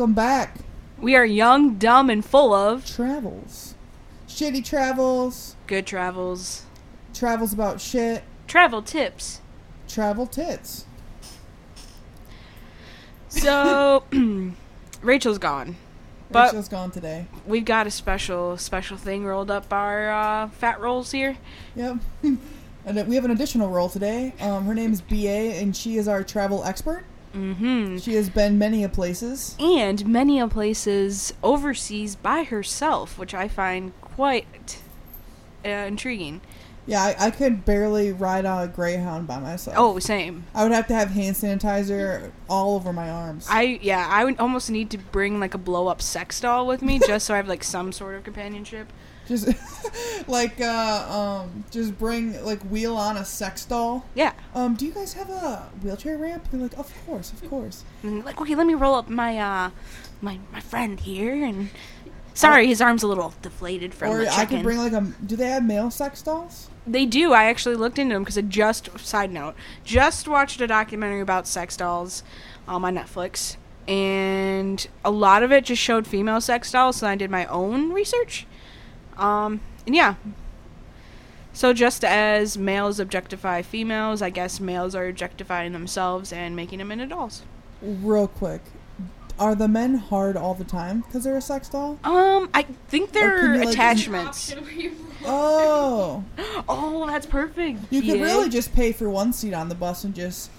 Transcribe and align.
Welcome 0.00 0.14
back. 0.14 0.56
We 0.98 1.14
are 1.14 1.26
young, 1.26 1.74
dumb, 1.74 2.08
and 2.08 2.24
full 2.24 2.54
of 2.54 2.86
Travels. 2.86 3.74
Shitty 4.26 4.64
travels. 4.64 5.56
good 5.66 5.86
travels. 5.86 6.62
Travels 7.12 7.52
about 7.52 7.82
shit. 7.82 8.24
Travel 8.46 8.80
tips. 8.80 9.42
Travel 9.86 10.26
tits. 10.26 10.86
So, 13.28 14.04
Rachel's 15.02 15.36
gone. 15.36 15.76
But- 16.30 16.46
Rachel's 16.46 16.70
gone 16.70 16.90
today. 16.92 17.26
We've 17.44 17.66
got 17.66 17.86
a 17.86 17.90
special, 17.90 18.56
special 18.56 18.96
thing 18.96 19.26
rolled 19.26 19.50
up 19.50 19.70
our 19.70 20.10
uh, 20.10 20.48
fat 20.48 20.80
rolls 20.80 21.12
here. 21.12 21.36
Yep. 21.76 21.98
and 22.22 23.06
we 23.06 23.16
have 23.16 23.26
an 23.26 23.32
additional 23.32 23.68
role 23.68 23.90
today. 23.90 24.32
Um, 24.40 24.64
her 24.64 24.72
name 24.72 24.94
is 24.94 25.02
BA, 25.02 25.58
and 25.60 25.76
she 25.76 25.98
is 25.98 26.08
our 26.08 26.24
travel 26.24 26.64
expert. 26.64 27.04
Mm-hmm. 27.34 27.98
She 27.98 28.14
has 28.14 28.28
been 28.28 28.58
many 28.58 28.82
a 28.84 28.88
places. 28.88 29.56
And 29.58 30.06
many 30.06 30.40
a 30.40 30.48
places 30.48 31.32
overseas 31.42 32.16
by 32.16 32.42
herself, 32.42 33.18
which 33.18 33.34
I 33.34 33.48
find 33.48 33.92
quite 34.00 34.82
uh, 35.64 35.68
intriguing. 35.68 36.40
Yeah, 36.86 37.02
I, 37.02 37.26
I 37.26 37.30
could 37.30 37.64
barely 37.64 38.10
ride 38.10 38.44
on 38.44 38.64
a 38.64 38.68
Greyhound 38.68 39.26
by 39.26 39.38
myself. 39.38 39.76
Oh, 39.78 39.98
same. 39.98 40.44
I 40.54 40.64
would 40.64 40.72
have 40.72 40.88
to 40.88 40.94
have 40.94 41.10
hand 41.10 41.36
sanitizer 41.36 42.32
all 42.48 42.74
over 42.74 42.92
my 42.92 43.08
arms. 43.10 43.46
I 43.48 43.78
yeah, 43.82 44.08
I 44.10 44.24
would 44.24 44.40
almost 44.40 44.70
need 44.70 44.90
to 44.90 44.98
bring 44.98 45.38
like 45.38 45.54
a 45.54 45.58
blow 45.58 45.88
up 45.88 46.02
sex 46.02 46.40
doll 46.40 46.66
with 46.66 46.82
me 46.82 46.98
just 47.06 47.26
so 47.26 47.34
I 47.34 47.36
have 47.36 47.48
like 47.48 47.62
some 47.62 47.92
sort 47.92 48.16
of 48.16 48.24
companionship. 48.24 48.92
Just 49.30 49.48
like 50.28 50.60
uh, 50.60 51.42
um, 51.46 51.64
just 51.70 51.96
bring 51.98 52.42
like 52.44 52.60
wheel 52.64 52.96
on 52.96 53.16
a 53.16 53.24
sex 53.24 53.64
doll. 53.64 54.04
Yeah. 54.14 54.32
Um, 54.54 54.74
do 54.74 54.84
you 54.84 54.92
guys 54.92 55.12
have 55.14 55.30
a 55.30 55.70
wheelchair 55.82 56.18
ramp? 56.18 56.48
They're 56.50 56.60
like, 56.60 56.76
of 56.78 56.92
course, 57.06 57.32
of 57.32 57.48
course. 57.48 57.84
And 58.02 58.24
like, 58.24 58.40
okay, 58.40 58.54
let 58.54 58.66
me 58.66 58.74
roll 58.74 58.96
up 58.96 59.08
my 59.08 59.38
uh 59.38 59.70
my 60.20 60.38
my 60.52 60.60
friend 60.60 60.98
here 61.00 61.44
and 61.44 61.70
sorry, 62.34 62.66
his 62.66 62.80
arm's 62.80 63.02
a 63.02 63.06
little 63.06 63.32
deflated 63.40 63.94
from 63.94 64.10
or 64.10 64.24
the 64.24 64.32
I 64.32 64.44
could 64.46 64.62
bring 64.62 64.78
like 64.78 64.92
a. 64.92 65.12
Do 65.24 65.36
they 65.36 65.48
have 65.48 65.64
male 65.64 65.90
sex 65.90 66.20
dolls? 66.22 66.68
They 66.86 67.06
do. 67.06 67.32
I 67.32 67.44
actually 67.44 67.76
looked 67.76 67.98
into 67.98 68.14
them 68.14 68.24
because 68.24 68.36
I 68.36 68.42
just 68.42 68.98
side 68.98 69.30
note 69.30 69.54
just 69.84 70.26
watched 70.26 70.60
a 70.60 70.66
documentary 70.66 71.20
about 71.20 71.46
sex 71.46 71.76
dolls 71.76 72.24
um, 72.66 72.84
on 72.84 72.96
Netflix, 72.96 73.56
and 73.86 74.86
a 75.04 75.10
lot 75.10 75.44
of 75.44 75.52
it 75.52 75.64
just 75.64 75.80
showed 75.80 76.06
female 76.06 76.40
sex 76.40 76.72
dolls. 76.72 76.96
So 76.96 77.06
I 77.06 77.14
did 77.14 77.30
my 77.30 77.46
own 77.46 77.92
research. 77.92 78.46
Um, 79.16 79.60
and 79.86 79.94
yeah. 79.94 80.14
So 81.52 81.72
just 81.72 82.04
as 82.04 82.56
males 82.56 83.00
objectify 83.00 83.62
females, 83.62 84.22
I 84.22 84.30
guess 84.30 84.60
males 84.60 84.94
are 84.94 85.08
objectifying 85.08 85.72
themselves 85.72 86.32
and 86.32 86.54
making 86.54 86.78
them 86.78 86.92
into 86.92 87.06
dolls. 87.06 87.42
Real 87.82 88.28
quick, 88.28 88.60
are 89.38 89.54
the 89.54 89.66
men 89.68 89.96
hard 89.96 90.36
all 90.36 90.54
the 90.54 90.64
time 90.64 91.00
because 91.00 91.24
they're 91.24 91.36
a 91.36 91.40
sex 91.42 91.68
doll? 91.68 91.98
Um, 92.04 92.48
I 92.54 92.62
think 92.88 93.12
they're 93.12 93.54
you, 93.54 93.60
like- 93.64 93.68
attachments. 93.74 94.54
Oh, 95.24 96.24
Oh, 96.68 97.06
that's 97.06 97.26
perfect. 97.26 97.80
you 97.90 98.00
could 98.02 98.20
really 98.20 98.48
just 98.48 98.72
pay 98.72 98.92
for 98.92 99.10
one 99.10 99.32
seat 99.32 99.52
on 99.54 99.68
the 99.68 99.74
bus 99.74 100.04
and 100.04 100.14
just 100.14 100.50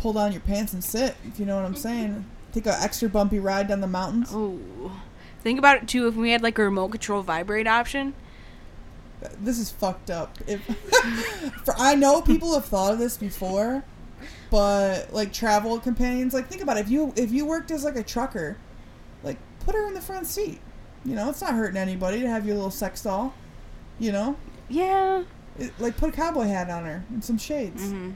pull 0.00 0.12
down 0.14 0.32
your 0.32 0.40
pants 0.40 0.72
and 0.72 0.82
sit. 0.82 1.14
If 1.26 1.38
you 1.38 1.46
know 1.46 1.56
what 1.56 1.64
I'm 1.64 1.74
saying. 1.76 2.24
Take 2.52 2.66
an 2.66 2.74
extra 2.80 3.08
bumpy 3.08 3.38
ride 3.38 3.68
down 3.68 3.80
the 3.80 3.86
mountains. 3.86 4.30
Oh, 4.32 4.58
think 5.42 5.58
about 5.58 5.76
it 5.82 5.88
too. 5.88 6.06
If 6.08 6.14
we 6.14 6.30
had 6.30 6.42
like 6.42 6.58
a 6.58 6.64
remote 6.64 6.88
control 6.88 7.22
vibrate 7.22 7.66
option, 7.66 8.14
This 9.40 9.58
is 9.58 9.70
fucked 9.70 10.10
up. 10.10 10.38
If 10.46 10.62
for 11.64 11.74
I 11.78 11.94
know 11.94 12.22
people 12.22 12.54
have 12.54 12.64
thought 12.64 12.92
of 12.94 12.98
this 12.98 13.16
before, 13.16 13.84
but 14.50 15.12
like 15.12 15.32
travel 15.32 15.78
companions, 15.78 16.34
like 16.34 16.48
think 16.48 16.62
about 16.62 16.76
it. 16.76 16.80
If 16.80 16.90
you 16.90 17.12
if 17.16 17.30
you 17.30 17.46
worked 17.46 17.70
as 17.70 17.84
like 17.84 17.96
a 17.96 18.02
trucker, 18.02 18.56
like 19.22 19.38
put 19.60 19.74
her 19.74 19.86
in 19.86 19.94
the 19.94 20.00
front 20.00 20.26
seat. 20.26 20.60
You 21.04 21.14
know, 21.14 21.30
it's 21.30 21.40
not 21.40 21.54
hurting 21.54 21.78
anybody 21.78 22.20
to 22.20 22.28
have 22.28 22.44
your 22.46 22.56
little 22.56 22.70
sex 22.70 23.02
doll. 23.02 23.32
You 23.98 24.12
know, 24.12 24.36
yeah, 24.68 25.24
it, 25.58 25.72
like 25.78 25.96
put 25.96 26.10
a 26.10 26.12
cowboy 26.12 26.44
hat 26.44 26.68
on 26.70 26.84
her 26.84 27.04
and 27.10 27.22
some 27.24 27.38
shades. 27.38 27.82
hmm 27.90 28.12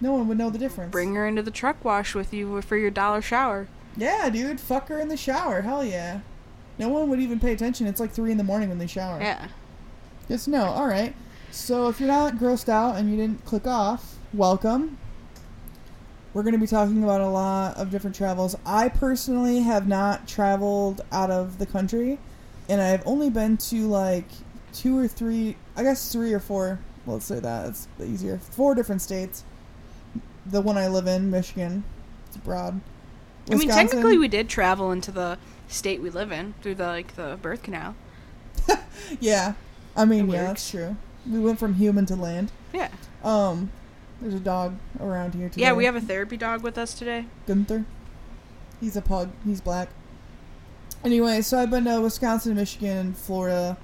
No 0.00 0.12
one 0.12 0.26
would 0.28 0.38
know 0.38 0.50
the 0.50 0.58
difference. 0.58 0.90
bring 0.92 1.14
her 1.14 1.26
into 1.26 1.42
the 1.42 1.50
truck 1.52 1.84
wash 1.84 2.14
with 2.14 2.32
you 2.34 2.60
for 2.62 2.76
your 2.76 2.90
dollar 2.90 3.20
shower. 3.22 3.68
Yeah, 3.96 4.28
dude, 4.30 4.60
fuck 4.60 4.88
her 4.88 4.98
in 4.98 5.06
the 5.08 5.16
shower. 5.16 5.60
Hell 5.62 5.84
yeah. 5.84 6.20
No 6.78 6.88
one 6.88 7.08
would 7.10 7.20
even 7.20 7.38
pay 7.40 7.52
attention. 7.52 7.86
It's 7.86 8.00
like 8.00 8.10
three 8.10 8.30
in 8.30 8.36
the 8.38 8.44
morning 8.44 8.68
when 8.68 8.78
they 8.78 8.86
shower. 8.86 9.20
Yeah, 9.20 9.48
Yes, 10.28 10.46
no. 10.48 10.64
All 10.64 10.86
right. 10.86 11.14
So 11.50 11.88
if 11.88 12.00
you're 12.00 12.08
not 12.08 12.36
grossed 12.36 12.68
out 12.68 12.96
and 12.96 13.10
you 13.10 13.16
didn't 13.16 13.44
click 13.44 13.66
off, 13.66 14.16
welcome. 14.32 14.98
We're 16.32 16.42
going 16.42 16.54
to 16.54 16.58
be 16.60 16.66
talking 16.66 17.04
about 17.04 17.20
a 17.20 17.28
lot 17.28 17.76
of 17.76 17.90
different 17.90 18.16
travels. 18.16 18.56
I 18.66 18.88
personally 18.88 19.60
have 19.60 19.86
not 19.86 20.26
traveled 20.26 21.02
out 21.12 21.30
of 21.30 21.58
the 21.58 21.66
country, 21.66 22.18
and 22.68 22.80
I've 22.80 23.06
only 23.06 23.30
been 23.30 23.56
to 23.58 23.86
like 23.86 24.26
two 24.72 24.98
or 24.98 25.06
three, 25.06 25.56
I 25.76 25.84
guess 25.84 26.10
three 26.12 26.32
or 26.32 26.40
four. 26.40 26.80
Let's 27.06 27.26
say 27.26 27.38
that 27.38 27.68
it's 27.68 27.86
easier. 28.02 28.38
Four 28.38 28.74
different 28.74 29.00
states. 29.02 29.44
The 30.46 30.60
one 30.60 30.76
I 30.76 30.88
live 30.88 31.06
in, 31.06 31.30
Michigan. 31.30 31.84
It's 32.26 32.36
broad. 32.38 32.80
I 33.50 33.54
mean 33.56 33.68
technically 33.68 34.16
we 34.16 34.26
did 34.26 34.48
travel 34.48 34.90
into 34.90 35.12
the 35.12 35.38
state 35.74 36.00
we 36.00 36.10
live 36.10 36.32
in 36.32 36.54
through 36.62 36.76
the 36.76 36.86
like 36.86 37.14
the 37.16 37.38
birth 37.42 37.62
canal. 37.62 37.94
Yeah. 39.20 39.54
I 39.96 40.04
mean, 40.04 40.28
It 40.28 40.32
yeah, 40.32 40.48
works. 40.48 40.48
that's 40.48 40.70
true. 40.70 40.96
We 41.30 41.38
went 41.40 41.58
from 41.58 41.74
human 41.74 42.06
to 42.06 42.16
land. 42.16 42.50
Yeah, 42.72 42.88
Um, 43.22 43.70
there's 44.20 44.34
a 44.34 44.40
dog 44.40 44.76
around 45.00 45.34
here 45.34 45.48
today. 45.48 45.62
yeah. 45.62 45.72
We 45.72 45.84
have 45.84 45.96
a 45.96 46.00
therapy 46.00 46.36
dog 46.36 46.62
with 46.62 46.78
us 46.78 46.94
today. 46.94 47.26
Gunther. 47.46 47.84
He's 48.80 48.96
a 48.96 49.02
pug. 49.02 49.30
He's 49.44 49.60
black. 49.60 49.88
Anyway, 51.04 51.40
so 51.42 51.58
I've 51.58 51.70
been 51.70 51.84
to 51.84 52.00
Wisconsin, 52.00 52.54
Michigan, 52.56 53.12
Florida, 53.14 53.76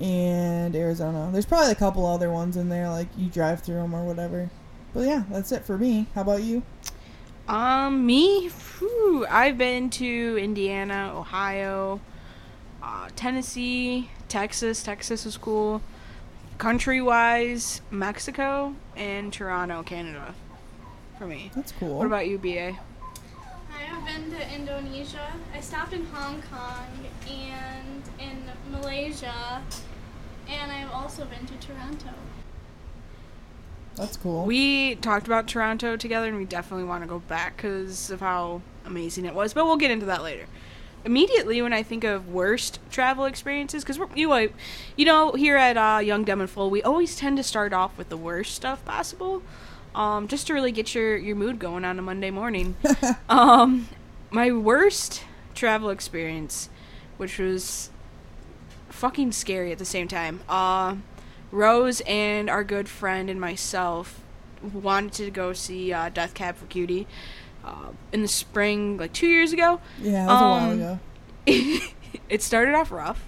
and 0.00 0.74
Arizona. 0.76 1.28
There's 1.32 1.46
probably 1.46 1.72
a 1.72 1.76
couple 1.76 2.06
other 2.06 2.30
ones 2.30 2.56
in 2.56 2.68
there, 2.68 2.88
like 2.88 3.08
you 3.18 3.28
drive 3.28 3.62
through 3.62 3.76
them 3.76 3.94
or 3.94 4.04
whatever. 4.04 4.50
But 4.94 5.00
yeah, 5.06 5.24
that's 5.30 5.52
it 5.52 5.64
for 5.64 5.76
me. 5.78 6.06
How 6.14 6.22
about 6.22 6.42
you? 6.42 6.62
Um, 7.50 8.06
me, 8.06 8.48
Whew, 8.78 9.26
I've 9.28 9.58
been 9.58 9.90
to 9.90 10.38
Indiana, 10.40 11.12
Ohio, 11.16 12.00
uh, 12.80 13.08
Tennessee, 13.16 14.08
Texas. 14.28 14.84
Texas 14.84 15.24
was 15.24 15.36
cool. 15.36 15.82
Country 16.58 17.02
wise, 17.02 17.82
Mexico 17.90 18.76
and 18.96 19.32
Toronto, 19.32 19.82
Canada. 19.82 20.32
For 21.18 21.26
me. 21.26 21.50
That's 21.56 21.72
cool. 21.72 21.98
What 21.98 22.06
about 22.06 22.28
you, 22.28 22.38
BA? 22.38 22.78
I 23.74 23.82
have 23.82 24.06
been 24.06 24.30
to 24.30 24.54
Indonesia. 24.54 25.32
I 25.52 25.60
stopped 25.60 25.92
in 25.92 26.04
Hong 26.06 26.40
Kong 26.42 26.86
and 27.28 28.02
in 28.20 28.44
Malaysia, 28.70 29.60
and 30.48 30.70
I've 30.70 30.92
also 30.92 31.24
been 31.24 31.46
to 31.46 31.66
Toronto. 31.66 32.14
That's 34.00 34.16
cool. 34.16 34.46
We 34.46 34.94
talked 34.94 35.26
about 35.26 35.46
Toronto 35.46 35.94
together, 35.94 36.26
and 36.26 36.38
we 36.38 36.46
definitely 36.46 36.86
want 36.86 37.04
to 37.04 37.06
go 37.06 37.18
back 37.18 37.58
because 37.58 38.10
of 38.10 38.20
how 38.20 38.62
amazing 38.86 39.26
it 39.26 39.34
was. 39.34 39.52
But 39.52 39.66
we'll 39.66 39.76
get 39.76 39.90
into 39.90 40.06
that 40.06 40.22
later. 40.22 40.46
Immediately, 41.04 41.60
when 41.60 41.74
I 41.74 41.82
think 41.82 42.02
of 42.02 42.26
worst 42.26 42.78
travel 42.90 43.26
experiences, 43.26 43.84
because 43.84 43.98
you 44.14 44.50
you 44.96 45.04
know, 45.04 45.32
here 45.32 45.58
at 45.58 45.76
uh, 45.76 45.98
Young 45.98 46.24
Dumb 46.24 46.40
and 46.40 46.48
Full, 46.48 46.70
we 46.70 46.82
always 46.82 47.14
tend 47.14 47.36
to 47.36 47.42
start 47.42 47.74
off 47.74 47.98
with 47.98 48.08
the 48.08 48.16
worst 48.16 48.54
stuff 48.54 48.82
possible, 48.86 49.42
um, 49.94 50.28
just 50.28 50.46
to 50.46 50.54
really 50.54 50.72
get 50.72 50.94
your 50.94 51.18
your 51.18 51.36
mood 51.36 51.58
going 51.58 51.84
on 51.84 51.98
a 51.98 52.02
Monday 52.02 52.30
morning. 52.30 52.76
um, 53.28 53.86
my 54.30 54.50
worst 54.50 55.24
travel 55.54 55.90
experience, 55.90 56.70
which 57.18 57.38
was 57.38 57.90
fucking 58.88 59.32
scary 59.32 59.72
at 59.72 59.78
the 59.78 59.84
same 59.84 60.08
time. 60.08 60.40
Uh, 60.48 60.96
Rose 61.50 62.00
and 62.06 62.48
our 62.48 62.64
good 62.64 62.88
friend 62.88 63.28
and 63.28 63.40
myself 63.40 64.20
wanted 64.62 65.12
to 65.14 65.30
go 65.30 65.52
see 65.52 65.92
uh, 65.92 66.08
Death 66.10 66.34
Cab 66.34 66.56
for 66.56 66.66
Cutie 66.66 67.06
uh, 67.64 67.88
in 68.12 68.22
the 68.22 68.28
spring, 68.28 68.96
like 68.98 69.12
two 69.12 69.26
years 69.26 69.52
ago. 69.52 69.80
yeah, 70.00 70.26
that 70.26 70.32
was 70.32 70.40
a 70.40 70.44
while 70.44 70.70
um, 70.70 70.80
ago. 70.80 71.00
it 72.28 72.42
started 72.42 72.74
off 72.74 72.90
rough. 72.92 73.22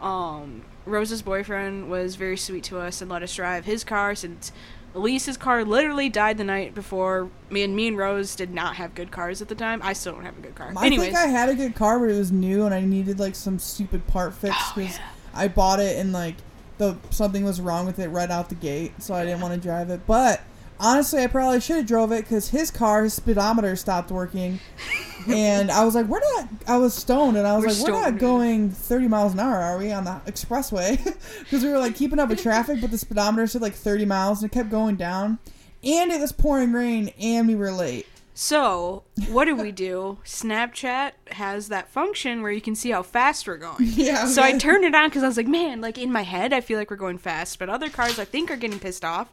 Um, 0.00 0.62
Rose's 0.84 1.22
boyfriend 1.22 1.90
was 1.90 2.16
very 2.16 2.36
sweet 2.36 2.64
to 2.64 2.78
us 2.78 3.00
and 3.00 3.10
let 3.10 3.22
us 3.22 3.34
drive 3.34 3.64
his 3.64 3.82
car 3.84 4.14
since 4.14 4.52
Elise's 4.94 5.36
car 5.36 5.64
literally 5.64 6.08
died 6.08 6.38
the 6.38 6.44
night 6.44 6.74
before. 6.74 7.30
Me 7.50 7.62
and 7.62 7.74
me 7.74 7.88
and 7.88 7.98
Rose 7.98 8.34
did 8.34 8.52
not 8.52 8.76
have 8.76 8.94
good 8.94 9.10
cars 9.10 9.42
at 9.42 9.48
the 9.48 9.54
time. 9.54 9.80
I 9.82 9.92
still 9.92 10.12
don't 10.12 10.24
have 10.24 10.38
a 10.38 10.40
good 10.40 10.54
car. 10.54 10.72
I 10.76 10.86
Anyways, 10.86 11.08
think 11.08 11.18
I 11.18 11.26
had 11.26 11.48
a 11.48 11.54
good 11.54 11.74
car, 11.74 11.98
but 11.98 12.08
it 12.10 12.16
was 12.18 12.32
new, 12.32 12.64
and 12.64 12.74
I 12.74 12.80
needed 12.80 13.18
like 13.18 13.34
some 13.34 13.58
stupid 13.58 14.06
part 14.06 14.34
fix 14.34 14.54
Oh, 14.58 14.72
because 14.76 14.96
yeah. 14.96 15.08
I 15.34 15.48
bought 15.48 15.80
it 15.80 15.96
and 15.98 16.12
like 16.12 16.36
the 16.78 16.96
something 17.10 17.44
was 17.44 17.60
wrong 17.60 17.86
with 17.86 17.98
it 17.98 18.08
right 18.08 18.30
out 18.30 18.48
the 18.48 18.54
gate, 18.54 18.92
so 19.02 19.14
I 19.14 19.24
didn't 19.24 19.40
want 19.40 19.54
to 19.54 19.60
drive 19.60 19.90
it. 19.90 20.00
But 20.06 20.42
honestly, 20.78 21.22
I 21.22 21.26
probably 21.26 21.60
should 21.60 21.76
have 21.76 21.86
drove 21.86 22.12
it 22.12 22.24
because 22.24 22.48
his 22.48 22.70
car, 22.70 23.04
his 23.04 23.14
speedometer 23.14 23.76
stopped 23.76 24.10
working, 24.10 24.60
and 25.28 25.70
I 25.70 25.84
was 25.84 25.94
like, 25.94 26.06
"We're 26.06 26.20
not." 26.20 26.48
I 26.66 26.76
was 26.76 26.94
stoned, 26.94 27.36
and 27.36 27.46
I 27.46 27.56
was 27.56 27.64
We're 27.64 27.72
like, 27.72 28.04
"We're 28.04 28.10
not 28.10 28.18
going 28.18 28.70
30 28.70 29.08
miles 29.08 29.32
an 29.32 29.40
hour, 29.40 29.56
are 29.56 29.78
we, 29.78 29.92
on 29.92 30.04
the 30.04 30.20
expressway?" 30.26 30.96
Because 31.40 31.62
we 31.62 31.70
were 31.70 31.78
like 31.78 31.94
keeping 31.94 32.18
up 32.18 32.28
with 32.28 32.42
traffic, 32.42 32.80
but 32.80 32.90
the 32.90 32.98
speedometer 32.98 33.46
said 33.46 33.62
like 33.62 33.74
30 33.74 34.04
miles, 34.04 34.42
and 34.42 34.50
it 34.50 34.54
kept 34.54 34.70
going 34.70 34.96
down, 34.96 35.38
and 35.82 36.10
it 36.10 36.20
was 36.20 36.32
pouring 36.32 36.72
rain, 36.72 37.12
and 37.20 37.48
we 37.48 37.54
were 37.54 37.72
late. 37.72 38.06
So, 38.38 39.04
what 39.30 39.46
do 39.46 39.56
we 39.56 39.72
do? 39.72 40.18
Snapchat 40.22 41.12
has 41.30 41.68
that 41.68 41.88
function 41.88 42.42
where 42.42 42.52
you 42.52 42.60
can 42.60 42.74
see 42.74 42.90
how 42.90 43.02
fast 43.02 43.46
we're 43.46 43.56
going. 43.56 43.76
Yeah, 43.80 44.26
So 44.26 44.42
I 44.42 44.58
turned 44.58 44.84
it 44.84 44.94
on 44.94 45.08
because 45.08 45.22
I 45.22 45.26
was 45.26 45.38
like, 45.38 45.46
man, 45.46 45.80
like 45.80 45.96
in 45.96 46.12
my 46.12 46.20
head, 46.20 46.52
I 46.52 46.60
feel 46.60 46.78
like 46.78 46.90
we're 46.90 46.96
going 46.98 47.16
fast, 47.16 47.58
but 47.58 47.70
other 47.70 47.88
cars 47.88 48.18
I 48.18 48.26
think 48.26 48.50
are 48.50 48.56
getting 48.56 48.78
pissed 48.78 49.06
off. 49.06 49.32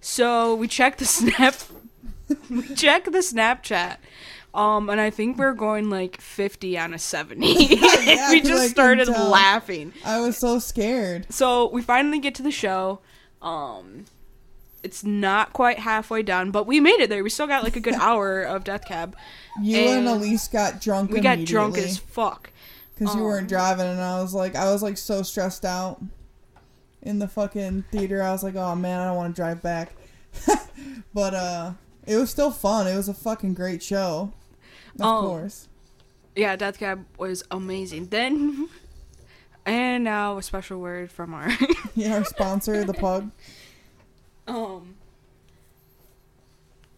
So 0.00 0.54
we 0.54 0.68
check 0.68 0.98
the 0.98 1.04
snap, 1.16 1.56
we 2.48 2.62
check 2.76 3.06
the 3.06 3.18
Snapchat, 3.18 3.96
um, 4.54 4.88
and 4.88 5.00
I 5.00 5.10
think 5.10 5.36
we're 5.36 5.52
going 5.52 5.90
like 5.90 6.20
50 6.20 6.78
on 6.78 6.94
a 6.94 6.98
70. 7.00 7.46
Yeah, 8.04 8.30
we 8.30 8.40
just 8.40 8.70
started 8.70 9.08
laughing. 9.08 9.92
I 10.04 10.20
was 10.20 10.38
so 10.38 10.60
scared. 10.60 11.26
So 11.28 11.68
we 11.70 11.82
finally 11.82 12.20
get 12.20 12.36
to 12.36 12.42
the 12.44 12.52
show. 12.52 13.00
Um, 13.42 14.04
it's 14.84 15.02
not 15.02 15.52
quite 15.52 15.78
halfway 15.80 16.22
done, 16.22 16.50
but 16.50 16.66
we 16.66 16.78
made 16.80 17.00
it 17.00 17.08
there. 17.10 17.24
We 17.24 17.30
still 17.30 17.46
got 17.46 17.64
like 17.64 17.76
a 17.76 17.80
good 17.80 17.94
hour 18.00 18.42
of 18.42 18.64
Death 18.64 18.84
Cab. 18.86 19.16
You 19.60 19.78
and, 19.78 20.06
And 20.06 20.08
Elise 20.08 20.46
got 20.48 20.80
drunk. 20.80 21.10
We 21.10 21.20
got 21.20 21.44
drunk 21.44 21.78
as 21.78 21.98
fuck. 21.98 22.50
because 22.94 23.14
you 23.14 23.20
um, 23.20 23.26
weren't 23.26 23.48
driving, 23.48 23.86
and 23.86 24.00
I 24.00 24.20
was 24.20 24.34
like, 24.34 24.54
I 24.54 24.70
was 24.72 24.82
like 24.82 24.98
so 24.98 25.22
stressed 25.22 25.64
out 25.64 26.00
in 27.02 27.18
the 27.18 27.28
fucking 27.28 27.84
theater. 27.90 28.22
I 28.22 28.30
was 28.32 28.42
like, 28.42 28.56
oh 28.56 28.74
man, 28.74 29.00
I 29.00 29.06
don't 29.06 29.16
want 29.16 29.34
to 29.34 29.40
drive 29.40 29.62
back. 29.62 29.92
but 31.14 31.34
uh, 31.34 31.72
it 32.06 32.16
was 32.16 32.30
still 32.30 32.50
fun. 32.50 32.86
It 32.86 32.96
was 32.96 33.08
a 33.08 33.14
fucking 33.14 33.54
great 33.54 33.82
show. 33.82 34.32
Of 34.98 35.06
Um, 35.06 35.24
course. 35.24 35.68
Yeah, 36.36 36.56
Death 36.56 36.78
Cab 36.78 37.04
was 37.16 37.44
amazing. 37.50 38.06
Then, 38.06 38.68
and 39.66 40.02
now 40.04 40.36
a 40.38 40.42
special 40.42 40.80
word 40.80 41.10
from 41.12 41.32
our 41.32 41.50
Yeah, 41.94 42.16
our 42.16 42.24
sponsor, 42.24 42.84
the 42.84 42.94
pug. 42.94 43.30
Um. 44.46 44.96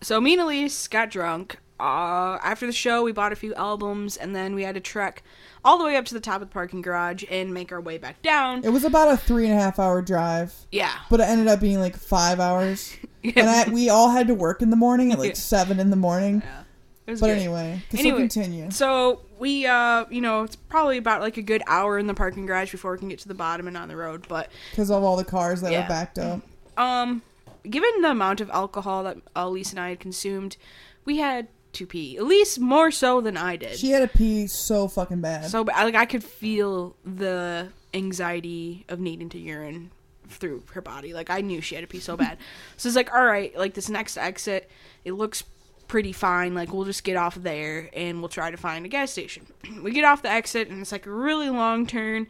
So 0.03 0.21
me 0.21 0.35
and 0.35 0.43
Elise 0.43 0.89
got 0.89 1.11
drunk. 1.11 1.59
Uh, 1.79 2.39
after 2.43 2.67
the 2.67 2.73
show, 2.73 3.03
we 3.03 3.13
bought 3.13 3.33
a 3.33 3.37
few 3.37 3.55
albums, 3.55 4.17
and 4.17 4.35
then 4.35 4.55
we 4.55 4.63
had 4.63 4.75
to 4.75 4.81
trek 4.81 5.23
all 5.65 5.77
the 5.79 5.85
way 5.85 5.97
up 5.97 6.05
to 6.07 6.15
the 6.15 6.21
top 6.21 6.37
of 6.37 6.49
the 6.49 6.53
parking 6.53 6.81
garage 6.81 7.23
and 7.31 7.53
make 7.53 7.71
our 7.73 7.81
way 7.81 7.99
back 7.99 8.23
down. 8.23 8.65
It 8.65 8.71
was 8.71 8.85
about 8.85 9.13
a 9.13 9.17
three 9.17 9.45
and 9.47 9.59
a 9.59 9.61
half 9.63 9.79
hour 9.79 10.01
drive, 10.01 10.55
Yeah, 10.73 10.93
but 11.11 11.21
it 11.21 11.25
ended 11.25 11.49
up 11.49 11.61
being 11.61 11.81
like 11.81 11.97
five 11.97 12.41
hours. 12.41 12.95
And 13.35 13.51
I, 13.51 13.69
we 13.71 13.89
all 13.89 14.11
had 14.11 14.29
to 14.29 14.35
work 14.37 14.63
in 14.63 14.71
the 14.71 14.77
morning 14.77 15.11
at 15.11 15.19
like 15.19 15.31
Yeah. 15.31 15.35
seven 15.35 15.81
in 15.81 15.91
the 15.91 15.97
morning. 15.97 16.43
yeah. 16.45 16.63
It 17.09 17.11
was 17.11 17.21
But 17.21 17.27
great. 17.27 17.39
anyway, 17.41 17.83
so 17.91 17.99
Anyway, 17.99 18.19
continue. 18.21 18.71
So 18.71 19.23
we, 19.41 19.67
uh, 19.67 20.05
you 20.11 20.21
know, 20.21 20.45
it's 20.45 20.55
probably 20.55 20.97
about 20.97 21.23
like 21.23 21.37
a 21.37 21.43
good 21.43 21.61
hour 21.67 21.99
in 21.99 22.07
the 22.07 22.15
parking 22.15 22.47
garage 22.47 22.71
before 22.71 22.93
we 22.93 22.99
can 22.99 23.09
get 23.09 23.19
to 23.21 23.29
the 23.29 23.35
bottom 23.35 23.67
and 23.67 23.77
on 23.77 23.89
the 23.89 23.97
road. 23.97 24.27
But 24.29 24.49
Because 24.71 24.91
of 24.93 25.03
all 25.03 25.17
the 25.17 25.25
cars 25.25 25.61
that 25.63 25.73
Yeah. 25.73 25.83
were 25.83 25.89
backed 25.89 26.21
up. 26.21 26.41
um, 26.79 27.21
given 27.69 28.03
the 28.03 28.11
amount 28.11 28.41
of 28.41 28.51
alcohol 28.51 29.05
that 29.05 29.19
Elise 29.35 29.71
and 29.71 29.81
I 29.81 29.91
had 29.91 30.01
consumed, 30.01 30.57
we 31.05 31.19
had 31.19 31.49
to 31.73 31.87
pee. 31.87 32.17
Elise 32.17 32.59
more 32.59 32.91
so 32.91 33.21
than 33.21 33.37
I 33.37 33.57
did. 33.57 33.79
She 33.79 33.91
had 33.91 34.11
to 34.11 34.19
pee 34.19 34.47
so 34.47 34.89
fucking 34.89 35.21
bad. 35.21 35.47
so 35.47 35.63
like 35.63 35.95
I 35.95 36.07
could 36.07 36.25
feel 36.25 36.97
the 37.05 37.69
anxiety 37.93 38.85
of 38.89 38.99
needing 38.99 39.29
to 39.31 39.39
urine 39.39 39.91
through 40.29 40.63
her 40.73 40.81
body. 40.81 41.13
Like 41.13 41.31
I 41.31 41.41
knew 41.41 41.61
she 41.61 41.75
had 41.75 41.83
to 41.83 41.89
pee 41.89 42.01
so 42.01 42.17
bad. 42.17 42.39
so 42.77 42.89
it's 42.89 42.97
like, 42.97 43.13
all 43.13 43.25
right, 43.25 43.57
like 43.57 43.75
this 43.75 43.89
next 43.89 44.17
exit, 44.17 44.71
it 45.05 45.13
looks 45.13 45.45
pretty 45.89 46.13
fine. 46.13 46.55
Like 46.55 46.73
we'll 46.73 46.85
just 46.85 47.05
get 47.05 47.17
off 47.17 47.35
there 47.37 47.91
and 47.93 48.21
we'll 48.21 48.29
try 48.29 48.51
to 48.51 48.57
find 48.57 48.85
a 48.85 48.89
gas 48.89 49.13
station. 49.13 49.47
we 49.83 49.93
get 49.93 50.05
off 50.05 50.23
the 50.23 50.31
exit 50.31 50.69
and 50.69 50.81
it's 50.81 50.93
like 50.93 51.07
a 51.07 51.13
really 51.13 51.51
long 51.51 51.87
turn, 51.87 52.27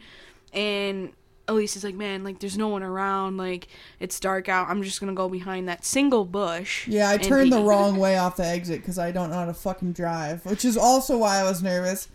and 0.53 1.13
Elise 1.47 1.75
is 1.75 1.83
like, 1.83 1.95
man, 1.95 2.23
like 2.23 2.39
there's 2.39 2.57
no 2.57 2.67
one 2.67 2.83
around. 2.83 3.37
Like 3.37 3.67
it's 3.99 4.19
dark 4.19 4.49
out. 4.49 4.69
I'm 4.69 4.83
just 4.83 4.99
gonna 4.99 5.13
go 5.13 5.29
behind 5.29 5.67
that 5.69 5.85
single 5.85 6.25
bush. 6.25 6.87
yeah, 6.87 7.09
I 7.09 7.17
turned 7.17 7.51
the 7.51 7.61
wrong 7.63 7.97
way 7.97 8.17
off 8.17 8.35
the 8.37 8.45
exit 8.45 8.81
because 8.81 8.99
I 8.99 9.11
don't 9.11 9.29
know 9.29 9.37
how 9.37 9.45
to 9.45 9.53
fucking 9.53 9.93
drive, 9.93 10.45
which 10.45 10.65
is 10.65 10.77
also 10.77 11.17
why 11.17 11.37
I 11.37 11.43
was 11.43 11.63
nervous. 11.63 12.07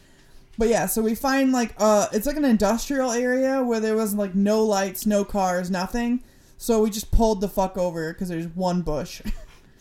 But 0.58 0.68
yeah, 0.68 0.86
so 0.86 1.02
we 1.02 1.14
find 1.14 1.52
like 1.52 1.74
uh, 1.78 2.08
it's 2.12 2.26
like 2.26 2.36
an 2.36 2.44
industrial 2.44 3.10
area 3.12 3.62
where 3.62 3.80
there 3.80 3.96
was 3.96 4.14
like 4.14 4.34
no 4.34 4.64
lights, 4.64 5.06
no 5.06 5.24
cars, 5.24 5.70
nothing. 5.70 6.22
So 6.58 6.82
we 6.82 6.90
just 6.90 7.10
pulled 7.10 7.40
the 7.40 7.48
fuck 7.48 7.76
over 7.76 8.12
because 8.12 8.28
there's 8.28 8.46
one 8.48 8.82
bush. 8.82 9.22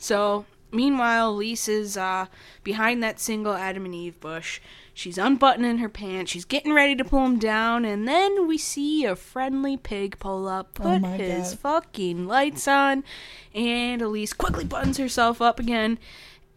So, 0.02 0.46
meanwhile, 0.72 1.36
Lise 1.36 1.68
is 1.68 1.98
uh, 1.98 2.26
behind 2.64 3.02
that 3.04 3.20
single 3.20 3.54
Adam 3.54 3.86
and 3.86 3.94
Eve 3.96 4.20
bush. 4.20 4.60
She's 4.94 5.18
unbuttoning 5.18 5.78
her 5.78 5.88
pants. 5.90 6.32
She's 6.32 6.44
getting 6.46 6.74
ready 6.74 6.96
to 6.96 7.06
pull 7.06 7.24
them 7.24 7.40
down, 7.40 7.86
and 7.86 8.08
then 8.08 8.48
we 8.48 8.58
see 8.58 9.06
a 9.06 9.16
friendly 9.16 9.78
pig 9.78 10.20
pull 10.20 10.48
up, 10.48 10.78
Oh 10.80 10.84
put 10.84 11.02
my 11.02 11.16
his 11.18 11.52
God. 11.52 11.60
fucking 11.60 12.28
lights 12.28 12.68
on, 12.68 13.04
and 13.56 14.02
Elise 14.02 14.34
quickly 14.34 14.66
buttons 14.66 14.98
herself 14.98 15.42
up 15.42 15.60
again. 15.60 15.98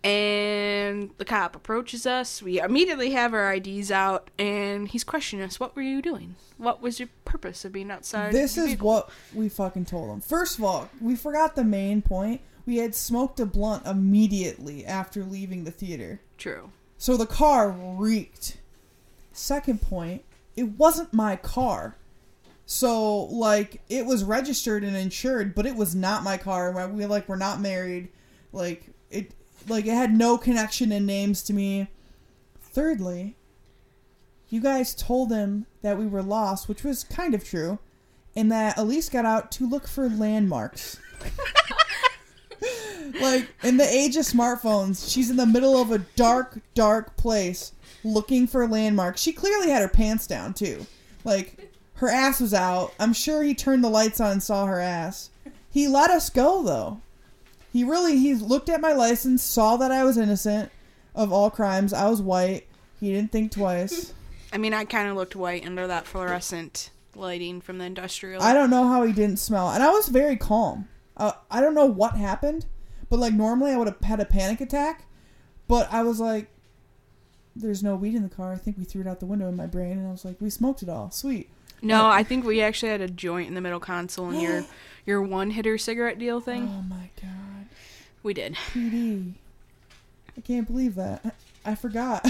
And 0.03 1.11
the 1.17 1.25
cop 1.25 1.57
approaches 1.57 2.07
us. 2.07 2.43
We 2.43 2.61
immediately 2.61 3.13
have 3.13 3.33
our 3.33 3.55
IDs 3.55 3.91
out, 3.91 4.29
and 4.39 4.87
he's 4.89 5.03
questioning 5.03 5.43
us. 5.47 5.59
What 5.59 5.75
were 5.75 5.81
you 5.83 6.03
doing? 6.03 6.35
What 6.59 6.83
was 6.83 7.01
your 7.01 7.09
purpose 7.25 7.65
of 7.65 7.73
being 7.73 7.91
outside? 7.91 8.35
this 8.35 8.59
is 8.59 8.79
what 8.81 9.09
we 9.33 9.49
fucking 9.49 9.87
told 9.87 10.11
him. 10.11 10.21
First 10.21 10.59
of 10.59 10.65
all, 10.65 10.91
we 11.01 11.17
forgot 11.17 11.57
the 11.57 11.65
main 11.65 12.03
point. 12.03 12.43
We 12.67 12.79
had 12.79 12.95
smoked 12.95 13.41
a 13.41 13.47
blunt 13.47 13.87
immediately 13.87 14.87
after 14.87 15.25
leaving 15.25 15.65
the 15.65 15.71
theater. 15.71 16.21
True. 16.39 16.71
So 16.97 17.17
the 17.17 17.27
car 17.27 17.71
reeked. 17.71 18.59
Second 19.33 19.83
point, 19.83 20.25
it 20.57 20.79
wasn't 20.79 21.13
my 21.13 21.37
car. 21.37 21.97
So 22.67 23.25
like 23.25 23.83
it 23.89 24.07
was 24.07 24.25
registered 24.25 24.85
and 24.85 24.97
insured, 24.97 25.55
but 25.55 25.67
it 25.67 25.77
was 25.77 25.95
not 25.95 26.23
my 26.23 26.39
car. 26.39 26.89
We 26.89 27.05
like 27.07 27.29
we're 27.29 27.37
not 27.37 27.61
married. 27.61 28.09
Like 28.53 28.87
it 29.11 29.33
like 29.69 29.87
it 29.87 29.95
had 29.95 30.17
no 30.17 30.39
connection 30.39 30.93
in 30.93 31.05
names 31.05 31.43
to 31.43 31.53
me. 31.53 31.89
Thirdly, 32.61 33.37
you 34.49 34.61
guys 34.61 34.95
told 34.95 35.29
them 35.29 35.67
that 35.83 35.99
we 35.99 36.07
were 36.07 36.23
lost, 36.23 36.69
which 36.69 36.85
was 36.85 37.05
kind 37.05 37.35
of 37.35 37.45
true, 37.45 37.79
and 38.35 38.51
that 38.51 38.79
Elise 38.79 39.09
got 39.09 39.25
out 39.25 39.53
to 39.53 39.69
look 39.69 39.87
for 39.87 40.09
landmarks. 40.09 40.99
Like 43.21 43.49
in 43.63 43.77
the 43.77 43.89
age 43.89 44.17
of 44.17 44.25
smartphones, 44.25 45.11
she's 45.13 45.31
in 45.31 45.37
the 45.37 45.47
middle 45.47 45.81
of 45.81 45.91
a 45.91 45.99
dark, 45.99 46.61
dark 46.75 47.17
place 47.17 47.73
looking 48.03 48.47
for 48.47 48.67
landmarks. 48.67 49.21
She 49.21 49.33
clearly 49.33 49.71
had 49.71 49.83
her 49.83 49.89
pants 49.89 50.27
down 50.27 50.55
too. 50.55 50.87
Like 51.25 51.73
her 51.95 52.09
ass 52.09 52.41
was 52.41 52.55
out. 52.55 52.93
I'm 53.01 53.13
sure 53.13 53.43
he 53.43 53.55
turned 53.55 53.83
the 53.83 53.89
lights 53.89 54.21
on 54.21 54.33
and 54.33 54.43
saw 54.43 54.67
her 54.67 54.81
ass. 54.81 55.31
He 55.71 55.89
let 55.89 56.11
us 56.11 56.31
go 56.31 56.63
though. 56.63 57.01
He 57.73 57.83
really 57.83 58.19
he 58.19 58.35
looked 58.35 58.69
at 58.69 58.81
my 58.81 58.93
license, 58.93 59.43
saw 59.43 59.77
that 59.79 59.91
I 59.91 60.05
was 60.05 60.19
innocent 60.19 60.71
of 61.15 61.33
all 61.33 61.51
crimes. 61.51 61.93
I 61.93 62.09
was 62.09 62.23
white. 62.23 62.67
He 63.01 63.13
didn't 63.13 63.33
think 63.33 63.53
twice. 63.53 64.13
I 64.53 64.59
mean, 64.59 64.73
I 64.73 64.85
kind 64.85 65.09
of 65.09 65.17
looked 65.17 65.35
white 65.35 65.67
under 65.67 65.87
that 65.89 66.07
fluorescent 66.07 66.91
lighting 67.17 67.61
from 67.61 67.79
the 67.79 67.85
industrial. 67.85 68.43
I 68.43 68.55
don't 68.55 68.71
know 68.71 68.87
how 68.87 69.03
he 69.03 69.13
didn't 69.13 69.39
smell, 69.39 69.71
and 69.71 69.83
I 69.83 69.91
was 69.91 70.09
very 70.09 70.37
calm. 70.37 70.89
Uh, 71.17 71.33
I 71.51 71.61
don't 71.61 71.75
know 71.75 71.87
what 71.87 72.15
happened, 72.17 72.67
but 73.15 73.21
like 73.21 73.33
normally 73.33 73.71
I 73.71 73.77
would 73.77 73.87
have 73.87 74.01
had 74.01 74.19
a 74.19 74.25
panic 74.25 74.61
attack, 74.61 75.05
but 75.69 75.87
I 75.93 76.03
was 76.03 76.19
like, 76.19 76.49
"There's 77.55 77.81
no 77.81 77.95
weed 77.95 78.17
in 78.17 78.25
the 78.25 78.29
car. 78.29 78.53
I 78.53 78.57
think 78.57 78.77
we 78.77 78.83
threw 78.83 79.03
it 79.03 79.07
out 79.07 79.21
the 79.21 79.27
window 79.27 79.49
in 79.49 79.55
my 79.55 79.67
brain." 79.67 79.99
And 79.99 80.09
I 80.09 80.11
was 80.11 80.25
like, 80.25 80.41
"We 80.41 80.51
smoked 80.51 80.83
it 80.83 80.89
all. 80.89 81.13
Sweet." 81.13 81.49
No, 81.81 82.07
I 82.09 82.25
think 82.25 82.45
we 82.45 82.61
actually 82.61 82.89
had 82.89 83.01
a 83.01 83.07
joint 83.07 83.47
in 83.47 83.55
the 83.55 83.61
middle 83.61 83.79
console 83.79 84.31
in 84.31 84.41
your 84.41 84.65
your 85.07 85.23
one 85.23 85.51
hitter 85.51 85.79
cigarette 85.79 86.19
deal 86.19 86.41
thing. 86.41 86.65
Oh 86.65 86.83
my 86.83 87.09
god, 87.23 87.67
We 88.25 88.35
did. 88.35 88.57
PD! 88.73 89.35
I 90.37 90.41
can't 90.41 90.67
believe 90.67 90.97
that. 90.97 91.37
I 91.65 91.77
forgot. 91.77 92.27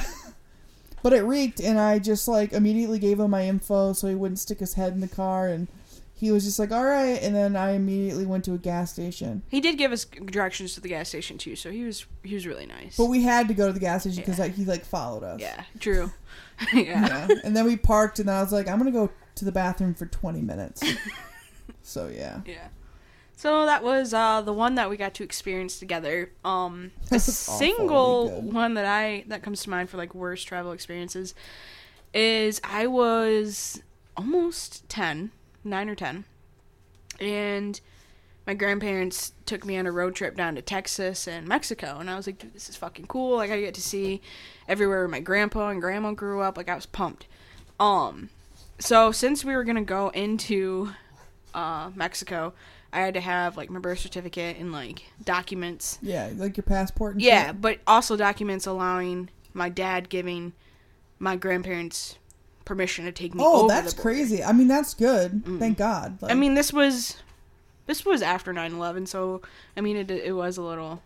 but 1.03 1.15
it 1.15 1.23
reeked, 1.23 1.61
and 1.61 1.81
I 1.81 1.99
just 1.99 2.29
like 2.29 2.53
immediately 2.53 2.99
gave 2.99 3.21
him 3.21 3.31
my 3.31 3.47
info 3.47 3.95
so 3.95 4.07
he 4.07 4.15
wouldn't 4.15 4.39
stick 4.39 4.59
his 4.61 4.75
head 4.75 4.93
in 4.93 5.01
the 5.01 5.09
car, 5.09 5.49
and 5.49 5.67
he 6.17 6.31
was 6.31 6.45
just 6.45 6.59
like, 6.59 6.71
"All 6.73 6.85
right." 6.85 7.21
And 7.23 7.35
then 7.35 7.57
I 7.57 7.73
immediately 7.73 8.25
went 8.25 8.45
to 8.45 8.55
a 8.55 8.59
gas 8.59 8.93
station. 8.93 9.43
He 9.49 9.61
did 9.61 9.77
give 9.77 9.91
us 9.93 10.05
directions 10.05 10.75
to 10.75 10.81
the 10.81 10.89
gas 10.89 11.09
station 11.09 11.37
too, 11.39 11.57
so 11.57 11.71
he 11.71 11.85
was 11.85 12.07
he 12.23 12.35
was 12.35 12.47
really 12.47 12.67
nice. 12.67 12.97
But 12.97 13.07
we 13.07 13.23
had 13.23 13.49
to 13.49 13.55
go 13.55 13.67
to 13.67 13.73
the 13.73 13.81
gas 13.81 14.03
station 14.03 14.21
because 14.23 14.39
Yeah. 14.39 14.47
he 14.49 14.65
like 14.65 14.85
followed 14.85 15.25
us. 15.25 15.41
yeah, 15.41 15.65
true. 15.81 16.13
yeah. 16.73 17.27
Yeah. 17.29 17.29
And 17.45 17.57
then 17.57 17.65
we 17.65 17.77
parked, 17.77 18.19
and 18.21 18.31
I 18.31 18.41
was 18.43 18.53
like, 18.53 18.69
I'm 18.69 18.79
gonna 18.79 18.91
go 18.93 19.11
to 19.35 19.45
the 19.45 19.53
bathroom 19.53 19.95
for 19.95 20.07
20 20.07 20.41
minutes. 20.41 20.83
so 21.83 22.09
yeah. 22.09 22.41
Yeah. 22.47 22.69
So 23.37 23.67
that 23.67 23.83
was 23.83 24.15
uh, 24.15 24.43
the 24.43 24.53
one 24.53 24.77
that 24.77 24.89
we 24.89 24.97
got 24.97 25.15
to 25.15 25.25
experience 25.25 25.81
together. 25.81 26.31
Um, 26.45 26.93
a 27.07 27.11
That 27.11 27.15
was 27.15 27.49
awfully 27.49 27.67
single 27.71 28.41
one 28.43 28.75
that 28.75 28.87
I 28.87 29.25
that 29.27 29.43
comes 29.43 29.63
to 29.65 29.71
mind 29.71 29.91
for 29.91 29.97
like 29.97 30.15
worst 30.15 30.47
travel 30.47 30.71
experiences 30.71 31.35
is 32.15 32.61
I 32.63 32.87
was 32.87 33.83
almost 34.17 34.89
10, 34.89 35.33
9 35.65 35.89
or 35.89 35.95
10. 35.95 36.25
And 37.21 37.81
my 38.47 38.55
grandparents 38.55 39.33
took 39.47 39.65
me 39.65 39.77
on 39.77 39.87
a 39.87 39.93
road 39.93 40.15
trip 40.15 40.37
down 40.37 40.55
to 40.57 40.63
Texas 40.63 41.27
and 41.27 41.47
Mexico 41.49 41.99
and 41.99 42.11
I 42.11 42.17
was 42.17 42.27
like, 42.27 42.39
dude, 42.39 42.53
this 42.55 42.69
is 42.69 42.77
fucking 42.77 43.07
cool. 43.07 43.37
Like 43.37 43.51
I 43.51 43.61
get 43.61 43.75
to 43.75 43.81
see 43.83 44.21
everywhere 44.69 45.09
my 45.09 45.21
grandpa 45.21 45.69
and 45.71 45.81
grandma 45.81 46.13
grew 46.13 46.41
up. 46.43 46.57
Like 46.57 46.69
I 46.69 46.75
was 46.75 46.87
pumped. 46.87 47.27
Um 47.81 48.31
so 48.79 49.13
since 49.13 49.45
we 49.45 49.55
were 49.55 49.65
gonna 49.65 49.83
go 49.85 50.09
into 50.11 50.91
uh, 51.55 51.91
Mexico, 51.95 52.53
I 52.93 53.01
had 53.01 53.15
to 53.15 53.21
have 53.21 53.57
like 53.57 53.71
my 53.71 53.79
birth 53.79 54.01
certificate 54.01 54.57
and 54.59 54.73
like 54.73 55.05
documents. 55.25 55.99
Yeah, 56.03 56.31
like 56.37 56.57
your 56.57 56.65
passport. 56.65 57.15
And 57.15 57.23
Yeah, 57.23 57.47
shit? 57.49 57.61
but 57.61 57.79
also 57.87 58.17
documents 58.17 58.67
allowing 58.67 59.31
my 59.53 59.69
dad 59.69 60.09
giving 60.09 60.53
my 61.19 61.37
grandparents 61.37 62.19
permission 62.65 63.05
to 63.05 63.13
take 63.13 63.35
me. 63.35 63.43
Oh, 63.45 63.69
that's 63.69 63.93
crazy. 63.93 64.43
I 64.43 64.53
mean, 64.53 64.69
that's 64.69 64.95
good. 64.95 65.45
Mm. 65.45 65.59
Thank 65.59 65.79
God. 65.79 66.19
I 66.23 66.35
mean, 66.35 66.55
this 66.55 66.73
was 66.73 67.17
this 67.87 68.05
was 68.05 68.23
after 68.23 68.53
9/11, 68.53 69.07
so 69.09 69.43
I 69.77 69.81
mean, 69.81 69.97
it 69.97 70.11
it 70.11 70.35
was 70.35 70.57
a 70.57 70.63
little, 70.63 71.03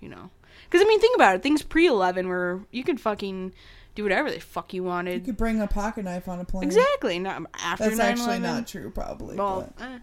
you 0.00 0.08
know, 0.08 0.30
because 0.64 0.84
I 0.84 0.88
mean, 0.88 1.00
think 1.00 1.16
about 1.16 1.36
it. 1.36 1.42
Things 1.42 1.62
pre 1.62 1.86
11 1.86 2.28
were 2.28 2.60
you 2.70 2.84
could 2.84 3.00
fucking 3.00 3.52
do 3.94 4.02
whatever 4.04 4.30
the 4.30 4.38
fuck 4.40 4.72
you 4.72 4.84
wanted. 4.84 5.14
you 5.14 5.20
could 5.20 5.36
bring 5.36 5.60
a 5.60 5.66
pocket 5.66 6.04
knife 6.04 6.28
on 6.28 6.38
a 6.40 6.44
plane. 6.44 6.62
exactly. 6.64 7.18
Not 7.18 7.42
after 7.62 7.84
That's 7.90 8.00
9/11. 8.00 8.04
actually 8.04 8.38
not 8.38 8.66
true, 8.66 8.90
probably. 8.90 9.36
Well, 9.36 9.72
but 9.76 9.84
eh, 9.84 9.98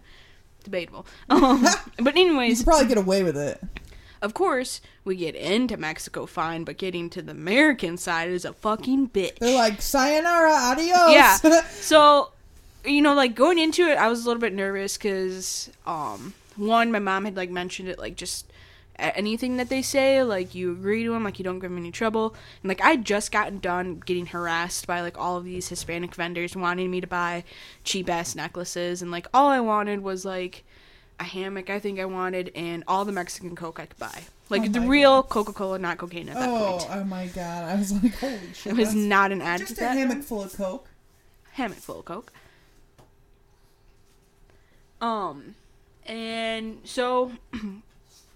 debatable. 0.64 1.06
Um, 1.30 1.62
but 1.98 2.16
you 2.16 2.26
anyways, 2.26 2.58
could 2.58 2.66
probably 2.66 2.88
get 2.88 2.98
away 2.98 3.22
with 3.22 3.36
it. 3.36 3.60
Of 4.20 4.34
course, 4.34 4.80
we 5.04 5.16
get 5.16 5.34
into 5.34 5.76
Mexico 5.76 6.26
fine, 6.26 6.64
but 6.64 6.78
getting 6.78 7.10
to 7.10 7.22
the 7.22 7.32
American 7.32 7.96
side 7.96 8.30
is 8.30 8.44
a 8.44 8.52
fucking 8.52 9.10
bitch. 9.10 9.38
They're 9.38 9.56
like, 9.56 9.80
sayonara, 9.80 10.52
adios. 10.52 11.12
Yeah. 11.12 11.38
So, 11.70 12.32
you 12.84 13.02
know, 13.02 13.14
like 13.14 13.34
going 13.34 13.58
into 13.58 13.82
it, 13.88 13.98
I 13.98 14.08
was 14.08 14.24
a 14.24 14.26
little 14.26 14.40
bit 14.40 14.52
nervous 14.52 14.96
because, 14.96 15.70
um, 15.86 16.34
one, 16.56 16.90
my 16.90 16.98
mom 16.98 17.24
had 17.24 17.36
like 17.36 17.50
mentioned 17.50 17.88
it, 17.88 17.98
like 17.98 18.16
just 18.16 18.46
anything 18.98 19.56
that 19.58 19.68
they 19.68 19.82
say, 19.82 20.22
like 20.22 20.54
you 20.54 20.72
agree 20.72 21.04
to 21.04 21.12
them, 21.12 21.24
like 21.24 21.38
you 21.38 21.44
don't 21.44 21.60
give 21.60 21.70
them 21.70 21.78
any 21.78 21.92
trouble. 21.92 22.34
And 22.62 22.68
like 22.68 22.80
I 22.80 22.96
just 22.96 23.30
gotten 23.30 23.58
done 23.58 24.02
getting 24.04 24.26
harassed 24.26 24.86
by 24.86 25.00
like 25.00 25.18
all 25.18 25.36
of 25.36 25.44
these 25.44 25.68
Hispanic 25.68 26.14
vendors 26.14 26.56
wanting 26.56 26.90
me 26.90 27.00
to 27.00 27.06
buy 27.06 27.44
cheap 27.84 28.10
ass 28.10 28.34
necklaces, 28.34 29.02
and 29.02 29.10
like 29.10 29.26
all 29.32 29.48
I 29.48 29.60
wanted 29.60 30.02
was 30.02 30.24
like 30.24 30.64
a 31.20 31.24
hammock. 31.24 31.70
I 31.70 31.78
think 31.78 31.98
I 31.98 32.04
wanted, 32.04 32.50
and 32.54 32.84
all 32.88 33.04
the 33.04 33.12
Mexican 33.12 33.54
Coke 33.56 33.80
I 33.80 33.86
could 33.86 33.98
buy, 33.98 34.22
like 34.48 34.62
Oh 34.62 34.68
the 34.68 34.80
real 34.80 35.22
Coca 35.22 35.52
Cola, 35.52 35.78
not 35.78 35.98
cocaine 35.98 36.28
at 36.28 36.34
that 36.36 36.48
oh, 36.48 36.78
point. 36.78 36.90
oh 36.92 37.04
my 37.04 37.26
God. 37.26 37.64
I 37.64 37.74
was 37.76 37.92
like, 37.92 38.14
holy 38.18 38.38
shit. 38.54 38.72
It 38.72 38.76
was 38.78 38.94
not 38.94 39.32
an 39.32 39.42
ad 39.42 39.60
just 39.60 39.78
a 39.78 39.88
hammock 39.88 40.22
full 40.22 40.42
of 40.42 40.54
Coke. 40.56 40.88
hammock 41.52 41.78
full 41.78 42.00
of 42.00 42.04
coke. 42.04 42.32
Um, 45.00 45.54
and 46.06 46.78
so 46.84 47.32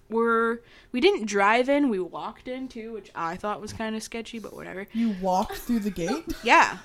we're 0.08 0.58
we 0.92 1.00
didn't 1.00 1.26
drive 1.26 1.68
in, 1.68 1.88
we 1.88 1.98
walked 1.98 2.46
in 2.48 2.68
too, 2.68 2.92
which 2.92 3.10
I 3.14 3.36
thought 3.36 3.60
was 3.60 3.72
kind 3.72 3.96
of 3.96 4.02
sketchy, 4.02 4.38
but 4.38 4.54
whatever. 4.54 4.86
You 4.92 5.16
walked 5.20 5.56
through 5.56 5.80
the 5.80 5.90
gate? 5.90 6.24
Yeah, 6.44 6.78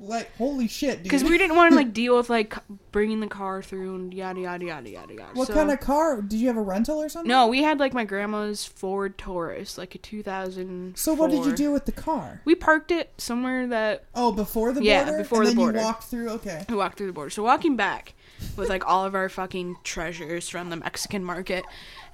like, 0.00 0.34
holy 0.36 0.68
shit, 0.68 0.98
dude. 0.98 1.02
because 1.04 1.24
we 1.24 1.36
didn't 1.38 1.56
want 1.56 1.72
to 1.72 1.76
like 1.76 1.92
deal 1.92 2.16
with 2.16 2.30
like 2.30 2.54
bringing 2.92 3.20
the 3.20 3.26
car 3.26 3.62
through 3.62 3.94
and 3.96 4.14
yada 4.14 4.40
yada 4.40 4.64
yada 4.64 4.88
yada 4.90 5.12
yada. 5.14 5.30
What 5.34 5.48
So- 5.48 5.54
kind 5.54 5.70
of 5.70 5.80
car? 5.80 6.22
Did 6.22 6.38
you 6.40 6.46
have 6.46 6.56
a 6.56 6.62
rental 6.62 7.02
or 7.02 7.08
something? 7.08 7.28
No, 7.28 7.46
we 7.48 7.62
had 7.62 7.80
like 7.80 7.92
my 7.92 8.04
grandma's 8.04 8.64
Ford 8.64 9.18
Taurus, 9.18 9.76
like 9.76 9.94
a 9.94 9.98
2000. 9.98 10.96
So 10.96 11.14
what 11.14 11.30
did 11.30 11.44
you 11.44 11.52
do 11.54 11.72
with 11.72 11.84
the 11.86 11.92
car? 11.92 12.40
We 12.44 12.54
parked 12.54 12.90
it 12.90 13.12
somewhere 13.18 13.66
that 13.66 14.04
Oh, 14.14 14.30
before 14.32 14.72
the 14.72 14.82
Yeah, 14.82 15.04
border? 15.04 15.18
before 15.18 15.38
and 15.38 15.46
the 15.46 15.50
then 15.50 15.56
border. 15.56 15.78
you 15.78 15.84
walked 15.84 16.04
through? 16.04 16.28
Okay. 16.30 16.64
We 16.68 16.76
walked 16.76 16.96
through 16.98 17.08
the 17.08 17.12
border. 17.12 17.30
So 17.30 17.42
walking 17.42 17.74
back 17.76 18.14
with 18.56 18.68
like 18.68 18.86
all 18.86 19.04
of 19.04 19.14
our 19.14 19.28
fucking 19.28 19.78
treasures 19.84 20.48
from 20.48 20.70
the 20.70 20.76
Mexican 20.76 21.24
market, 21.24 21.64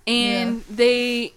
and 0.07 0.65
they 0.71 1.35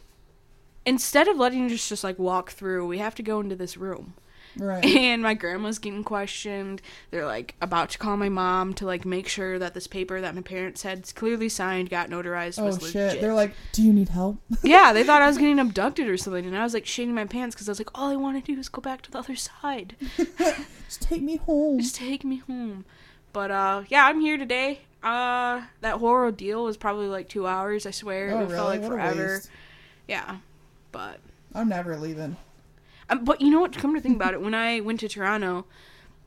instead 0.86 1.28
of 1.28 1.38
letting 1.38 1.70
us 1.72 1.90
just 1.90 2.04
like 2.04 2.18
walk 2.18 2.52
through, 2.52 2.88
we 2.88 2.98
have 3.00 3.16
to 3.16 3.24
go 3.24 3.40
into 3.42 3.56
this 3.56 3.76
room. 3.78 4.14
Right. 4.60 4.84
And 4.98 5.22
my 5.22 5.34
grandma's 5.34 5.80
getting 5.80 6.04
questioned. 6.04 6.82
They're 7.12 7.26
like 7.26 7.56
about 7.62 7.92
to 7.92 7.98
call 7.98 8.18
my 8.18 8.30
mom 8.30 8.74
to 8.76 8.86
like 8.86 9.06
make 9.06 9.28
sure 9.28 9.58
that 9.60 9.74
this 9.74 9.88
paper 9.88 10.20
that 10.22 10.36
my 10.36 10.42
parents 10.42 10.84
had 10.84 11.14
clearly 11.16 11.50
signed, 11.50 11.90
got 11.90 12.10
notarized, 12.10 12.60
Oh 12.62 12.72
shit! 12.72 12.82
legit. 12.82 13.22
They're 13.22 13.34
like, 13.34 13.54
"Do 13.72 13.84
you 13.84 13.94
need 13.94 14.10
help?" 14.10 14.38
yeah, 14.64 14.92
they 14.94 15.04
thought 15.04 15.22
I 15.22 15.28
was 15.28 15.38
getting 15.38 15.60
abducted 15.60 16.08
or 16.08 16.18
something, 16.18 16.46
and 16.46 16.58
I 16.58 16.64
was 16.64 16.74
like 16.74 16.86
shitting 16.86 17.10
my 17.14 17.26
pants 17.26 17.56
because 17.56 17.70
I 17.70 17.72
was 17.72 17.80
like, 17.80 17.98
all 17.98 18.10
I 18.12 18.16
want 18.16 18.44
to 18.44 18.54
do 18.54 18.60
is 18.60 18.70
go 18.70 18.82
back 18.82 19.02
to 19.04 19.12
the 19.12 19.20
other 19.20 19.36
side. 19.36 19.96
Just 20.18 21.02
take 21.02 21.22
me 21.22 21.38
home. 21.38 21.80
Just 21.80 21.96
take 21.96 22.24
me 22.24 22.38
home. 22.38 22.86
But 23.34 23.52
uh 23.52 23.84
yeah, 23.90 24.06
I'm 24.06 24.20
here 24.22 24.38
today. 24.38 24.80
Uh 25.04 25.62
that 25.82 25.98
whole 26.00 26.10
ordeal 26.10 26.64
was 26.64 26.78
probably 26.78 27.08
like 27.08 27.30
two 27.30 27.46
hours, 27.46 27.86
I 27.86 27.92
swear. 27.92 28.32
oh 28.32 28.38
it 28.38 28.40
really? 28.44 28.56
felt 28.56 28.70
like 28.70 28.82
what 28.82 28.90
forever. 28.92 29.42
Yeah. 30.08 30.38
But 30.92 31.20
I'm 31.54 31.70
never 31.70 31.98
leaving. 31.98 32.38
Um, 33.10 33.24
but 33.26 33.42
you 33.42 33.50
know 33.50 33.60
what, 33.62 33.74
come 33.78 33.94
to 33.96 34.02
think 34.02 34.16
about 34.16 34.34
it, 34.34 34.42
when 34.42 34.54
I 34.54 34.80
went 34.82 35.00
to 35.02 35.08
Toronto, 35.08 35.66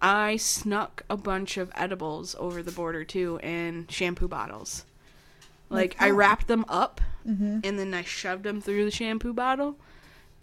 I 0.03 0.37
snuck 0.37 1.03
a 1.11 1.17
bunch 1.17 1.57
of 1.57 1.71
edibles 1.75 2.35
over 2.39 2.63
the 2.63 2.73
border 2.73 3.05
too 3.05 3.39
and 3.43 3.91
shampoo 3.91 4.29
bottles. 4.29 4.85
Like 5.69 5.95
Like 5.95 6.03
I 6.03 6.11
wrapped 6.11 6.47
them 6.49 6.65
up 6.69 7.01
Mm-hmm. 7.29 7.61
and 7.65 7.79
then 7.79 7.93
I 7.93 8.03
shoved 8.03 8.45
them 8.45 8.63
through 8.63 8.87
the 8.87 8.91
shampoo 8.91 9.35
bottle. 9.35 9.77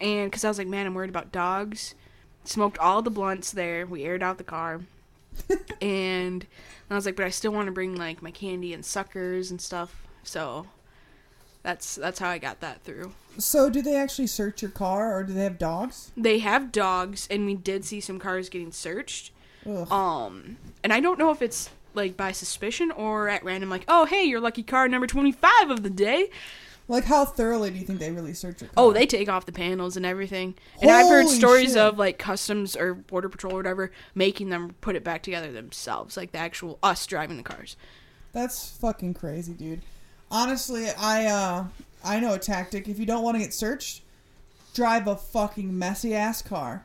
And 0.00 0.30
because 0.30 0.44
I 0.44 0.48
was 0.48 0.58
like, 0.58 0.68
man, 0.68 0.86
I'm 0.86 0.94
worried 0.94 1.10
about 1.10 1.32
dogs. 1.32 1.96
Smoked 2.44 2.78
all 2.78 3.02
the 3.02 3.10
blunts 3.10 3.50
there. 3.50 3.84
We 3.84 4.04
aired 4.04 4.22
out 4.22 4.38
the 4.38 4.44
car. 4.44 4.82
and 5.80 6.46
I 6.88 6.94
was 6.94 7.04
like, 7.04 7.16
but 7.16 7.24
I 7.26 7.30
still 7.30 7.50
want 7.50 7.66
to 7.66 7.72
bring 7.72 7.96
like 7.96 8.22
my 8.22 8.30
candy 8.30 8.72
and 8.72 8.84
suckers 8.84 9.50
and 9.50 9.60
stuff. 9.60 10.06
So 10.22 10.66
that's 11.68 11.96
that's 11.96 12.18
how 12.18 12.30
I 12.30 12.38
got 12.38 12.60
that 12.60 12.82
through. 12.82 13.12
So, 13.36 13.68
do 13.68 13.82
they 13.82 13.94
actually 13.94 14.26
search 14.26 14.62
your 14.62 14.70
car, 14.70 15.14
or 15.14 15.22
do 15.22 15.34
they 15.34 15.44
have 15.44 15.58
dogs? 15.58 16.10
They 16.16 16.38
have 16.38 16.72
dogs, 16.72 17.28
and 17.30 17.44
we 17.44 17.56
did 17.56 17.84
see 17.84 18.00
some 18.00 18.18
cars 18.18 18.48
getting 18.48 18.72
searched. 18.72 19.32
Ugh. 19.68 19.92
Um, 19.92 20.56
and 20.82 20.94
I 20.94 21.00
don't 21.00 21.18
know 21.18 21.30
if 21.30 21.42
it's 21.42 21.68
like 21.92 22.16
by 22.16 22.32
suspicion 22.32 22.90
or 22.90 23.28
at 23.28 23.44
random, 23.44 23.68
like, 23.68 23.84
oh 23.86 24.06
hey, 24.06 24.24
your 24.24 24.40
lucky 24.40 24.62
car 24.62 24.88
number 24.88 25.06
twenty 25.06 25.30
five 25.30 25.68
of 25.68 25.82
the 25.82 25.90
day. 25.90 26.30
Like, 26.90 27.04
how 27.04 27.26
thoroughly 27.26 27.68
do 27.70 27.76
you 27.76 27.84
think 27.84 27.98
they 27.98 28.12
really 28.12 28.32
search 28.32 28.62
your 28.62 28.68
car? 28.68 28.84
Oh, 28.86 28.92
they 28.94 29.04
take 29.04 29.28
off 29.28 29.44
the 29.44 29.52
panels 29.52 29.98
and 29.98 30.06
everything. 30.06 30.54
And 30.80 30.90
I've 30.90 31.08
heard 31.10 31.28
stories 31.28 31.74
shit. 31.74 31.76
of 31.76 31.98
like 31.98 32.16
customs 32.16 32.76
or 32.76 32.94
border 32.94 33.28
patrol 33.28 33.52
or 33.52 33.58
whatever 33.58 33.92
making 34.14 34.48
them 34.48 34.74
put 34.80 34.96
it 34.96 35.04
back 35.04 35.22
together 35.22 35.52
themselves, 35.52 36.16
like 36.16 36.32
the 36.32 36.38
actual 36.38 36.78
us 36.82 37.06
driving 37.06 37.36
the 37.36 37.42
cars. 37.42 37.76
That's 38.32 38.70
fucking 38.70 39.12
crazy, 39.12 39.52
dude. 39.52 39.82
Honestly, 40.30 40.88
I 40.90 41.26
uh 41.26 41.64
I 42.04 42.20
know 42.20 42.34
a 42.34 42.38
tactic. 42.38 42.88
If 42.88 42.98
you 42.98 43.06
don't 43.06 43.22
want 43.22 43.36
to 43.36 43.42
get 43.42 43.54
searched, 43.54 44.02
drive 44.74 45.06
a 45.06 45.16
fucking 45.16 45.76
messy 45.76 46.14
ass 46.14 46.42
car. 46.42 46.84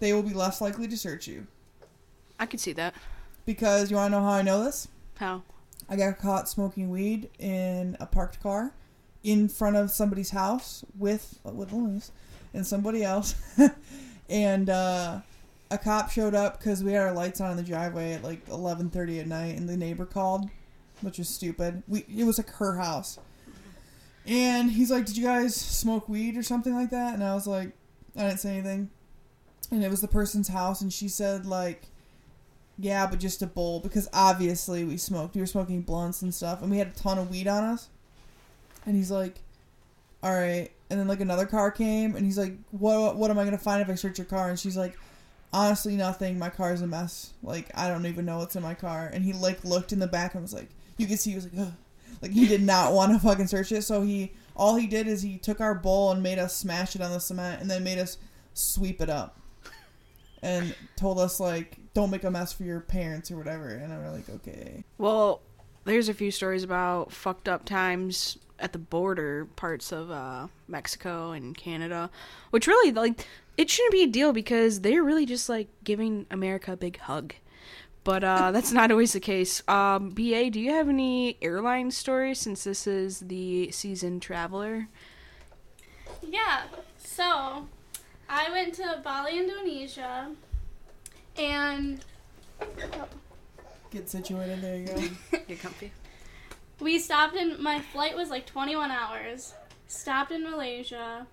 They 0.00 0.12
will 0.12 0.22
be 0.22 0.34
less 0.34 0.60
likely 0.60 0.88
to 0.88 0.96
search 0.96 1.26
you. 1.26 1.46
I 2.38 2.46
could 2.46 2.60
see 2.60 2.72
that. 2.72 2.94
Because 3.46 3.90
you 3.90 3.96
want 3.96 4.12
to 4.12 4.18
know 4.18 4.24
how 4.24 4.32
I 4.32 4.42
know 4.42 4.64
this? 4.64 4.88
How? 5.16 5.42
I 5.88 5.96
got 5.96 6.18
caught 6.18 6.48
smoking 6.48 6.90
weed 6.90 7.28
in 7.38 7.96
a 8.00 8.06
parked 8.06 8.42
car 8.42 8.72
in 9.22 9.48
front 9.48 9.76
of 9.76 9.90
somebody's 9.90 10.30
house 10.30 10.84
with 10.98 11.38
with 11.44 11.72
Louise 11.72 12.10
and 12.52 12.66
somebody 12.66 13.02
else, 13.02 13.34
and 14.28 14.70
uh, 14.70 15.20
a 15.70 15.78
cop 15.78 16.10
showed 16.10 16.34
up 16.34 16.58
because 16.58 16.84
we 16.84 16.92
had 16.92 17.02
our 17.02 17.12
lights 17.12 17.40
on 17.40 17.50
in 17.50 17.56
the 17.56 17.62
driveway 17.62 18.12
at 18.12 18.22
like 18.22 18.48
eleven 18.48 18.90
thirty 18.90 19.20
at 19.20 19.26
night, 19.26 19.56
and 19.56 19.68
the 19.68 19.76
neighbor 19.76 20.06
called, 20.06 20.48
which 21.04 21.18
is 21.18 21.28
stupid. 21.28 21.82
We 21.86 22.04
it 22.08 22.24
was 22.24 22.38
like 22.38 22.50
her 22.54 22.76
house, 22.76 23.18
and 24.26 24.70
he's 24.70 24.90
like, 24.90 25.06
"Did 25.06 25.16
you 25.16 25.24
guys 25.24 25.54
smoke 25.54 26.08
weed 26.08 26.36
or 26.36 26.42
something 26.42 26.74
like 26.74 26.90
that?" 26.90 27.14
And 27.14 27.22
I 27.22 27.34
was 27.34 27.46
like, 27.46 27.72
"I 28.16 28.28
didn't 28.28 28.40
say 28.40 28.54
anything," 28.54 28.90
and 29.70 29.84
it 29.84 29.90
was 29.90 30.00
the 30.00 30.08
person's 30.08 30.48
house, 30.48 30.80
and 30.80 30.92
she 30.92 31.08
said 31.08 31.46
like. 31.46 31.86
Yeah, 32.76 33.06
but 33.06 33.20
just 33.20 33.40
a 33.40 33.46
bowl 33.46 33.78
because 33.78 34.08
obviously 34.12 34.82
we 34.82 34.96
smoked. 34.96 35.36
We 35.36 35.40
were 35.40 35.46
smoking 35.46 35.82
blunts 35.82 36.22
and 36.22 36.34
stuff, 36.34 36.60
and 36.60 36.72
we 36.72 36.78
had 36.78 36.88
a 36.88 36.90
ton 36.90 37.18
of 37.18 37.30
weed 37.30 37.46
on 37.46 37.62
us. 37.62 37.88
And 38.84 38.96
he's 38.96 39.12
like, 39.12 39.36
"All 40.24 40.32
right." 40.32 40.70
And 40.90 40.98
then 40.98 41.06
like 41.06 41.20
another 41.20 41.46
car 41.46 41.70
came, 41.70 42.16
and 42.16 42.26
he's 42.26 42.36
like, 42.36 42.54
"What? 42.72 43.14
What 43.16 43.30
am 43.30 43.38
I 43.38 43.44
gonna 43.44 43.58
find 43.58 43.80
if 43.80 43.88
I 43.88 43.94
search 43.94 44.18
your 44.18 44.24
car?" 44.24 44.48
And 44.48 44.58
she's 44.58 44.76
like, 44.76 44.98
"Honestly, 45.52 45.94
nothing. 45.94 46.36
My 46.36 46.50
car's 46.50 46.82
a 46.82 46.86
mess. 46.88 47.32
Like 47.44 47.70
I 47.76 47.86
don't 47.86 48.06
even 48.06 48.24
know 48.24 48.38
what's 48.38 48.56
in 48.56 48.62
my 48.64 48.74
car." 48.74 49.08
And 49.12 49.22
he 49.24 49.32
like 49.32 49.64
looked 49.64 49.92
in 49.92 50.00
the 50.00 50.08
back 50.08 50.34
and 50.34 50.42
was 50.42 50.52
like, 50.52 50.70
"You 50.96 51.06
could 51.06 51.18
see 51.18 51.30
he 51.30 51.36
was 51.36 51.44
like, 51.44 51.66
Ugh. 51.66 51.72
like 52.22 52.30
he 52.32 52.46
did 52.46 52.62
not 52.62 52.92
want 52.92 53.12
to 53.12 53.18
fucking 53.18 53.46
search 53.46 53.72
it." 53.72 53.82
So 53.82 54.02
he 54.02 54.32
all 54.56 54.76
he 54.76 54.86
did 54.86 55.06
is 55.06 55.22
he 55.22 55.38
took 55.38 55.60
our 55.60 55.74
bowl 55.74 56.12
and 56.12 56.22
made 56.22 56.38
us 56.38 56.56
smash 56.56 56.94
it 56.94 57.02
on 57.02 57.10
the 57.10 57.20
cement, 57.20 57.60
and 57.60 57.70
then 57.70 57.82
made 57.84 57.98
us 57.98 58.18
sweep 58.54 59.00
it 59.00 59.10
up 59.10 59.40
and 60.42 60.74
told 60.96 61.18
us 61.18 61.40
like 61.40 61.78
don't 61.94 62.10
make 62.10 62.22
a 62.22 62.30
mess 62.30 62.52
for 62.52 62.64
your 62.64 62.78
parents 62.80 63.30
or 63.30 63.36
whatever 63.36 63.68
and 63.68 63.92
i'm 63.92 64.12
like 64.12 64.28
okay 64.28 64.84
Well, 64.98 65.40
there's 65.84 66.08
a 66.08 66.14
few 66.14 66.30
stories 66.30 66.62
about 66.62 67.10
fucked 67.12 67.48
up 67.48 67.64
times 67.64 68.38
at 68.58 68.72
the 68.72 68.78
border 68.78 69.46
parts 69.56 69.90
of 69.90 70.10
uh, 70.10 70.46
Mexico 70.68 71.32
and 71.32 71.56
Canada, 71.56 72.08
which 72.50 72.66
really 72.66 72.92
like 72.92 73.26
it 73.56 73.68
shouldn't 73.68 73.92
be 73.92 74.02
a 74.02 74.06
deal 74.06 74.32
because 74.32 74.80
they're 74.80 75.02
really 75.02 75.26
just 75.26 75.48
like 75.48 75.68
giving 75.82 76.26
America 76.30 76.72
a 76.72 76.76
big 76.76 76.98
hug. 76.98 77.34
But 78.04 78.22
uh, 78.22 78.50
that's 78.52 78.72
not 78.72 78.90
always 78.90 79.12
the 79.14 79.20
case. 79.20 79.62
Um, 79.68 80.10
BA, 80.10 80.50
do 80.50 80.60
you 80.60 80.72
have 80.72 80.88
any 80.88 81.38
airline 81.42 81.90
stories 81.90 82.38
since 82.40 82.64
this 82.64 82.86
is 82.86 83.20
the 83.20 83.70
season 83.72 84.20
traveler? 84.20 84.88
Yeah. 86.22 86.62
So, 86.98 87.66
I 88.28 88.50
went 88.50 88.74
to 88.74 89.00
Bali, 89.02 89.38
Indonesia, 89.38 90.30
and 91.36 92.00
get 93.90 94.08
situated 94.08 94.60
there 94.60 94.76
you 94.76 94.86
go 94.86 95.38
Get 95.48 95.60
comfy. 95.60 95.92
we 96.80 96.98
stopped 96.98 97.36
in 97.36 97.62
my 97.62 97.80
flight 97.80 98.16
was 98.16 98.30
like 98.30 98.46
21 98.46 98.90
hours. 98.90 99.54
Stopped 99.86 100.32
in 100.32 100.42
Malaysia, 100.42 101.26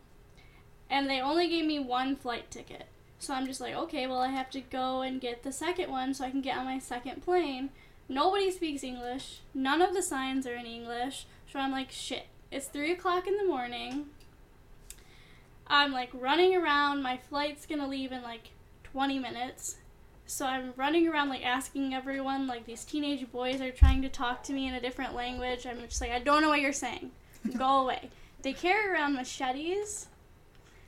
and 0.90 1.10
they 1.10 1.22
only 1.22 1.48
gave 1.48 1.66
me 1.66 1.80
one 1.80 2.16
flight 2.16 2.52
ticket. 2.52 2.88
So 3.22 3.36
I'm 3.36 3.46
just 3.46 3.62
like, 3.62 3.76
okay, 3.76 4.08
well 4.08 4.22
I 4.22 4.30
have 4.30 4.50
to 4.50 4.62
go 4.62 5.02
and 5.02 5.22
get 5.22 5.44
the 5.44 5.52
second 5.52 5.92
one 5.92 6.16
so 6.16 6.26
I 6.26 6.32
can 6.32 6.42
get 6.42 6.58
on 6.58 6.66
my 6.66 6.80
second 6.80 7.22
plane. 7.22 7.70
Nobody 8.10 8.50
speaks 8.50 8.84
English. 8.84 9.42
None 9.54 9.80
of 9.80 9.94
the 9.94 10.02
signs 10.02 10.48
are 10.48 10.56
in 10.56 10.66
English. 10.66 11.28
So 11.52 11.60
I'm 11.60 11.72
like, 11.72 11.92
shit. 11.92 12.26
It's 12.52 12.66
three 12.66 12.92
o'clock 12.92 13.28
in 13.28 13.38
the 13.38 13.46
morning. 13.46 14.08
I'm 15.68 15.92
like 15.92 16.10
running 16.16 16.56
around. 16.56 17.04
My 17.04 17.18
flight's 17.18 17.68
gonna 17.68 17.88
leave 17.88 18.12
in 18.12 18.24
like 18.24 18.50
20 18.86 19.20
minutes. 19.20 19.78
So 20.26 20.48
I'm 20.48 20.74
running 20.76 21.08
around 21.08 21.30
like 21.30 21.46
asking 21.46 21.94
everyone, 21.94 22.48
like 22.48 22.66
these 22.66 22.84
teenage 22.84 23.32
boys 23.32 23.62
are 23.62 23.70
trying 23.70 24.02
to 24.02 24.10
talk 24.10 24.42
to 24.46 24.54
me 24.54 24.68
in 24.68 24.74
a 24.74 24.82
different 24.82 25.14
language. 25.14 25.68
I'm 25.68 25.80
just 25.82 26.02
like, 26.02 26.12
I 26.12 26.20
don't 26.20 26.42
know 26.42 26.50
what 26.50 26.62
you're 26.62 26.74
saying. 26.74 27.12
Go 27.56 27.82
away. 27.84 28.10
They 28.42 28.54
carry 28.54 28.92
around 28.92 29.14
machetes. 29.14 30.08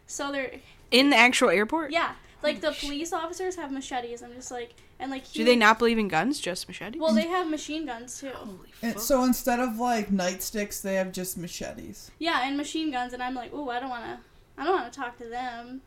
So 0.08 0.32
they're 0.32 0.52
In 0.92 1.10
the 1.10 1.16
actual 1.18 1.50
airport? 1.50 1.92
yeah, 1.92 2.14
like 2.42 2.62
the 2.62 2.72
police 2.80 3.14
officers 3.14 3.56
have 3.56 3.72
machetes. 3.72 4.22
I'm 4.22 4.34
just 4.34 4.52
like, 4.52 4.74
and 5.00 5.10
like 5.12 5.32
Do 5.32 5.44
they 5.44 5.56
not 5.56 5.80
believe 5.80 5.98
in 5.98 6.08
guns? 6.08 6.40
Just 6.40 6.68
machetes? 6.68 7.02
Well, 7.02 7.14
they 7.14 7.28
have 7.28 7.50
machine 7.50 7.86
guns 7.86 8.20
too. 8.20 8.30
Holy 8.30 8.70
fuck. 8.74 9.00
so 9.00 9.24
instead 9.24 9.60
of 9.60 9.78
like 9.78 10.10
nightsticks, 10.10 10.82
they 10.82 10.96
have 10.96 11.12
just 11.12 11.38
machetes. 11.38 12.12
Yeah, 12.20 12.42
and 12.48 12.58
machine 12.58 12.92
guns, 12.92 13.14
and 13.14 13.24
I'm 13.24 13.34
like, 13.36 13.54
ooh, 13.54 13.70
I 13.70 13.80
don't 13.80 13.90
wanna, 13.90 14.20
I 14.58 14.64
don't 14.64 14.76
wanna 14.76 14.92
talk 14.92 15.18
to 15.20 15.26
them. 15.26 15.82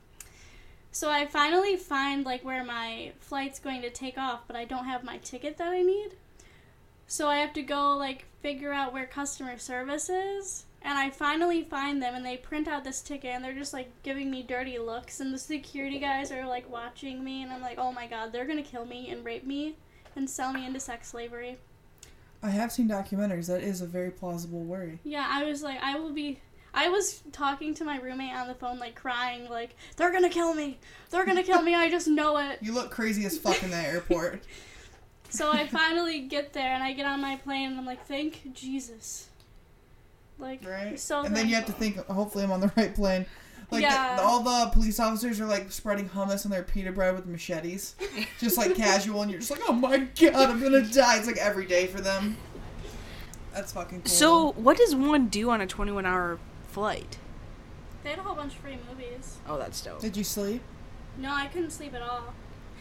So 0.93 1.11
I 1.11 1.27
finally 1.27 1.77
find 1.77 2.25
like 2.25 2.43
where 2.45 2.65
my 2.65 3.13
flight's 3.21 3.59
going 3.59 3.83
to 3.83 3.91
take 3.91 4.17
off, 4.17 4.41
but 4.47 4.57
I 4.57 4.65
don't 4.65 4.87
have 4.87 5.05
my 5.05 5.19
ticket 5.19 5.59
that 5.59 5.69
I 5.69 5.83
need. 5.83 6.13
So 7.07 7.29
I 7.29 7.37
have 7.39 7.53
to 7.53 7.63
go 7.63 7.97
like 7.97 8.25
figure 8.41 8.73
out 8.73 8.93
where 8.93 9.07
customer 9.07 9.59
service 9.59 10.09
is, 10.09 10.65
and 10.87 10.97
I 10.97 11.11
finally 11.11 11.65
find 11.65 12.01
them, 12.01 12.15
and 12.15 12.25
they 12.25 12.37
print 12.37 12.69
out 12.69 12.85
this 12.85 13.03
ticket, 13.03 13.31
and 13.35 13.45
they're 13.45 13.53
just 13.53 13.73
like 13.73 13.91
giving 14.05 14.31
me 14.31 14.43
dirty 14.43 14.79
looks, 14.79 15.19
and 15.19 15.35
the 15.35 15.39
security 15.39 15.99
guys 15.99 16.31
are 16.31 16.47
like 16.47 16.71
watching 16.71 17.25
me, 17.25 17.43
and 17.43 17.53
I'm 17.53 17.61
like, 17.61 17.77
oh 17.77 17.91
my 17.91 18.07
god, 18.07 18.33
they're 18.33 18.47
gonna 18.47 18.63
kill 18.63 18.87
me 18.87 19.11
and 19.11 19.25
rape 19.25 19.45
me 19.45 19.75
and 20.15 20.31
sell 20.31 20.53
me 20.53 20.65
into 20.65 20.79
sex 20.79 21.09
slavery. 21.09 21.59
I 22.41 22.51
have 22.51 22.71
seen 22.71 22.89
documentaries. 22.89 23.49
That 23.49 23.63
is 23.63 23.81
a 23.81 23.87
very 23.87 24.13
plausible 24.13 24.63
worry. 24.63 25.01
Yeah, 25.03 25.27
I 25.29 25.45
was 25.45 25.61
like, 25.63 25.83
I 25.83 25.99
will 25.99 26.13
be. 26.13 26.39
I 26.73 26.89
was 26.89 27.23
talking 27.33 27.75
to 27.75 27.85
my 27.85 27.99
roommate 27.99 28.35
on 28.35 28.47
the 28.47 28.55
phone, 28.55 28.79
like 28.79 28.95
crying, 28.95 29.49
like, 29.51 29.75
they're 29.97 30.13
gonna 30.13 30.31
kill 30.31 30.55
me. 30.55 30.79
They're 31.11 31.27
gonna 31.27 31.43
kill 31.43 31.63
me. 31.63 31.75
I 31.75 31.91
just 31.91 32.07
know 32.07 32.37
it. 32.39 32.59
You 32.63 32.73
look 32.73 32.93
crazy 32.93 33.25
as 33.25 33.37
fuck 33.37 33.61
in 33.65 33.71
that 33.73 33.87
airport. 33.87 34.43
So 35.29 35.51
I 35.51 35.67
finally 35.67 36.21
get 36.21 36.53
there 36.53 36.73
and 36.73 36.85
I 36.85 36.93
get 36.93 37.05
on 37.05 37.21
my 37.21 37.35
plane 37.37 37.71
and 37.71 37.79
I'm 37.79 37.85
like, 37.85 38.07
thank 38.07 38.55
Jesus. 38.55 39.26
Like, 40.39 40.67
Right? 40.67 40.99
so 41.01 41.23
and 41.23 41.35
then 41.35 41.49
you 41.49 41.55
have 41.55 41.67
to 41.67 41.73
think, 41.73 41.97
hopefully 42.07 42.45
I'm 42.45 42.53
on 42.53 42.61
the 42.61 42.71
right 42.77 42.95
plane. 42.95 43.27
Like, 43.71 43.83
Yeah. 43.83 44.17
the, 44.17 44.23
all 44.23 44.43
the 44.43 44.71
police 44.73 45.01
officers 45.01 45.41
are 45.41 45.47
like 45.47 45.73
spreading 45.73 46.09
hummus 46.09 46.45
on 46.45 46.51
their 46.53 46.63
pita 46.63 46.93
bread 46.93 47.15
with 47.17 47.27
machetes. 47.27 47.97
just 48.39 48.57
like 48.57 48.75
casual, 48.75 49.23
and 49.23 49.31
you're 49.31 49.41
just 49.41 49.51
like, 49.51 49.63
oh 49.69 49.73
my 49.73 49.99
god, 50.21 50.35
I'm 50.51 50.61
gonna 50.61 50.83
die. 50.83 51.17
It's 51.19 51.27
like 51.27 51.39
every 51.39 51.67
day 51.67 51.87
for 51.87 52.01
them. 52.01 52.37
That's 53.53 53.73
fucking 53.73 54.03
cool. 54.03 54.11
So, 54.11 54.53
what 54.53 54.77
does 54.77 54.95
one 54.95 55.29
do 55.29 55.49
on 55.51 55.61
a 55.63 55.67
21 55.67 56.05
hour 56.05 56.39
flight? 56.69 57.19
They 58.05 58.11
had 58.11 58.19
a 58.19 58.23
whole 58.23 58.35
bunch 58.37 58.53
of 58.55 58.61
free 58.61 58.79
movies. 58.89 59.39
Oh, 59.49 59.59
that's 59.59 59.81
dope. 59.81 60.01
Did 60.01 60.17
you 60.17 60.23
sleep? 60.25 60.61
No, 61.19 61.33
I 61.33 61.47
couldn't 61.47 61.71
sleep 61.71 61.95
at 61.95 62.03
all. 62.03 62.35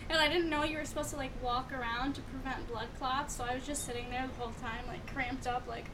And 0.09 0.19
I 0.19 0.27
didn't 0.27 0.49
know 0.49 0.63
you 0.63 0.77
were 0.77 0.85
supposed 0.85 1.09
to, 1.11 1.15
like, 1.15 1.31
walk 1.41 1.71
around 1.73 2.13
to 2.15 2.21
prevent 2.21 2.67
blood 2.67 2.89
clots, 2.99 3.37
so 3.37 3.43
I 3.43 3.55
was 3.55 3.65
just 3.65 3.85
sitting 3.85 4.09
there 4.11 4.27
the 4.27 4.33
whole 4.43 4.53
time, 4.61 4.85
like, 4.87 5.11
cramped 5.11 5.47
up, 5.47 5.65
like, 5.67 5.85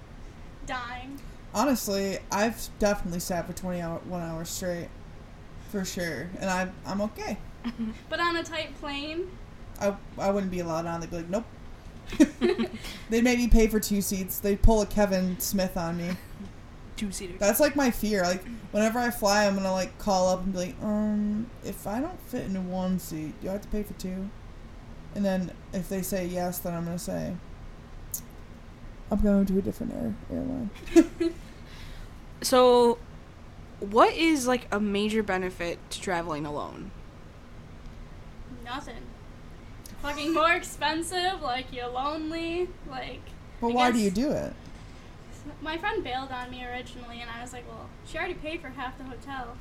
dying. 0.65 1.17
Honestly, 1.53 2.19
I've 2.31 2.69
definitely 2.79 3.19
sat 3.19 3.45
for 3.47 3.53
20 3.53 3.81
hour, 3.81 3.99
one 4.05 4.21
hours 4.21 4.49
straight. 4.49 4.87
For 5.69 5.85
sure. 5.85 6.29
And 6.39 6.49
I, 6.49 6.69
I'm 6.85 7.01
okay. 7.01 7.37
But 8.09 8.19
on 8.19 8.35
a 8.35 8.43
tight 8.43 8.75
plane, 8.79 9.29
I, 9.79 9.95
I 10.17 10.31
wouldn't 10.31 10.51
be 10.51 10.59
allowed 10.59 10.85
on. 10.85 10.99
They'd 10.99 11.09
be 11.09 11.17
like, 11.17 11.29
nope. 11.29 11.45
They'd 13.09 13.23
make 13.23 13.37
me 13.37 13.47
pay 13.47 13.67
for 13.67 13.79
two 13.79 14.01
seats. 14.01 14.39
They'd 14.39 14.61
pull 14.61 14.81
a 14.81 14.85
Kevin 14.85 15.39
Smith 15.39 15.77
on 15.77 15.97
me. 15.97 16.11
Two 16.97 17.11
seater. 17.11 17.33
That's 17.39 17.59
like 17.59 17.75
my 17.75 17.91
fear. 17.91 18.23
Like 18.23 18.43
whenever 18.71 18.99
I 18.99 19.11
fly, 19.11 19.45
I'm 19.45 19.55
gonna 19.55 19.71
like 19.71 19.97
call 19.97 20.29
up 20.29 20.43
and 20.43 20.53
be 20.53 20.59
like, 20.59 20.75
um, 20.81 21.47
if 21.63 21.87
I 21.87 21.99
don't 21.99 22.19
fit 22.21 22.45
into 22.45 22.61
one 22.61 22.99
seat, 22.99 23.39
do 23.41 23.49
I 23.49 23.53
have 23.53 23.61
to 23.61 23.67
pay 23.69 23.83
for 23.83 23.93
two? 23.93 24.29
And 25.15 25.25
then 25.25 25.51
if 25.73 25.89
they 25.89 26.01
say 26.01 26.25
yes, 26.25 26.59
then 26.59 26.73
I'm 26.73 26.85
gonna 26.85 26.99
say, 26.99 27.35
I'm 29.11 29.19
going 29.19 29.45
to 29.45 29.57
a 29.57 29.61
different 29.61 29.93
air 29.93 30.15
airline. 30.31 30.69
So, 32.43 32.97
what 33.79 34.13
is 34.15 34.47
like 34.47 34.67
a 34.71 34.79
major 34.79 35.21
benefit 35.21 35.77
to 35.91 36.01
traveling 36.01 36.43
alone? 36.45 36.89
nothing. 38.65 39.03
Fucking 40.01 40.33
more 40.33 40.53
expensive, 40.53 41.41
like, 41.41 41.73
you're 41.73 41.89
lonely, 41.89 42.69
like. 42.89 43.21
But 43.59 43.67
I 43.67 43.73
why 43.73 43.91
do 43.91 43.99
you 43.99 44.09
do 44.09 44.31
it? 44.31 44.53
My 45.61 45.77
friend 45.77 46.03
bailed 46.03 46.31
on 46.31 46.49
me 46.49 46.65
originally, 46.65 47.19
and 47.21 47.29
I 47.29 47.41
was 47.41 47.53
like, 47.53 47.67
well, 47.67 47.89
she 48.05 48.17
already 48.17 48.33
paid 48.33 48.61
for 48.61 48.69
half 48.69 48.97
the 48.97 49.03
hotel. 49.03 49.57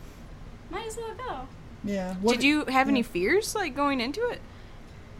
Might 0.70 0.86
as 0.86 0.96
well 0.96 1.14
go. 1.14 1.48
Yeah. 1.84 2.14
What 2.16 2.34
Did 2.34 2.44
you 2.44 2.64
have 2.66 2.88
any 2.88 3.02
fears 3.02 3.54
like 3.54 3.74
going 3.74 4.00
into 4.00 4.26
it? 4.28 4.40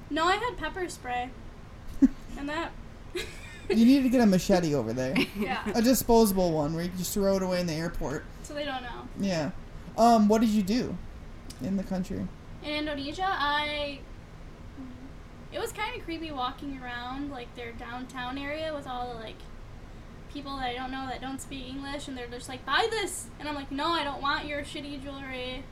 No, 0.09 0.25
I 0.25 0.37
had 0.37 0.57
pepper 0.57 0.89
spray. 0.89 1.31
and 2.39 2.49
that. 2.49 2.73
You 3.71 3.85
need 3.85 4.03
to 4.03 4.09
get 4.09 4.21
a 4.21 4.27
machete 4.27 4.75
over 4.75 4.93
there. 4.93 5.17
yeah. 5.39 5.63
A 5.75 5.83
disposable 5.83 6.53
one 6.53 6.75
where 6.75 6.85
you 6.85 6.91
just 6.97 7.15
throw 7.15 7.37
it 7.37 7.43
away 7.43 7.61
in 7.61 7.67
the 7.67 7.73
airport. 7.73 8.25
So 8.43 8.55
they 8.55 8.65
don't 8.65 8.83
know. 8.83 9.09
Yeah. 9.19 9.51
Um, 9.97 10.29
what 10.29 10.41
did 10.41 10.51
you 10.51 10.63
do 10.63 10.97
in 11.63 11.77
the 11.77 11.85
country? 11.85 12.27
In 12.63 12.71
Indonesia, 12.71 13.27
I. 13.27 14.01
It 15.53 15.59
was 15.59 15.73
kind 15.73 15.97
of 15.97 16.05
creepy 16.05 16.31
walking 16.31 16.81
around, 16.81 17.31
like, 17.31 17.55
their 17.57 17.73
downtown 17.73 18.39
area 18.39 18.73
with 18.73 18.87
all 18.87 19.13
the, 19.13 19.19
like, 19.19 19.37
people 20.33 20.57
that 20.59 20.67
I 20.69 20.75
don't 20.75 20.93
know 20.93 21.07
that 21.09 21.21
don't 21.21 21.41
speak 21.41 21.69
English, 21.69 22.07
and 22.07 22.17
they're 22.17 22.29
just 22.29 22.49
like, 22.49 22.65
buy 22.65 22.87
this! 22.89 23.27
And 23.41 23.49
I'm 23.49 23.57
like, 23.57 23.73
no, 23.73 23.89
I 23.89 24.05
don't 24.05 24.23
want 24.23 24.47
your 24.47 24.63
shitty 24.63 25.03
jewelry. 25.03 25.65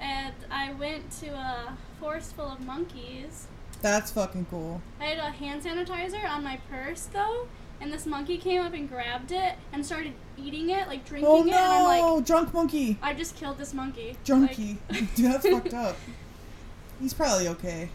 And 0.00 0.34
I 0.50 0.72
went 0.72 1.10
to 1.20 1.28
a 1.28 1.76
forest 2.00 2.34
full 2.34 2.50
of 2.50 2.60
monkeys. 2.60 3.46
That's 3.84 4.10
fucking 4.12 4.46
cool. 4.50 4.80
I 4.98 5.04
had 5.04 5.18
a 5.18 5.30
hand 5.30 5.62
sanitizer 5.62 6.26
on 6.26 6.42
my 6.42 6.58
purse 6.70 7.02
though, 7.12 7.48
and 7.82 7.92
this 7.92 8.06
monkey 8.06 8.38
came 8.38 8.62
up 8.62 8.72
and 8.72 8.88
grabbed 8.88 9.30
it 9.30 9.56
and 9.74 9.84
started 9.84 10.14
eating 10.38 10.70
it, 10.70 10.88
like 10.88 11.04
drinking 11.04 11.28
Oh 11.30 11.40
it, 11.42 11.48
and 11.48 11.54
I'm 11.54 11.82
no, 12.00 12.14
like, 12.14 12.24
drunk 12.26 12.54
monkey, 12.54 12.96
I 13.02 13.12
just 13.12 13.36
killed 13.36 13.58
this 13.58 13.74
monkey. 13.74 14.16
junkie. 14.24 14.78
Dude, 14.90 15.08
that's 15.18 15.46
fucked 15.46 15.74
up. 15.74 15.96
He's 16.98 17.12
probably 17.12 17.46
okay. 17.48 17.90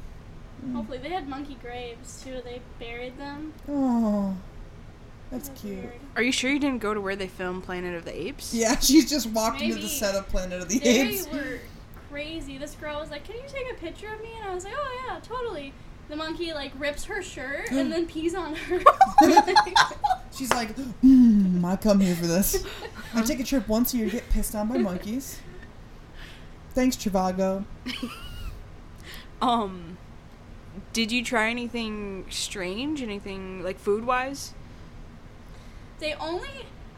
Hmm. 0.61 0.75
Hopefully 0.75 0.99
they 0.99 1.09
had 1.09 1.27
monkey 1.27 1.57
graves 1.59 2.21
too. 2.23 2.39
They 2.43 2.61
buried 2.79 3.17
them. 3.17 3.53
Oh, 3.67 4.37
that's 5.31 5.47
It 5.47 5.53
was 5.53 5.61
cute. 5.61 5.77
weird. 5.79 5.99
Are 6.17 6.21
you 6.21 6.31
sure 6.31 6.51
you 6.51 6.59
didn't 6.59 6.81
go 6.83 6.93
to 6.93 7.01
where 7.01 7.15
they 7.15 7.27
filmed 7.27 7.63
Planet 7.63 7.95
of 7.95 8.05
the 8.05 8.15
Apes? 8.15 8.53
Yeah, 8.53 8.77
she's 8.79 9.09
just 9.09 9.25
walked 9.31 9.59
into 9.63 9.79
the 9.79 9.87
set 9.87 10.13
of 10.13 10.29
Planet 10.29 10.61
of 10.61 10.69
the 10.69 10.77
They 10.77 11.01
Apes. 11.01 11.27
were 11.29 11.59
crazy. 12.09 12.57
This 12.57 12.75
girl 12.75 12.99
was 12.99 13.11
like, 13.11 13.23
"Can 13.23 13.35
you 13.35 13.43
take 13.47 13.71
a 13.71 13.75
picture 13.75 14.13
of 14.13 14.21
me?" 14.21 14.31
And 14.39 14.49
I 14.49 14.53
was 14.53 14.63
like, 14.63 14.73
"Oh 14.75 15.05
yeah, 15.07 15.19
totally." 15.19 15.73
The 16.09 16.15
monkey 16.15 16.53
like 16.53 16.71
rips 16.77 17.05
her 17.05 17.21
shirt 17.21 17.69
and 17.71 17.91
then 17.91 18.07
pees 18.13 18.33
on 18.33 18.55
her. 18.55 18.79
She's 20.35 20.51
like, 20.51 20.75
mm, 21.03 21.63
I 21.63 21.75
come 21.75 21.99
here 21.99 22.15
for 22.15 22.25
this. 22.25 22.65
I 23.13 23.21
take 23.21 23.39
a 23.39 23.43
trip 23.43 23.67
once 23.67 23.93
a 23.93 23.97
year 23.97 24.07
to 24.07 24.13
get 24.13 24.29
pissed 24.29 24.55
on 24.55 24.69
by 24.69 24.77
monkeys. 24.77 25.39
Thanks, 26.73 26.95
Trivago. 26.95 27.65
Um, 29.41 29.97
did 30.93 31.11
you 31.11 31.23
try 31.23 31.49
anything 31.49 32.25
strange? 32.29 33.01
Anything 33.01 33.63
like 33.63 33.79
food 33.79 34.05
wise? 34.05 34.53
They 35.99 36.13
only 36.15 36.49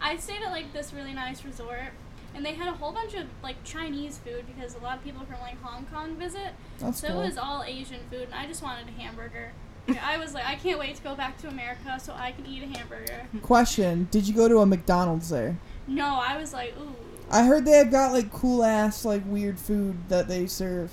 I 0.01 0.17
stayed 0.17 0.41
at 0.41 0.51
like 0.51 0.73
this 0.73 0.93
really 0.93 1.13
nice 1.13 1.45
resort 1.45 1.91
and 2.33 2.45
they 2.45 2.53
had 2.53 2.67
a 2.67 2.77
whole 2.77 2.91
bunch 2.91 3.13
of 3.13 3.25
like 3.43 3.63
Chinese 3.63 4.17
food 4.19 4.45
because 4.47 4.75
a 4.75 4.79
lot 4.79 4.97
of 4.97 5.03
people 5.03 5.25
from 5.25 5.39
like 5.41 5.61
Hong 5.61 5.85
Kong 5.85 6.15
visit. 6.15 6.53
That's 6.79 7.01
so 7.01 7.07
cool. 7.07 7.21
it 7.21 7.25
was 7.27 7.37
all 7.37 7.63
Asian 7.63 7.99
food 8.09 8.23
and 8.23 8.33
I 8.33 8.45
just 8.45 8.63
wanted 8.63 8.87
a 8.87 8.91
hamburger. 8.91 9.53
I 10.01 10.17
was 10.17 10.33
like, 10.33 10.45
I 10.45 10.55
can't 10.55 10.79
wait 10.79 10.95
to 10.95 11.01
go 11.01 11.15
back 11.15 11.37
to 11.39 11.47
America 11.47 11.99
so 11.99 12.13
I 12.13 12.31
can 12.31 12.45
eat 12.45 12.63
a 12.63 12.77
hamburger. 12.77 13.27
Question: 13.41 14.07
Did 14.11 14.27
you 14.27 14.33
go 14.33 14.47
to 14.47 14.59
a 14.59 14.65
McDonald's 14.65 15.29
there? 15.29 15.57
No, 15.87 16.19
I 16.21 16.37
was 16.37 16.53
like, 16.53 16.75
ooh. 16.79 16.95
I 17.29 17.43
heard 17.43 17.65
they 17.65 17.71
have 17.71 17.91
got 17.91 18.11
like 18.11 18.31
cool 18.31 18.63
ass 18.63 19.05
like 19.05 19.23
weird 19.25 19.59
food 19.59 19.97
that 20.09 20.27
they 20.27 20.47
serve. 20.47 20.91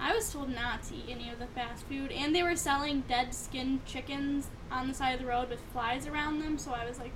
I 0.00 0.14
was 0.14 0.32
told 0.32 0.54
not 0.54 0.84
to 0.84 0.94
eat 0.94 1.06
any 1.08 1.30
of 1.30 1.38
the 1.38 1.46
fast 1.46 1.84
food 1.86 2.12
and 2.12 2.34
they 2.34 2.42
were 2.42 2.56
selling 2.56 3.02
dead 3.08 3.34
skinned 3.34 3.84
chickens 3.84 4.48
on 4.70 4.88
the 4.88 4.94
side 4.94 5.14
of 5.14 5.20
the 5.20 5.26
road 5.26 5.50
with 5.50 5.60
flies 5.72 6.06
around 6.06 6.40
them, 6.40 6.58
so 6.58 6.72
I 6.72 6.86
was 6.86 6.98
like, 6.98 7.12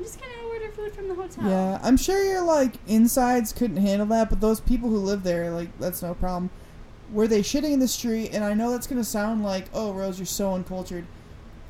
I'm 0.00 0.06
just 0.06 0.18
gonna 0.18 0.48
order 0.48 0.70
food 0.70 0.94
from 0.94 1.08
the 1.08 1.14
hotel. 1.14 1.46
Yeah, 1.46 1.78
I'm 1.82 1.98
sure 1.98 2.24
your 2.24 2.40
like 2.40 2.72
insides 2.86 3.52
couldn't 3.52 3.76
handle 3.76 4.06
that, 4.06 4.30
but 4.30 4.40
those 4.40 4.58
people 4.58 4.88
who 4.88 4.96
live 4.96 5.24
there, 5.24 5.50
like 5.50 5.78
that's 5.78 6.00
no 6.00 6.14
problem. 6.14 6.48
Were 7.12 7.28
they 7.28 7.40
shitting 7.42 7.72
in 7.72 7.80
the 7.80 7.88
street? 7.88 8.30
And 8.32 8.42
I 8.42 8.54
know 8.54 8.70
that's 8.70 8.86
gonna 8.86 9.04
sound 9.04 9.44
like, 9.44 9.66
oh, 9.74 9.92
Rose, 9.92 10.18
you're 10.18 10.24
so 10.24 10.54
uncultured, 10.54 11.04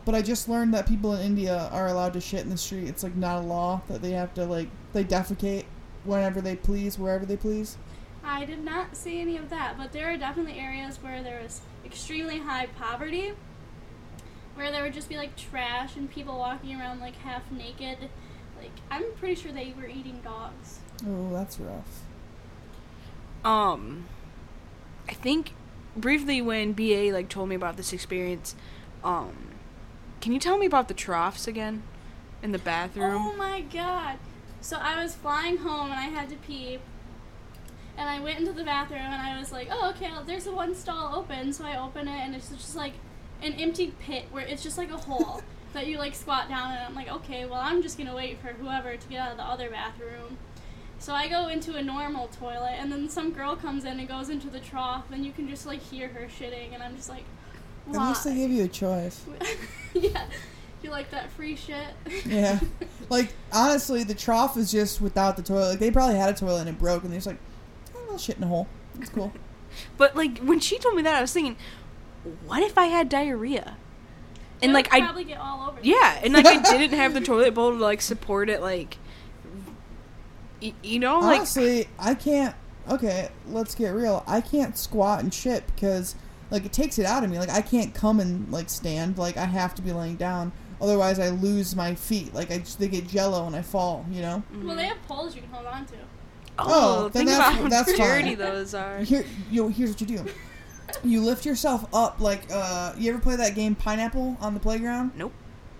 But 0.04 0.14
I 0.14 0.22
just 0.22 0.48
learned 0.48 0.72
that 0.74 0.86
people 0.86 1.12
in 1.14 1.22
India 1.22 1.68
are 1.72 1.88
allowed 1.88 2.12
to 2.12 2.20
shit 2.20 2.44
in 2.44 2.50
the 2.50 2.56
street. 2.56 2.86
It's 2.86 3.02
like 3.02 3.16
not 3.16 3.38
a 3.38 3.46
law 3.46 3.82
that 3.88 4.00
they 4.00 4.12
have 4.12 4.32
to 4.34 4.44
like 4.44 4.68
they 4.92 5.02
defecate 5.02 5.64
whenever 6.04 6.40
they 6.40 6.54
please, 6.54 7.00
wherever 7.00 7.26
they 7.26 7.36
please. 7.36 7.78
I 8.22 8.44
did 8.44 8.62
not 8.64 8.96
see 8.96 9.20
any 9.20 9.38
of 9.38 9.50
that, 9.50 9.76
but 9.76 9.90
there 9.90 10.08
are 10.08 10.16
definitely 10.16 10.60
areas 10.60 11.02
where 11.02 11.20
there 11.20 11.40
was 11.42 11.62
extremely 11.84 12.38
high 12.38 12.66
poverty, 12.78 13.32
where 14.54 14.70
there 14.70 14.84
would 14.84 14.94
just 14.94 15.08
be 15.08 15.16
like 15.16 15.36
trash 15.36 15.96
and 15.96 16.08
people 16.08 16.38
walking 16.38 16.78
around 16.78 17.00
like 17.00 17.16
half 17.16 17.50
naked. 17.50 18.08
Like 18.60 18.72
I'm 18.90 19.04
pretty 19.18 19.34
sure 19.34 19.52
they 19.52 19.74
were 19.76 19.86
eating 19.86 20.20
dogs. 20.22 20.80
Oh, 21.06 21.32
that's 21.32 21.58
rough. 21.58 22.02
Um, 23.44 24.06
I 25.08 25.14
think 25.14 25.52
briefly 25.96 26.42
when 26.42 26.72
BA 26.72 27.10
like 27.12 27.28
told 27.28 27.48
me 27.48 27.54
about 27.54 27.76
this 27.76 27.92
experience, 27.92 28.54
um, 29.02 29.48
can 30.20 30.32
you 30.32 30.38
tell 30.38 30.58
me 30.58 30.66
about 30.66 30.88
the 30.88 30.94
troughs 30.94 31.48
again 31.48 31.82
in 32.42 32.52
the 32.52 32.58
bathroom? 32.58 33.26
Oh 33.26 33.36
my 33.36 33.62
god! 33.62 34.18
So 34.60 34.76
I 34.76 35.02
was 35.02 35.14
flying 35.14 35.58
home 35.58 35.90
and 35.90 35.98
I 35.98 36.08
had 36.08 36.28
to 36.28 36.36
pee, 36.36 36.78
and 37.96 38.10
I 38.10 38.20
went 38.20 38.38
into 38.38 38.52
the 38.52 38.64
bathroom 38.64 39.00
and 39.00 39.22
I 39.22 39.38
was 39.38 39.52
like, 39.52 39.68
oh 39.70 39.90
okay, 39.90 40.10
well, 40.10 40.24
there's 40.24 40.46
a 40.46 40.52
one 40.52 40.74
stall 40.74 41.14
open, 41.14 41.52
so 41.54 41.64
I 41.64 41.80
open 41.80 42.08
it 42.08 42.20
and 42.20 42.34
it's 42.34 42.50
just 42.50 42.76
like 42.76 42.92
an 43.42 43.54
empty 43.54 43.94
pit 44.00 44.26
where 44.30 44.44
it's 44.44 44.62
just 44.62 44.76
like 44.76 44.90
a 44.90 44.98
hole 44.98 45.42
that 45.72 45.86
you 45.86 45.98
like 45.98 46.14
squat 46.14 46.48
down 46.48 46.72
and 46.72 46.84
I'm 46.84 46.94
like, 46.94 47.10
okay, 47.10 47.46
well 47.46 47.60
I'm 47.60 47.82
just 47.82 47.96
gonna 47.98 48.14
wait 48.14 48.38
for 48.40 48.48
whoever 48.48 48.96
to 48.96 49.08
get 49.08 49.20
out 49.20 49.30
of 49.32 49.36
the 49.36 49.44
other 49.44 49.70
bathroom. 49.70 50.38
So 50.98 51.14
I 51.14 51.28
go 51.28 51.48
into 51.48 51.76
a 51.76 51.82
normal 51.82 52.28
toilet 52.28 52.74
and 52.78 52.92
then 52.92 53.08
some 53.08 53.32
girl 53.32 53.56
comes 53.56 53.84
in 53.84 53.98
and 53.98 54.08
goes 54.08 54.28
into 54.28 54.48
the 54.48 54.60
trough 54.60 55.04
and 55.10 55.24
you 55.24 55.32
can 55.32 55.48
just 55.48 55.64
like 55.66 55.80
hear 55.80 56.08
her 56.08 56.26
shitting 56.26 56.74
and 56.74 56.82
I'm 56.82 56.96
just 56.96 57.08
like, 57.08 57.24
At 57.88 57.94
why? 57.94 58.08
least 58.08 58.24
they 58.24 58.34
gave 58.34 58.50
you 58.50 58.64
a 58.64 58.68
choice. 58.68 59.24
yeah. 59.94 60.24
You 60.82 60.90
like 60.90 61.10
that 61.10 61.30
free 61.32 61.56
shit? 61.56 61.88
Yeah. 62.26 62.60
Like 63.08 63.32
honestly, 63.52 64.04
the 64.04 64.14
trough 64.14 64.56
is 64.56 64.70
just 64.70 65.00
without 65.00 65.36
the 65.36 65.42
toilet. 65.42 65.70
Like 65.70 65.78
they 65.80 65.90
probably 65.90 66.14
had 66.14 66.30
a 66.30 66.32
toilet 66.38 66.60
and 66.60 66.68
it 66.68 66.78
broke, 66.78 67.02
and 67.02 67.10
they're 67.10 67.16
just 67.16 67.26
like, 67.26 67.40
oh, 67.96 68.04
well, 68.08 68.18
shit 68.18 68.36
in 68.36 68.44
a 68.44 68.46
hole. 68.46 68.68
It's 69.00 69.10
cool. 69.10 69.32
But 69.96 70.14
like 70.14 70.38
when 70.38 70.60
she 70.60 70.78
told 70.78 70.94
me 70.94 71.02
that, 71.02 71.16
I 71.16 71.20
was 71.20 71.32
thinking, 71.32 71.56
what 72.46 72.62
if 72.62 72.78
I 72.78 72.84
had 72.86 73.08
diarrhea? 73.08 73.76
And 74.62 74.72
like 74.72 74.92
I, 74.92 75.00
probably 75.00 75.24
get 75.24 75.38
all 75.38 75.68
over. 75.68 75.78
yeah, 75.82 76.20
and 76.22 76.32
like 76.34 76.44
I 76.46 76.60
didn't 76.78 76.96
have 76.98 77.14
the 77.14 77.20
toilet 77.20 77.54
bowl 77.54 77.70
to 77.72 77.78
like 77.78 78.00
support 78.02 78.50
it, 78.50 78.60
like, 78.60 78.98
y- 80.62 80.74
you 80.82 80.98
know, 80.98 81.18
like 81.20 81.38
Honestly, 81.40 81.88
I 81.98 82.14
can't. 82.14 82.54
Okay, 82.88 83.28
let's 83.48 83.74
get 83.74 83.90
real. 83.90 84.24
I 84.26 84.40
can't 84.40 84.76
squat 84.76 85.22
and 85.22 85.32
shit 85.32 85.64
because 85.74 86.14
like 86.50 86.64
it 86.64 86.72
takes 86.72 86.98
it 86.98 87.06
out 87.06 87.22
of 87.24 87.30
me. 87.30 87.38
Like 87.38 87.50
I 87.50 87.60
can't 87.62 87.94
come 87.94 88.20
and 88.20 88.50
like 88.50 88.68
stand. 88.68 89.18
Like 89.18 89.36
I 89.36 89.44
have 89.44 89.74
to 89.76 89.82
be 89.82 89.92
laying 89.92 90.16
down. 90.16 90.52
Otherwise, 90.80 91.18
I 91.18 91.28
lose 91.28 91.76
my 91.76 91.94
feet. 91.94 92.32
Like 92.34 92.50
I 92.50 92.58
just, 92.58 92.78
they 92.80 92.88
get 92.88 93.06
jello 93.06 93.46
and 93.46 93.54
I 93.54 93.62
fall. 93.62 94.04
You 94.10 94.22
know. 94.22 94.42
Well, 94.62 94.76
they 94.76 94.86
have 94.86 95.00
poles 95.06 95.34
you 95.36 95.42
can 95.42 95.50
hold 95.50 95.66
on 95.66 95.84
to. 95.86 95.94
oh, 96.58 96.64
Oh, 96.68 97.02
then 97.08 97.26
think 97.26 97.28
that's- 97.28 97.38
about 97.54 97.62
how 97.62 97.68
that's 97.68 97.96
dirty 97.96 98.28
fine. 98.34 98.38
those 98.38 98.74
are. 98.74 98.98
Here, 99.00 99.24
you 99.50 99.62
know, 99.62 99.68
here's 99.68 99.90
what 99.90 100.00
you 100.00 100.06
do. 100.18 100.24
You 101.02 101.22
lift 101.22 101.44
yourself 101.44 101.86
up 101.94 102.20
like 102.20 102.42
uh, 102.52 102.94
you 102.96 103.10
ever 103.10 103.20
play 103.20 103.36
that 103.36 103.54
game 103.54 103.74
Pineapple 103.74 104.36
on 104.40 104.54
the 104.54 104.60
playground? 104.60 105.12
Nope. 105.16 105.32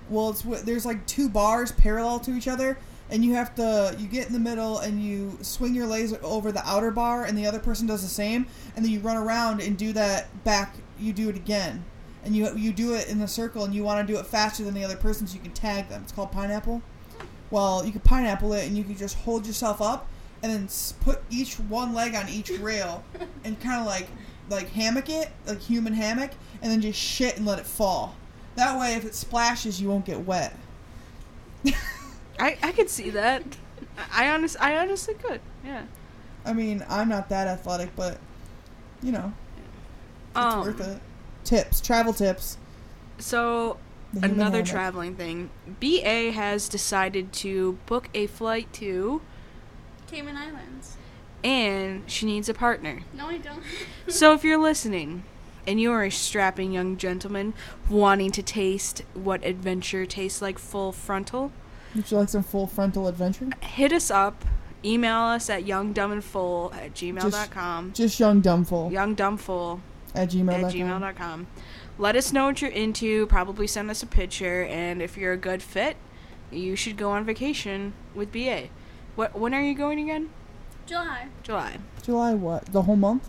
Well, 0.09 0.31
it's 0.31 0.43
there's 0.63 0.85
like 0.87 1.07
two 1.07 1.29
bars 1.29 1.73
parallel 1.73 2.21
to 2.21 2.33
each 2.33 2.49
other, 2.49 2.79
and 3.11 3.25
you 3.25 3.35
have 3.35 3.55
to 3.57 3.95
you 3.99 4.09
get 4.09 4.27
in 4.27 4.33
the 4.33 4.41
middle 4.41 4.79
and 4.79 5.03
you 5.03 5.39
swing 5.43 5.75
your 5.75 5.87
legs 5.87 6.13
over 6.23 6.51
the 6.53 6.67
outer 6.69 6.91
bar, 6.91 7.25
and 7.25 7.39
the 7.39 7.47
other 7.47 7.61
person 7.61 7.87
does 7.87 8.03
the 8.03 8.09
same, 8.09 8.47
and 8.75 8.85
then 8.85 8.91
you 8.93 9.01
run 9.01 9.17
around 9.17 9.61
and 9.61 9.77
do 9.79 9.93
that 9.93 10.45
back. 10.45 10.75
You 10.99 11.13
do 11.13 11.29
it 11.29 11.37
again, 11.37 11.85
and 12.25 12.35
you 12.35 12.55
you 12.57 12.73
do 12.73 12.95
it 12.95 13.09
in 13.09 13.21
a 13.21 13.29
circle, 13.29 13.65
and 13.65 13.75
you 13.75 13.85
want 13.85 14.07
to 14.07 14.13
do 14.13 14.19
it 14.19 14.27
faster 14.27 14.65
than 14.65 14.75
the 14.75 14.85
other 14.85 14.97
person, 14.97 15.27
so 15.27 15.35
you 15.35 15.41
can 15.41 15.53
tag 15.53 15.89
them. 15.89 16.03
It's 16.03 16.13
called 16.13 16.33
pineapple. 16.33 16.83
Well, 17.51 17.85
you 17.85 17.93
can 17.93 18.01
pineapple 18.01 18.53
it, 18.53 18.67
and 18.67 18.77
you 18.77 18.85
can 18.85 18.97
just 18.97 19.17
hold 19.19 19.47
yourself 19.47 19.81
up, 19.81 20.09
and 20.43 20.53
then 20.53 20.69
put 21.01 21.23
each 21.31 21.55
one 21.55 21.95
leg 21.95 22.15
on 22.15 22.29
each 22.29 22.51
rail, 22.51 23.05
and 23.45 23.61
kind 23.61 23.81
of 23.81 23.87
like 23.87 24.09
like 24.51 24.69
hammock 24.71 25.09
it, 25.09 25.31
like 25.47 25.61
human 25.61 25.95
hammock, 25.95 26.33
and 26.61 26.71
then 26.71 26.81
just 26.83 26.99
shit 26.99 27.37
and 27.39 27.47
let 27.47 27.59
it 27.59 27.67
fall. 27.67 28.15
That 28.57 28.79
way, 28.79 28.95
if 28.95 29.05
it 29.07 29.15
splashes, 29.15 29.81
you 29.81 29.89
won't 29.89 30.05
get 30.05 30.21
wet. 30.27 30.55
I 32.39 32.59
I 32.63 32.73
could 32.73 32.91
see 32.91 33.11
that. 33.11 33.45
I 33.97 34.27
I 34.27 34.31
honest 34.35 34.57
I 34.61 34.77
honestly 34.79 35.15
could. 35.15 35.41
Yeah. 35.65 35.85
I 36.45 36.53
mean, 36.53 36.85
I'm 36.89 37.09
not 37.09 37.29
that 37.29 37.47
athletic, 37.49 37.95
but 37.97 38.19
you 39.03 39.13
know, 39.13 39.33
it's 40.37 40.55
Um, 40.55 40.61
worth 40.65 40.81
it. 40.81 41.01
Tips, 41.45 41.81
travel 41.81 42.13
tips. 42.13 42.59
So 43.19 43.79
another 44.23 44.63
hammock. 44.63 44.65
traveling 44.65 45.17
thing. 45.17 45.51
BA 45.81 46.33
has 46.33 46.69
decided 46.69 47.33
to 47.35 47.79
book 47.87 48.09
a 48.15 48.27
flight 48.27 48.73
to, 48.75 49.23
Cayman 50.07 50.37
Islands. 50.37 50.97
And 51.45 52.03
she 52.11 52.27
needs 52.27 52.49
a 52.49 52.55
partner. 52.55 53.01
No, 53.15 53.29
I 53.29 53.39
don't. 53.39 53.63
so 54.09 54.33
if 54.35 54.45
you're 54.45 54.59
listening, 54.59 55.25
and 55.67 55.81
you're 55.81 56.03
a 56.05 56.11
strapping 56.11 56.73
young 56.73 56.97
gentleman 56.97 57.53
wanting 57.89 58.31
to 58.33 58.43
taste 58.43 59.03
what 59.15 59.45
adventure 59.45 60.07
tastes 60.07 60.41
like 60.43 60.59
full 60.59 60.91
frontal, 60.93 61.53
Would 61.95 62.11
you 62.11 62.17
like 62.19 62.29
some 62.31 62.43
full 62.43 62.67
frontal 62.67 63.07
adventure? 63.07 63.49
hit 63.61 63.93
us 63.93 64.11
up. 64.11 64.45
Email 64.83 65.19
us 65.19 65.51
at 65.51 65.65
youngdumbandfull 65.65 66.75
at 66.75 66.95
gmail.com. 66.95 67.93
Just 67.93 68.19
young 68.19 68.41
dumb 68.41 68.65
fool 68.65 68.91
Youngdumbfull 68.91 69.81
at 70.15 70.31
gmail.com. 70.31 70.65
at 70.65 70.73
gmail.com. 70.73 71.47
Let 71.99 72.17
us 72.17 72.33
know 72.33 72.47
what 72.47 72.63
you're 72.63 72.71
into. 72.71 73.27
Probably 73.27 73.67
send 73.67 73.91
us 73.91 74.03
a 74.03 74.07
picture, 74.07 74.65
and 74.65 75.03
if 75.03 75.19
you're 75.19 75.35
a 75.35 75.37
good 75.37 75.63
fit, 75.63 75.99
you 76.51 76.75
should 76.77 76.97
go 76.97 77.11
on 77.11 77.25
vacation 77.27 77.93
with 78.15 78.33
BA. 78.33 78.69
What? 79.17 79.39
When 79.39 79.53
are 79.53 79.61
you 79.63 79.75
going 79.75 80.01
again? 80.01 80.31
July. 80.91 81.29
July. 81.45 81.77
July 82.03 82.35
what? 82.35 82.67
The 82.67 82.83
whole 82.83 82.97
month? 82.97 83.29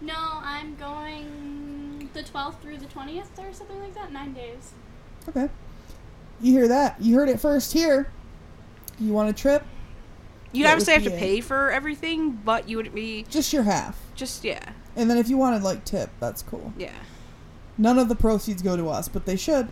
No, 0.00 0.14
I'm 0.16 0.74
going 0.74 2.10
the 2.12 2.22
12th 2.22 2.58
through 2.60 2.78
the 2.78 2.86
20th 2.86 3.26
or 3.38 3.52
something 3.52 3.78
like 3.80 3.94
that. 3.94 4.12
Nine 4.12 4.32
days. 4.34 4.72
Okay. 5.28 5.48
You 6.40 6.52
hear 6.52 6.66
that? 6.68 7.00
You 7.00 7.14
heard 7.14 7.28
it 7.28 7.38
first 7.38 7.72
here. 7.72 8.10
You 8.98 9.12
want 9.12 9.30
a 9.30 9.32
trip? 9.32 9.64
You 10.52 10.64
Get 10.64 10.72
obviously 10.72 10.94
have 10.94 11.04
with 11.04 11.12
to 11.12 11.18
BA. 11.18 11.24
pay 11.24 11.40
for 11.40 11.70
everything, 11.70 12.32
but 12.44 12.68
you 12.68 12.76
would 12.76 12.92
be 12.94 13.24
Just 13.30 13.52
your 13.52 13.62
half. 13.62 13.98
just 14.16 14.42
yeah, 14.42 14.70
And 14.96 15.08
then 15.10 15.16
if 15.18 15.28
you 15.28 15.36
wanted 15.36 15.62
like 15.62 15.84
tip, 15.84 16.10
that's 16.18 16.42
cool. 16.42 16.72
yeah. 16.76 16.92
None 17.78 17.98
of 17.98 18.08
the 18.08 18.16
proceeds 18.16 18.62
go 18.62 18.76
to 18.76 18.88
us, 18.88 19.06
but 19.06 19.26
they 19.26 19.36
should. 19.36 19.68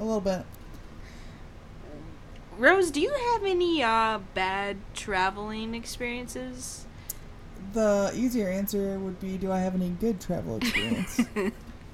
A 0.00 0.04
little 0.04 0.20
bit. 0.20 0.44
Rose, 2.58 2.90
do 2.90 3.00
you 3.00 3.12
have 3.32 3.44
any 3.44 3.82
uh 3.82 4.18
bad 4.34 4.78
traveling 4.92 5.74
experiences? 5.74 6.86
The 7.72 8.10
easier 8.14 8.48
answer 8.48 8.98
would 8.98 9.20
be 9.20 9.38
do 9.38 9.52
I 9.52 9.60
have 9.60 9.74
any 9.76 9.90
good 9.90 10.20
travel 10.20 10.56
experience? 10.60 11.20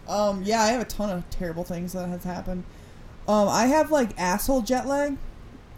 um, 0.08 0.42
yeah, 0.42 0.62
I 0.62 0.68
have 0.68 0.80
a 0.80 0.86
ton 0.86 1.10
of 1.10 1.28
terrible 1.28 1.64
things 1.64 1.92
that 1.92 2.08
has 2.08 2.24
happened. 2.24 2.64
Um, 3.28 3.48
I 3.48 3.66
have 3.66 3.90
like 3.90 4.18
asshole 4.18 4.62
jet 4.62 4.86
lag, 4.86 5.18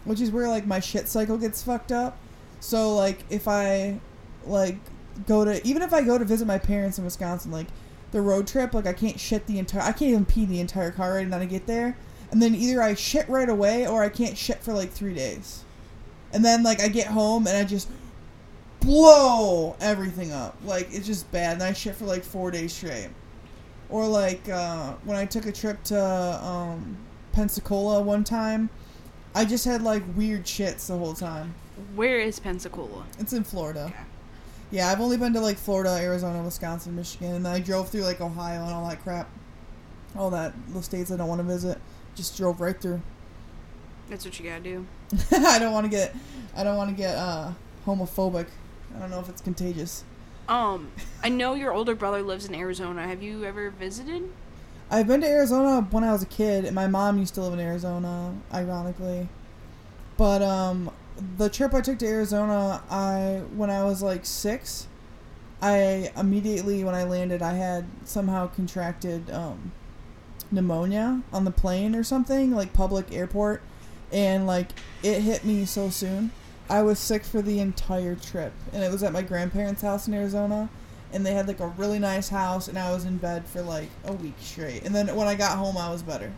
which 0.04 0.20
is 0.20 0.30
where 0.30 0.48
like 0.48 0.66
my 0.66 0.78
shit 0.78 1.08
cycle 1.08 1.36
gets 1.36 1.62
fucked 1.62 1.90
up. 1.90 2.16
So 2.60 2.94
like 2.94 3.24
if 3.28 3.48
I 3.48 4.00
like 4.44 4.78
go 5.26 5.44
to 5.44 5.66
even 5.66 5.82
if 5.82 5.92
I 5.92 6.02
go 6.02 6.16
to 6.16 6.24
visit 6.24 6.46
my 6.46 6.58
parents 6.58 6.98
in 6.98 7.04
Wisconsin, 7.04 7.50
like 7.50 7.66
the 8.12 8.20
road 8.20 8.46
trip, 8.46 8.72
like 8.72 8.86
I 8.86 8.92
can't 8.92 9.18
shit 9.18 9.46
the 9.48 9.58
entire 9.58 9.82
I 9.82 9.90
can't 9.90 10.10
even 10.12 10.26
pee 10.26 10.44
the 10.44 10.60
entire 10.60 10.92
car 10.92 11.14
ride 11.14 11.24
and 11.24 11.32
then 11.32 11.40
I 11.40 11.46
get 11.46 11.66
there. 11.66 11.96
And 12.30 12.42
then 12.42 12.54
either 12.54 12.82
I 12.82 12.94
shit 12.94 13.28
right 13.28 13.48
away 13.48 13.86
or 13.86 14.02
I 14.02 14.08
can't 14.08 14.36
shit 14.36 14.58
for 14.58 14.72
like 14.72 14.90
three 14.90 15.14
days. 15.14 15.64
And 16.32 16.44
then 16.44 16.62
like 16.62 16.80
I 16.80 16.88
get 16.88 17.06
home 17.06 17.46
and 17.46 17.56
I 17.56 17.64
just 17.64 17.88
blow 18.80 19.76
everything 19.80 20.32
up. 20.32 20.56
Like 20.64 20.88
it's 20.90 21.06
just 21.06 21.30
bad. 21.32 21.54
And 21.54 21.62
I 21.62 21.72
shit 21.72 21.94
for 21.94 22.04
like 22.04 22.24
four 22.24 22.50
days 22.50 22.72
straight. 22.72 23.10
Or 23.88 24.06
like 24.06 24.48
uh, 24.48 24.94
when 25.04 25.16
I 25.16 25.24
took 25.24 25.46
a 25.46 25.52
trip 25.52 25.82
to 25.84 26.44
um, 26.44 26.96
Pensacola 27.32 28.02
one 28.02 28.24
time, 28.24 28.68
I 29.34 29.44
just 29.44 29.64
had 29.64 29.82
like 29.82 30.02
weird 30.16 30.44
shits 30.44 30.88
the 30.88 30.96
whole 30.96 31.14
time. 31.14 31.54
Where 31.94 32.18
is 32.18 32.40
Pensacola? 32.40 33.04
It's 33.18 33.32
in 33.32 33.44
Florida. 33.44 33.92
Yeah, 34.70 34.90
I've 34.90 35.00
only 35.00 35.16
been 35.16 35.32
to 35.34 35.40
like 35.40 35.58
Florida, 35.58 35.90
Arizona, 35.90 36.42
Wisconsin, 36.42 36.96
Michigan, 36.96 37.36
and 37.36 37.46
then 37.46 37.52
I 37.52 37.60
drove 37.60 37.88
through 37.88 38.02
like 38.02 38.20
Ohio 38.20 38.62
and 38.64 38.72
all 38.72 38.88
that 38.88 39.02
crap. 39.02 39.28
All 40.16 40.30
that 40.30 40.54
the 40.72 40.82
states 40.82 41.10
I 41.12 41.16
don't 41.16 41.28
want 41.28 41.40
to 41.40 41.46
visit. 41.46 41.78
Just 42.16 42.36
drove 42.36 42.60
right 42.60 42.78
through. 42.80 43.00
That's 44.08 44.24
what 44.24 44.38
you 44.40 44.48
gotta 44.48 44.62
do. 44.62 44.86
I 45.32 45.58
don't 45.58 45.72
want 45.72 45.84
to 45.84 45.90
get 45.90 46.14
I 46.56 46.64
don't 46.64 46.76
want 46.76 46.90
to 46.90 46.96
get 46.96 47.14
uh, 47.14 47.52
homophobic. 47.86 48.46
I 48.96 48.98
don't 48.98 49.10
know 49.10 49.20
if 49.20 49.28
it's 49.28 49.42
contagious. 49.42 50.04
Um, 50.48 50.90
I 51.22 51.28
know 51.28 51.54
your 51.54 51.72
older 51.72 51.94
brother 51.94 52.22
lives 52.22 52.46
in 52.46 52.54
Arizona. 52.54 53.06
Have 53.06 53.22
you 53.22 53.44
ever 53.44 53.70
visited? 53.70 54.30
I've 54.90 55.08
been 55.08 55.20
to 55.20 55.26
Arizona 55.26 55.86
when 55.90 56.04
I 56.04 56.12
was 56.12 56.22
a 56.22 56.26
kid, 56.26 56.64
and 56.64 56.74
my 56.74 56.86
mom 56.86 57.18
used 57.18 57.34
to 57.34 57.42
live 57.42 57.52
in 57.52 57.60
Arizona, 57.60 58.32
ironically. 58.54 59.28
But 60.16 60.42
um, 60.42 60.90
the 61.36 61.48
trip 61.48 61.74
I 61.74 61.80
took 61.80 61.98
to 61.98 62.06
Arizona, 62.06 62.82
I 62.88 63.42
when 63.54 63.70
I 63.70 63.84
was 63.84 64.02
like 64.02 64.24
six, 64.24 64.86
I 65.60 66.12
immediately 66.16 66.84
when 66.84 66.94
I 66.94 67.04
landed, 67.04 67.42
I 67.42 67.54
had 67.54 67.86
somehow 68.04 68.46
contracted 68.46 69.30
um, 69.30 69.72
pneumonia 70.50 71.22
on 71.32 71.44
the 71.44 71.50
plane 71.50 71.94
or 71.94 72.04
something, 72.04 72.52
like 72.52 72.72
public 72.72 73.12
airport, 73.12 73.62
and 74.12 74.46
like 74.46 74.68
it 75.02 75.20
hit 75.20 75.44
me 75.44 75.64
so 75.64 75.90
soon. 75.90 76.30
I 76.68 76.82
was 76.82 76.98
sick 76.98 77.24
for 77.24 77.42
the 77.42 77.60
entire 77.60 78.16
trip, 78.16 78.52
and 78.72 78.82
it 78.82 78.90
was 78.90 79.02
at 79.02 79.12
my 79.12 79.22
grandparents' 79.22 79.82
house 79.82 80.08
in 80.08 80.14
Arizona, 80.14 80.68
and 81.12 81.24
they 81.24 81.32
had 81.32 81.46
like 81.46 81.60
a 81.60 81.68
really 81.68 81.98
nice 81.98 82.28
house, 82.28 82.68
and 82.68 82.78
I 82.78 82.92
was 82.92 83.04
in 83.04 83.18
bed 83.18 83.46
for 83.46 83.62
like 83.62 83.88
a 84.04 84.12
week 84.12 84.34
straight. 84.40 84.84
And 84.84 84.94
then 84.94 85.14
when 85.14 85.28
I 85.28 85.34
got 85.34 85.58
home, 85.58 85.76
I 85.76 85.90
was 85.90 86.02
better. 86.02 86.32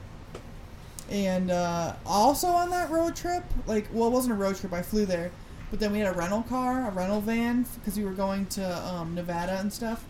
And 1.11 1.51
uh, 1.51 1.94
also 2.05 2.49
on 2.49 2.68
that 2.71 2.90
road 2.90 3.16
trip, 3.16 3.42
like, 3.66 3.88
well, 3.92 4.09
it 4.09 4.12
wasn't 4.12 4.35
a 4.35 4.37
road 4.37 4.57
trip. 4.57 4.75
I 4.75 4.83
flew 4.83 5.07
there, 5.07 5.31
but 5.71 5.81
then 5.81 5.92
we 5.92 6.01
had 6.01 6.14
a 6.14 6.18
rental 6.18 6.42
car, 6.42 6.87
a 6.87 6.90
rental 6.90 7.23
van, 7.23 7.64
because 7.77 7.97
we 7.97 8.05
were 8.05 8.12
going 8.12 8.44
to 8.47 8.87
um, 8.87 9.14
Nevada 9.14 9.59
and 9.59 9.73
stuff. 9.73 10.05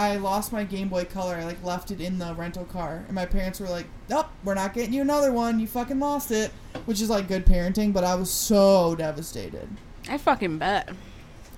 I 0.00 0.16
lost 0.16 0.50
my 0.50 0.64
Game 0.64 0.88
Boy 0.88 1.04
Color. 1.04 1.34
I 1.34 1.44
like 1.44 1.62
left 1.62 1.90
it 1.90 2.00
in 2.00 2.18
the 2.18 2.34
rental 2.34 2.64
car, 2.64 3.04
and 3.06 3.14
my 3.14 3.26
parents 3.26 3.60
were 3.60 3.68
like, 3.68 3.84
"Nope, 4.08 4.28
we're 4.44 4.54
not 4.54 4.72
getting 4.72 4.94
you 4.94 5.02
another 5.02 5.30
one. 5.30 5.60
You 5.60 5.66
fucking 5.66 6.00
lost 6.00 6.30
it," 6.30 6.50
which 6.86 7.02
is 7.02 7.10
like 7.10 7.28
good 7.28 7.44
parenting. 7.44 7.92
But 7.92 8.04
I 8.04 8.14
was 8.14 8.30
so 8.30 8.94
devastated. 8.94 9.68
I 10.08 10.16
fucking 10.16 10.56
bet. 10.56 10.88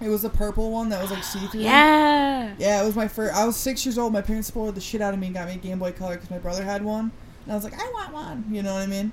It 0.00 0.09
was 0.09 0.22
the 0.22 0.28
purple 0.28 0.72
one 0.72 0.88
that 0.88 1.00
was 1.00 1.12
like 1.12 1.22
see 1.22 1.46
through. 1.46 1.61
Yeah. 1.61 2.55
Yeah, 2.59 2.83
it 2.83 2.85
was 2.85 2.96
my 2.96 3.07
first. 3.07 3.33
I 3.33 3.44
was 3.44 3.57
six 3.57 3.87
years 3.87 3.96
old. 3.96 4.12
My 4.12 4.22
parents 4.22 4.48
spoiled 4.48 4.74
the 4.74 4.81
shit 4.81 5.00
out 5.00 5.14
of 5.14 5.20
me 5.20 5.26
and 5.28 5.37
got 5.37 5.46
me 5.46 5.55
a 5.55 5.59
Game 5.59 5.78
Boy 5.78 5.92
Color 5.92 6.16
because 6.16 6.28
my 6.31 6.38
brother 6.38 6.64
had 6.64 6.83
one, 6.85 7.12
and 7.44 7.52
I 7.52 7.55
was 7.55 7.62
like, 7.62 7.74
I 7.74 7.90
want 7.94 8.12
one. 8.12 8.44
You 8.50 8.64
know 8.64 8.74
what 8.74 8.83
I 8.83 8.87
mean? 8.87 9.12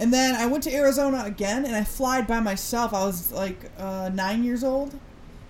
And 0.00 0.12
then 0.12 0.34
I 0.34 0.46
went 0.46 0.64
to 0.64 0.74
Arizona 0.74 1.22
again, 1.24 1.64
and 1.64 1.76
I 1.76 1.84
flied 1.84 2.26
by 2.26 2.40
myself. 2.40 2.92
I 2.92 3.04
was 3.04 3.30
like 3.30 3.70
uh, 3.78 4.10
nine 4.12 4.42
years 4.42 4.64
old, 4.64 4.98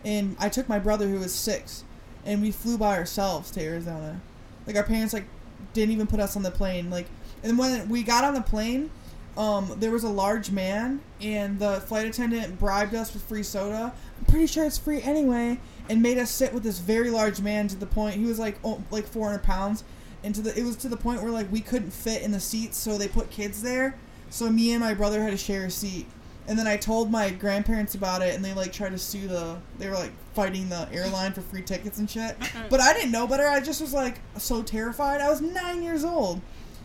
and 0.04 0.36
I 0.38 0.50
took 0.50 0.68
my 0.68 0.78
brother 0.78 1.08
who 1.08 1.18
was 1.18 1.32
six, 1.34 1.82
and 2.26 2.42
we 2.42 2.50
flew 2.50 2.76
by 2.76 2.98
ourselves 2.98 3.50
to 3.52 3.62
Arizona. 3.62 4.20
Like 4.66 4.76
our 4.76 4.82
parents 4.82 5.14
like 5.14 5.24
didn't 5.72 5.92
even 5.92 6.06
put 6.06 6.20
us 6.20 6.36
on 6.36 6.42
the 6.42 6.50
plane. 6.50 6.90
Like, 6.90 7.06
and 7.42 7.58
when 7.58 7.88
we 7.88 8.02
got 8.02 8.24
on 8.24 8.34
the 8.34 8.42
plane, 8.42 8.90
um, 9.36 9.72
there 9.78 9.90
was 9.90 10.02
a 10.02 10.08
large 10.08 10.50
man, 10.50 11.00
and 11.20 11.58
the 11.58 11.80
flight 11.82 12.06
attendant 12.06 12.58
bribed 12.58 12.94
us 12.94 13.12
with 13.12 13.22
free 13.22 13.42
soda. 13.42 13.92
I'm 14.18 14.24
pretty 14.24 14.46
sure 14.46 14.64
it's 14.64 14.78
free 14.78 15.02
anyway, 15.02 15.60
and 15.88 16.02
made 16.02 16.18
us 16.18 16.30
sit 16.30 16.54
with 16.54 16.62
this 16.62 16.78
very 16.78 17.10
large 17.10 17.40
man 17.40 17.68
to 17.68 17.76
the 17.76 17.86
point 17.86 18.16
he 18.16 18.24
was 18.24 18.38
like 18.38 18.58
oh, 18.64 18.82
like 18.90 19.06
400 19.06 19.42
pounds, 19.42 19.84
and 20.24 20.34
to 20.34 20.40
the 20.40 20.58
it 20.58 20.64
was 20.64 20.76
to 20.76 20.88
the 20.88 20.96
point 20.96 21.22
where 21.22 21.30
like 21.30 21.52
we 21.52 21.60
couldn't 21.60 21.92
fit 21.92 22.22
in 22.22 22.32
the 22.32 22.40
seats, 22.40 22.76
so 22.78 22.96
they 22.96 23.08
put 23.08 23.30
kids 23.30 23.62
there. 23.62 23.96
So 24.30 24.50
me 24.50 24.72
and 24.72 24.80
my 24.80 24.94
brother 24.94 25.22
had 25.22 25.30
to 25.30 25.36
share 25.36 25.66
a 25.66 25.70
seat. 25.70 26.06
And 26.48 26.58
then 26.58 26.66
I 26.66 26.76
told 26.76 27.10
my 27.10 27.30
grandparents 27.30 27.94
about 27.94 28.22
it, 28.22 28.34
and 28.34 28.44
they 28.44 28.52
like 28.54 28.72
tried 28.72 28.90
to 28.90 28.98
sue 28.98 29.26
the. 29.26 29.56
They 29.78 29.88
were 29.88 29.94
like 29.94 30.12
fighting 30.34 30.68
the 30.68 30.88
airline 30.92 31.32
for 31.32 31.40
free 31.40 31.62
tickets 31.62 31.98
and 31.98 32.08
shit. 32.08 32.36
But 32.70 32.80
I 32.80 32.92
didn't 32.92 33.10
know 33.10 33.26
better. 33.26 33.46
I 33.48 33.60
just 33.60 33.80
was 33.80 33.92
like 33.92 34.20
so 34.38 34.62
terrified. 34.62 35.20
I 35.20 35.28
was 35.28 35.40
nine 35.40 35.82
years 35.82 36.04
old. 36.04 36.40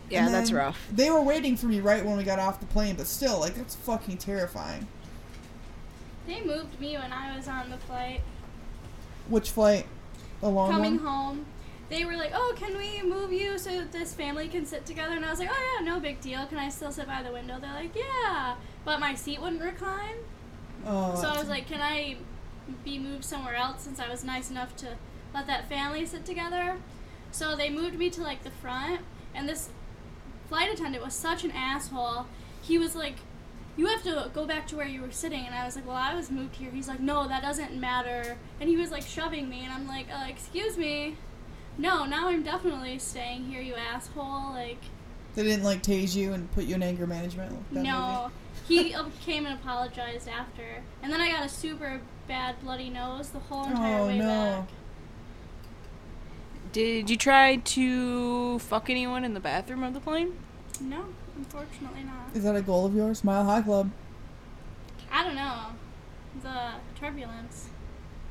Yeah, 0.09 0.29
that's 0.29 0.51
rough. 0.51 0.77
They 0.91 1.09
were 1.09 1.21
waiting 1.21 1.55
for 1.55 1.67
me 1.67 1.79
right 1.79 2.03
when 2.03 2.17
we 2.17 2.23
got 2.23 2.39
off 2.39 2.59
the 2.59 2.65
plane, 2.65 2.95
but 2.95 3.07
still, 3.07 3.39
like 3.39 3.55
that's 3.55 3.75
fucking 3.75 4.17
terrifying. 4.17 4.87
They 6.27 6.41
moved 6.41 6.79
me 6.79 6.97
when 6.97 7.11
I 7.13 7.35
was 7.35 7.47
on 7.47 7.69
the 7.69 7.77
flight 7.77 8.21
Which 9.27 9.49
flight? 9.51 9.87
The 10.41 10.49
long 10.49 10.71
coming 10.71 10.95
one. 10.97 11.05
home. 11.05 11.45
They 11.89 12.05
were 12.05 12.15
like, 12.15 12.31
"Oh, 12.33 12.53
can 12.57 12.77
we 12.77 13.01
move 13.01 13.31
you 13.33 13.57
so 13.57 13.69
that 13.71 13.91
this 13.91 14.13
family 14.13 14.47
can 14.47 14.65
sit 14.65 14.85
together?" 14.85 15.15
And 15.15 15.25
I 15.25 15.29
was 15.29 15.39
like, 15.39 15.49
"Oh 15.51 15.77
yeah, 15.79 15.85
no 15.85 15.99
big 15.99 16.19
deal. 16.21 16.45
Can 16.45 16.57
I 16.57 16.69
still 16.69 16.91
sit 16.91 17.05
by 17.07 17.21
the 17.21 17.31
window?" 17.31 17.59
They're 17.59 17.73
like, 17.73 17.95
"Yeah," 17.95 18.55
but 18.85 18.99
my 18.99 19.13
seat 19.15 19.41
wouldn't 19.41 19.61
recline. 19.61 20.15
Oh, 20.85 21.15
So 21.15 21.27
I 21.27 21.37
was 21.37 21.47
like, 21.49 21.67
"Can 21.67 21.81
I 21.81 22.17
be 22.83 22.97
moved 22.99 23.23
somewhere 23.25 23.55
else?" 23.55 23.83
Since 23.83 23.99
I 23.99 24.09
was 24.09 24.23
nice 24.23 24.49
enough 24.49 24.75
to 24.77 24.97
let 25.33 25.47
that 25.47 25.69
family 25.69 26.05
sit 26.05 26.25
together. 26.25 26.77
So 27.31 27.55
they 27.55 27.69
moved 27.69 27.97
me 27.97 28.09
to 28.11 28.21
like 28.21 28.43
the 28.43 28.51
front, 28.51 29.01
and 29.33 29.47
this 29.47 29.69
flight 30.49 30.71
attendant 30.73 31.03
was 31.03 31.13
such 31.13 31.43
an 31.43 31.51
asshole. 31.51 32.25
He 32.61 32.77
was 32.77 32.95
like, 32.95 33.15
"You 33.77 33.85
have 33.87 34.03
to 34.03 34.29
go 34.33 34.45
back 34.45 34.67
to 34.67 34.75
where 34.75 34.87
you 34.87 35.01
were 35.01 35.11
sitting," 35.11 35.45
and 35.45 35.53
I 35.55 35.65
was 35.65 35.75
like, 35.75 35.87
"Well, 35.87 35.95
I 35.95 36.13
was 36.15 36.29
moved 36.31 36.55
here." 36.55 36.71
He's 36.71 36.87
like, 36.87 36.99
"No, 36.99 37.27
that 37.27 37.41
doesn't 37.41 37.73
matter," 37.79 38.37
and 38.59 38.69
he 38.69 38.75
was 38.77 38.91
like 38.91 39.03
shoving 39.03 39.47
me, 39.49 39.63
and 39.63 39.71
I'm 39.71 39.87
like, 39.87 40.07
uh, 40.11 40.25
"Excuse 40.27 40.77
me." 40.77 41.15
No, 41.77 42.05
now 42.05 42.27
I'm 42.27 42.43
definitely 42.43 42.99
staying 42.99 43.45
here, 43.45 43.61
you 43.61 43.75
asshole. 43.75 44.51
Like, 44.51 44.83
they 45.35 45.43
didn't 45.43 45.63
like 45.63 45.81
tase 45.81 46.13
you 46.15 46.33
and 46.33 46.51
put 46.51 46.65
you 46.65 46.75
in 46.75 46.83
anger 46.83 47.07
management. 47.07 47.53
like 47.71 47.83
no. 47.85 48.29
He 48.67 48.93
uh, 48.93 49.05
came 49.21 49.45
and 49.45 49.55
apologized 49.59 50.27
after. 50.27 50.83
And 51.03 51.11
then 51.11 51.19
I 51.21 51.29
got 51.29 51.45
a 51.45 51.49
super 51.49 52.01
bad 52.27 52.61
bloody 52.63 52.89
nose 52.89 53.29
the 53.29 53.39
whole 53.39 53.63
movie? 53.65 53.71
entire 53.75 53.99
Oh 53.99 54.07
way 54.07 54.17
no. 54.19 54.25
back. 54.25 54.69
Did 56.71 57.09
you 57.09 57.17
try 57.17 57.57
to 57.57 58.59
fuck 58.59 58.89
anyone 58.89 59.25
in 59.25 59.33
the 59.33 59.39
bathroom 59.41 59.83
of 59.83 59.93
the 59.93 59.99
plane? 59.99 60.37
No, 60.79 61.05
unfortunately 61.35 62.03
not. 62.03 62.33
Is 62.33 62.43
that 62.43 62.55
a 62.55 62.61
goal 62.61 62.85
of 62.85 62.95
yours? 62.95 63.23
Mile 63.23 63.43
High 63.43 63.61
Club. 63.61 63.91
I 65.11 65.23
don't 65.25 65.35
know. 65.35 65.65
The 66.41 66.71
turbulence. 66.97 67.67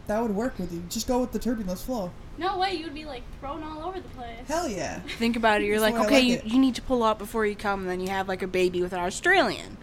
That 0.07 0.23
would 0.23 0.35
work 0.35 0.59
with 0.59 0.73
you. 0.73 0.83
Just 0.89 1.07
go 1.07 1.21
with 1.21 1.33
the 1.33 1.39
turbulence 1.39 1.83
flow. 1.83 2.11
No 2.39 2.59
way, 2.59 2.73
you 2.75 2.85
would 2.85 2.95
be 2.95 3.05
like 3.05 3.23
thrown 3.39 3.63
all 3.63 3.87
over 3.87 4.01
the 4.01 4.09
place. 4.09 4.49
Hell 4.49 4.67
yeah. 4.69 5.01
Think 5.19 5.37
about 5.37 5.61
it. 5.61 5.67
You're 5.67 5.79
like, 5.79 5.95
okay, 5.95 6.15
like 6.15 6.25
you, 6.25 6.35
it. 6.37 6.47
you 6.47 6.59
need 6.59 6.75
to 6.77 6.83
pull 6.83 7.03
up 7.03 7.19
before 7.19 7.45
you 7.45 7.55
come, 7.55 7.81
and 7.83 7.91
then 7.91 8.01
you 8.01 8.09
have 8.09 8.27
like 8.27 8.41
a 8.43 8.47
baby 8.49 8.81
with 8.81 8.95
an 8.95 9.01
Australian. 9.01 9.77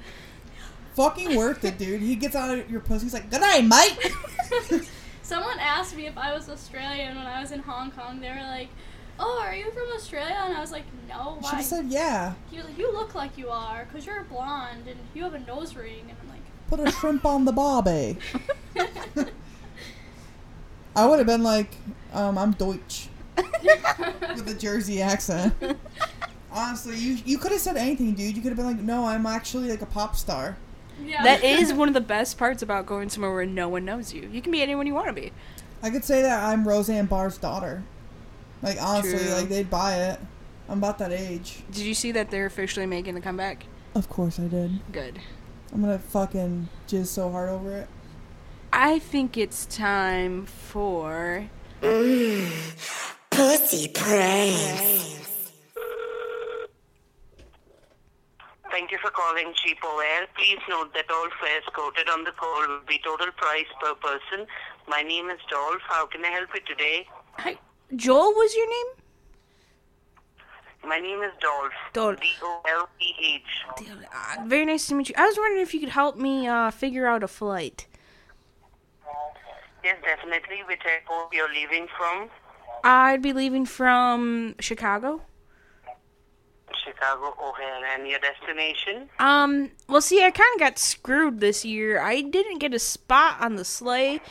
Fucking 0.98 1.36
worth 1.36 1.64
it, 1.64 1.78
dude. 1.78 2.02
He 2.02 2.16
gets 2.16 2.36
out 2.36 2.58
of 2.58 2.72
your 2.72 2.80
pussy. 2.80 3.06
He's 3.06 3.14
like, 3.14 3.30
"Good 3.30 3.42
night, 3.42 3.64
mate." 3.64 4.82
Someone 5.22 5.60
asked 5.60 5.96
me 5.96 6.08
if 6.08 6.18
I 6.18 6.34
was 6.34 6.50
Australian 6.50 7.16
when 7.16 7.28
I 7.28 7.40
was 7.40 7.52
in 7.52 7.60
Hong 7.60 7.92
Kong. 7.92 8.20
They 8.20 8.30
were 8.30 8.38
like, 8.38 8.70
"Oh, 9.20 9.40
are 9.46 9.54
you 9.54 9.70
from 9.70 9.84
Australia?" 9.96 10.36
And 10.36 10.58
I 10.58 10.60
was 10.60 10.72
like, 10.72 10.86
"No, 11.08 11.38
why?" 11.40 11.58
have 11.58 11.66
said 11.66 11.86
yeah. 11.90 12.34
He 12.50 12.58
was 12.58 12.66
like, 12.66 12.80
"You 12.80 12.92
look 12.92 13.14
like 13.14 13.38
you 13.38 13.50
are, 13.50 13.86
cause 13.94 14.08
you're 14.08 14.24
blonde 14.24 14.88
and 14.88 14.98
you 15.14 15.22
have 15.22 15.36
a 15.36 15.40
nose 15.40 15.76
ring." 15.76 16.06
And 16.10 16.18
I'm 16.20 16.30
like, 16.30 16.42
Put 16.68 16.80
a 16.80 16.92
shrimp 16.92 17.26
on 17.26 17.46
the 17.46 17.52
barbie. 17.52 18.18
I 20.96 21.06
would 21.06 21.20
have 21.20 21.28
been 21.28 21.44
like, 21.44 21.76
um, 22.12 22.40
I'm 22.40 22.54
Deutsch 22.54 23.08
with 23.38 24.48
a 24.48 24.56
Jersey 24.58 25.04
accent. 25.04 25.54
Honestly, 26.52 26.98
you 26.98 27.20
you 27.24 27.38
could 27.38 27.52
have 27.52 27.62
said 27.62 27.78
anything, 27.78 28.16
dude. 28.16 28.36
You 28.36 28.42
could 28.42 28.50
have 28.50 28.58
been 28.58 28.66
like, 28.66 28.80
no, 28.80 29.06
I'm 29.06 29.28
actually 29.28 29.70
like 29.70 29.84
a 29.84 29.86
pop 29.86 30.16
star. 30.16 30.58
Yeah. 31.04 31.24
That 31.24 31.44
is 31.44 31.74
one 31.74 31.88
of 31.88 31.94
the 31.94 32.02
best 32.02 32.38
parts 32.38 32.62
about 32.62 32.86
going 32.86 33.10
somewhere 33.10 33.34
where 33.34 33.46
no 33.46 33.70
one 33.70 33.86
knows 33.86 34.14
you. 34.14 34.30
You 34.32 34.42
can 34.42 34.52
be 34.52 34.62
anyone 34.62 34.88
you 34.88 34.94
want 34.94 35.08
to 35.08 35.14
be. 35.14 35.32
I 35.82 35.90
could 35.90 36.04
say 36.04 36.22
that 36.22 36.44
I'm 36.44 36.68
Roseanne 36.68 37.06
Barr's 37.06 37.38
daughter. 37.38 37.84
Like 38.62 38.82
honestly, 38.82 39.20
True. 39.20 39.34
like 39.36 39.50
they'd 39.50 39.70
buy 39.70 39.96
it. 39.96 40.20
I'm 40.70 40.80
about 40.80 40.98
that 41.00 41.12
age. 41.12 41.64
Did 41.72 41.86
you 41.86 41.94
see 41.94 42.12
that 42.12 42.32
they're 42.32 42.46
officially 42.46 42.86
making 42.86 43.16
a 43.16 43.22
comeback? 43.22 43.66
Of 43.96 44.10
course 44.10 44.40
I 44.40 44.48
did. 44.48 44.80
Good. 44.92 45.20
I'm 45.74 45.82
gonna 45.82 46.00
fucking 46.00 46.70
jizz 46.88 47.08
so 47.08 47.30
hard 47.32 47.50
over 47.50 47.76
it. 47.76 47.88
I 48.74 49.00
think 49.00 49.38
it's 49.38 49.66
time 49.66 50.46
for. 50.46 51.48
Pussy 53.30 53.88
pranks. 53.90 55.27
Thank 58.78 58.92
you 58.92 59.00
for 59.02 59.10
calling 59.10 59.56
Cheapo 59.58 59.90
Air. 60.06 60.28
Please 60.36 60.60
note 60.70 60.94
that 60.94 61.10
all 61.10 61.28
fares 61.42 61.64
quoted 61.74 62.08
on 62.10 62.24
the 62.26 62.32
call 62.34 62.62
will 62.68 62.82
be 62.88 63.02
total 63.04 63.32
price 63.36 63.66
per 63.82 63.96
person. 63.96 64.46
My 64.88 65.02
name 65.02 65.32
is 65.32 65.40
Dolph. 65.50 65.82
How 65.88 66.06
can 66.06 66.24
I 66.24 66.28
help 66.28 66.50
you 66.54 66.62
today? 66.62 67.08
Hi, 67.40 67.58
Joel 67.96 68.34
was 68.36 68.56
your 68.56 68.70
name? 68.70 68.86
My 70.88 71.00
name 71.00 71.24
is 71.24 71.32
Dolph. 71.42 71.72
Dolph. 71.94 72.22
D-O-L-P-H. 72.22 73.42
Uh, 73.80 74.46
very 74.46 74.66
nice 74.66 74.86
to 74.90 74.94
meet 74.94 75.10
you. 75.10 75.16
I 75.18 75.26
was 75.26 75.38
wondering 75.40 75.64
if 75.64 75.74
you 75.74 75.80
could 75.80 75.90
help 75.90 76.16
me 76.16 76.48
uh, 76.48 76.70
figure 76.70 77.08
out 77.08 77.24
a 77.24 77.28
flight. 77.28 77.88
Yes, 79.84 79.98
definitely. 80.04 80.58
Which 80.68 80.84
airport 80.86 81.34
you're 81.34 81.52
leaving 81.52 81.88
from? 81.98 82.30
I'd 82.84 83.24
be 83.24 83.34
leaving 83.34 83.66
from 83.66 84.54
Chicago. 84.60 85.22
Chicago 86.84 87.34
O'Hare. 87.42 87.86
And 87.96 88.08
your 88.08 88.20
destination? 88.20 89.10
Um, 89.20 89.72
well, 89.88 90.02
see, 90.02 90.24
I 90.24 90.32
kind 90.32 90.50
of 90.56 90.60
got 90.60 90.78
screwed 90.80 91.40
this 91.40 91.64
year. 91.66 92.00
I 92.02 92.22
didn't 92.22 92.60
get 92.60 92.74
a 92.74 92.80
spot 92.80 93.38
on 93.42 93.56
the 93.56 93.66
sleigh. 93.66 94.22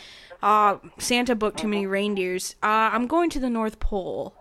Uh, 0.42 0.78
Santa 0.98 1.34
booked 1.34 1.58
too 1.60 1.68
many 1.68 1.86
reindeers. 1.86 2.54
Uh, 2.62 2.90
I'm 2.92 3.06
going 3.06 3.30
to 3.30 3.40
the 3.40 3.50
North 3.50 3.80
Pole. 3.80 4.34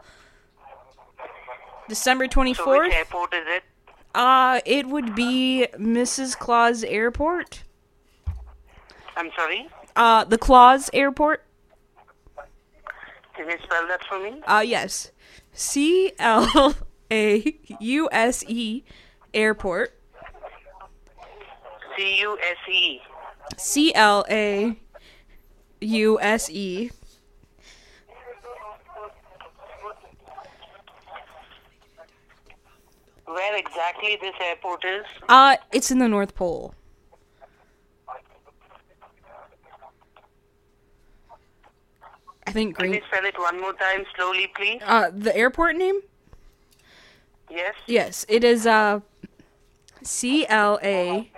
December 1.88 2.26
So 2.32 2.42
which 2.42 2.58
24th. 2.58 2.94
airport 2.94 3.34
is 3.34 3.44
it? 3.48 3.64
Uh, 4.14 4.60
it 4.66 4.88
would 4.88 5.14
be 5.16 5.68
Mrs. 5.78 6.38
Claus 6.38 6.84
Airport. 6.84 7.64
I'm 9.18 9.30
sorry? 9.36 9.68
Uh, 9.96 10.24
the 10.26 10.38
Claus 10.38 10.90
Airport. 10.94 11.44
Can 13.36 13.50
you 13.50 13.58
spell 13.64 13.88
that 13.88 14.04
for 14.06 14.20
me? 14.20 14.42
Uh, 14.48 14.64
yes. 14.66 15.12
C 15.54 16.14
L 16.20 16.76
A 17.12 17.58
U 17.80 18.10
S 18.12 18.44
E 18.48 18.84
Airport. 19.34 19.92
C-U-S-E. 21.98 23.00
C 23.58 23.94
L 23.94 24.26
A 24.30 24.78
U 25.82 26.20
S 26.20 26.50
E. 26.50 26.92
Where 33.26 33.58
exactly 33.58 34.18
this 34.22 34.34
airport 34.42 34.84
is? 34.86 35.06
Uh, 35.28 35.58
it's 35.72 35.92
in 35.92 36.00
the 36.00 36.08
North 36.08 36.36
Pole. 36.36 36.74
I 42.48 42.52
think 42.52 42.78
Can 42.78 42.94
you 42.94 43.02
spell 43.08 43.26
it 43.26 43.38
one 43.38 43.60
more 43.60 43.74
time 43.74 44.06
slowly, 44.16 44.52
please? 44.56 44.82
Uh, 44.86 45.10
the 45.14 45.36
airport 45.36 45.76
name? 45.76 46.02
Yes. 47.50 47.76
Yes, 47.88 48.26
it 48.28 48.44
is 48.44 48.66
uh, 48.66 49.02
C 50.04 50.46
L 50.48 50.80
A 50.84 51.32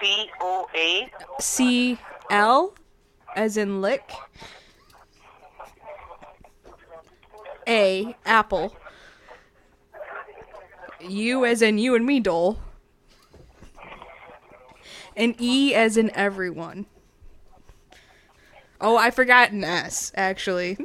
C 0.00 0.30
O 0.40 0.66
A. 0.74 1.10
C 1.38 1.98
L, 2.30 2.74
as 3.36 3.56
in 3.56 3.80
lick. 3.80 4.10
A 7.68 8.16
apple. 8.24 8.74
U 11.00 11.44
as 11.44 11.62
in 11.62 11.78
you 11.78 11.94
and 11.94 12.04
me, 12.06 12.20
Dole. 12.20 12.58
And 15.16 15.34
E 15.40 15.74
as 15.74 15.96
in 15.96 16.10
everyone. 16.14 16.86
Oh, 18.80 18.96
I 18.96 19.10
forgot 19.10 19.52
an 19.52 19.62
S, 19.62 20.10
actually. 20.14 20.78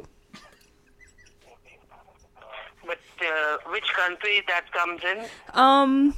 But 2.86 3.00
uh, 3.26 3.58
which 3.72 3.92
country 3.94 4.44
that 4.48 4.72
comes 4.72 5.02
in? 5.04 5.26
Um, 5.54 6.16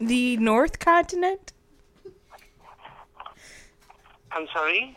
the 0.00 0.36
North 0.36 0.78
Continent? 0.78 1.52
I'm 4.32 4.46
sorry. 4.52 4.96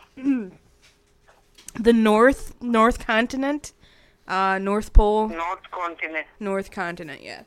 The 1.80 1.92
North 1.92 2.54
North 2.62 3.04
Continent? 3.04 3.72
Uh, 4.26 4.58
North 4.58 4.92
Pole, 4.92 5.28
North 5.28 5.70
continent. 5.70 6.26
North 6.40 6.70
Continent, 6.70 7.20
yeah. 7.22 7.42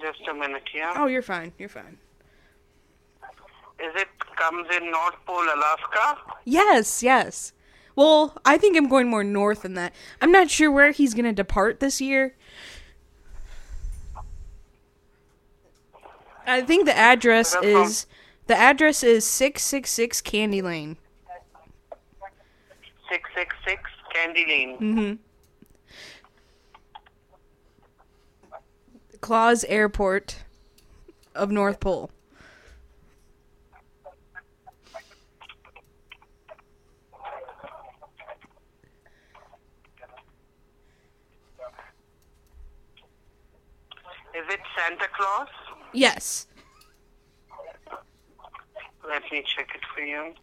Just 0.00 0.28
a 0.30 0.34
minute, 0.34 0.62
yeah. 0.74 0.94
Oh, 0.96 1.06
you're 1.06 1.22
fine. 1.22 1.52
You're 1.58 1.68
fine. 1.68 1.98
Is 3.84 3.92
it 3.96 4.08
comes 4.36 4.66
in 4.76 4.90
North 4.90 5.14
Pole, 5.26 5.42
Alaska? 5.42 6.18
Yes, 6.44 7.02
yes. 7.02 7.52
Well, 7.96 8.36
I 8.44 8.56
think 8.58 8.76
I'm 8.76 8.88
going 8.88 9.08
more 9.08 9.22
north 9.22 9.62
than 9.62 9.74
that. 9.74 9.92
I'm 10.20 10.32
not 10.32 10.50
sure 10.50 10.70
where 10.70 10.90
he's 10.90 11.14
going 11.14 11.26
to 11.26 11.32
depart 11.32 11.80
this 11.80 12.00
year. 12.00 12.34
I 16.46 16.60
think 16.62 16.86
the 16.86 16.96
address 16.96 17.54
is 17.62 18.06
the 18.46 18.56
address 18.56 19.02
is 19.02 19.24
666 19.24 20.20
Candy 20.20 20.60
Lane. 20.60 20.96
Six 23.10 23.30
six 23.34 23.54
six 23.66 23.82
Candy 24.12 24.44
Lane. 24.46 24.78
Mhm. 24.78 25.18
Claus 29.20 29.64
Airport 29.64 30.44
of 31.34 31.50
North 31.50 31.80
Pole. 31.80 32.10
Is 44.34 44.44
it 44.52 44.60
Santa 44.84 45.08
Claus? 45.16 45.48
Yes. 45.94 46.46
Let 49.08 49.22
me 49.32 49.42
check 49.46 49.70
it 49.74 49.80
for 49.94 50.02
you. 50.02 50.34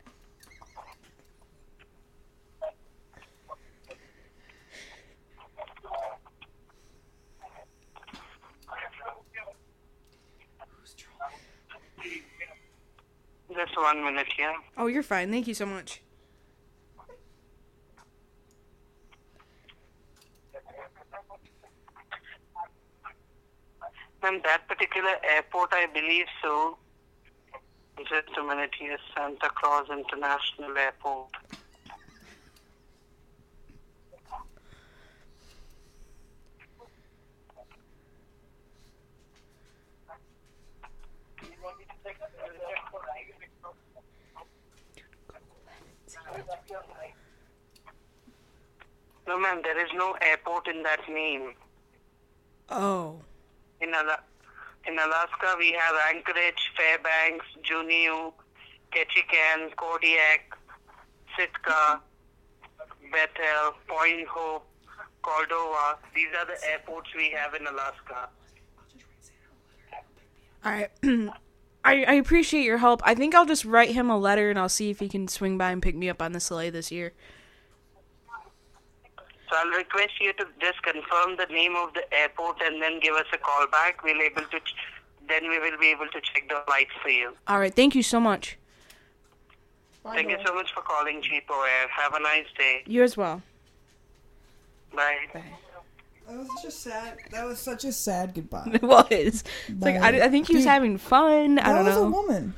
Just 13.53 13.77
one 13.77 14.03
minute, 14.03 14.27
yeah. 14.39 14.53
Oh, 14.77 14.87
you're 14.87 15.03
fine. 15.03 15.29
Thank 15.29 15.47
you 15.47 15.53
so 15.53 15.65
much. 15.67 16.01
Ma'am, 24.23 24.39
that 24.43 24.67
particular 24.67 25.15
airport, 25.23 25.73
I 25.73 25.87
believe 25.87 26.27
so. 26.43 26.77
Just 27.97 28.37
a 28.37 28.43
minute 28.43 28.71
here, 28.77 28.97
Santa 29.15 29.49
Claus 29.55 29.87
International 29.89 30.77
Airport. 30.77 31.29
No, 49.27 49.39
ma'am, 49.39 49.61
there 49.63 49.83
is 49.83 49.91
no 49.95 50.15
airport 50.21 50.67
in 50.67 50.83
that 50.83 50.99
name. 51.07 51.53
Oh. 52.69 53.21
In, 53.81 53.89
in 53.89 54.93
Alaska, 54.99 55.55
we 55.57 55.71
have 55.71 55.95
Anchorage, 56.13 56.71
Fairbanks, 56.77 57.45
Juneau, 57.63 58.33
Ketchikan, 58.91 59.75
Kodiak, 59.75 60.57
Sitka, 61.37 62.01
Bethel, 63.11 63.73
Point 63.87 64.27
Hope, 64.27 64.67
Cordova. 65.21 65.97
These 66.15 66.27
are 66.39 66.45
the 66.45 66.57
airports 66.69 67.09
we 67.15 67.31
have 67.31 67.53
in 67.53 67.65
Alaska. 67.67 68.29
All 70.63 70.71
right. 70.71 70.89
I, 71.83 72.03
I 72.03 72.13
appreciate 72.13 72.63
your 72.63 72.77
help. 72.77 73.01
I 73.03 73.15
think 73.15 73.33
I'll 73.33 73.45
just 73.45 73.65
write 73.65 73.91
him 73.91 74.09
a 74.09 74.17
letter 74.17 74.51
and 74.51 74.59
I'll 74.59 74.69
see 74.69 74.91
if 74.91 74.99
he 74.99 75.09
can 75.09 75.27
swing 75.27 75.57
by 75.57 75.71
and 75.71 75.81
pick 75.81 75.95
me 75.95 76.09
up 76.09 76.21
on 76.21 76.31
the 76.31 76.39
sleigh 76.39 76.69
this 76.69 76.91
year. 76.91 77.13
So 79.51 79.57
I'll 79.57 79.77
request 79.77 80.13
you 80.21 80.31
to 80.33 80.45
just 80.61 80.81
confirm 80.81 81.35
the 81.35 81.45
name 81.51 81.75
of 81.75 81.93
the 81.93 82.03
airport 82.13 82.61
and 82.65 82.81
then 82.81 83.01
give 83.01 83.15
us 83.15 83.25
a 83.33 83.37
call 83.37 83.67
back. 83.67 84.01
We'll 84.01 84.21
able 84.21 84.43
to, 84.43 84.59
ch- 84.61 84.75
then 85.27 85.49
we 85.49 85.59
will 85.59 85.77
be 85.77 85.87
able 85.87 86.07
to 86.07 86.21
check 86.21 86.47
the 86.47 86.61
flights 86.65 86.91
for 87.01 87.09
you. 87.09 87.33
All 87.49 87.59
right. 87.59 87.73
Thank 87.73 87.93
you 87.93 88.01
so 88.01 88.21
much. 88.21 88.57
Thank 90.05 90.29
you 90.29 90.37
so 90.45 90.55
much 90.55 90.73
for 90.73 90.81
calling 90.81 91.21
Cheapo 91.21 91.51
Air. 91.67 91.87
Have 91.89 92.13
a 92.13 92.19
nice 92.21 92.45
day. 92.57 92.83
You 92.87 93.03
as 93.03 93.17
well. 93.17 93.41
Bye. 94.95 95.17
Bye. 95.33 95.43
That 96.29 96.37
was 96.37 96.47
just 96.63 96.81
sad. 96.81 97.17
That 97.31 97.45
was 97.45 97.59
such 97.59 97.83
a 97.83 97.91
sad 97.91 98.33
goodbye. 98.33 98.69
It 98.73 98.81
was. 98.81 99.05
It's 99.11 99.43
like 99.81 99.95
I, 99.97 100.21
I 100.25 100.29
think 100.29 100.47
he 100.47 100.55
was 100.55 100.65
having 100.65 100.97
fun. 100.97 101.59
I 101.59 101.73
that 101.73 101.75
don't 101.75 101.85
was 101.85 101.97
a 101.97 102.09
woman. 102.09 102.53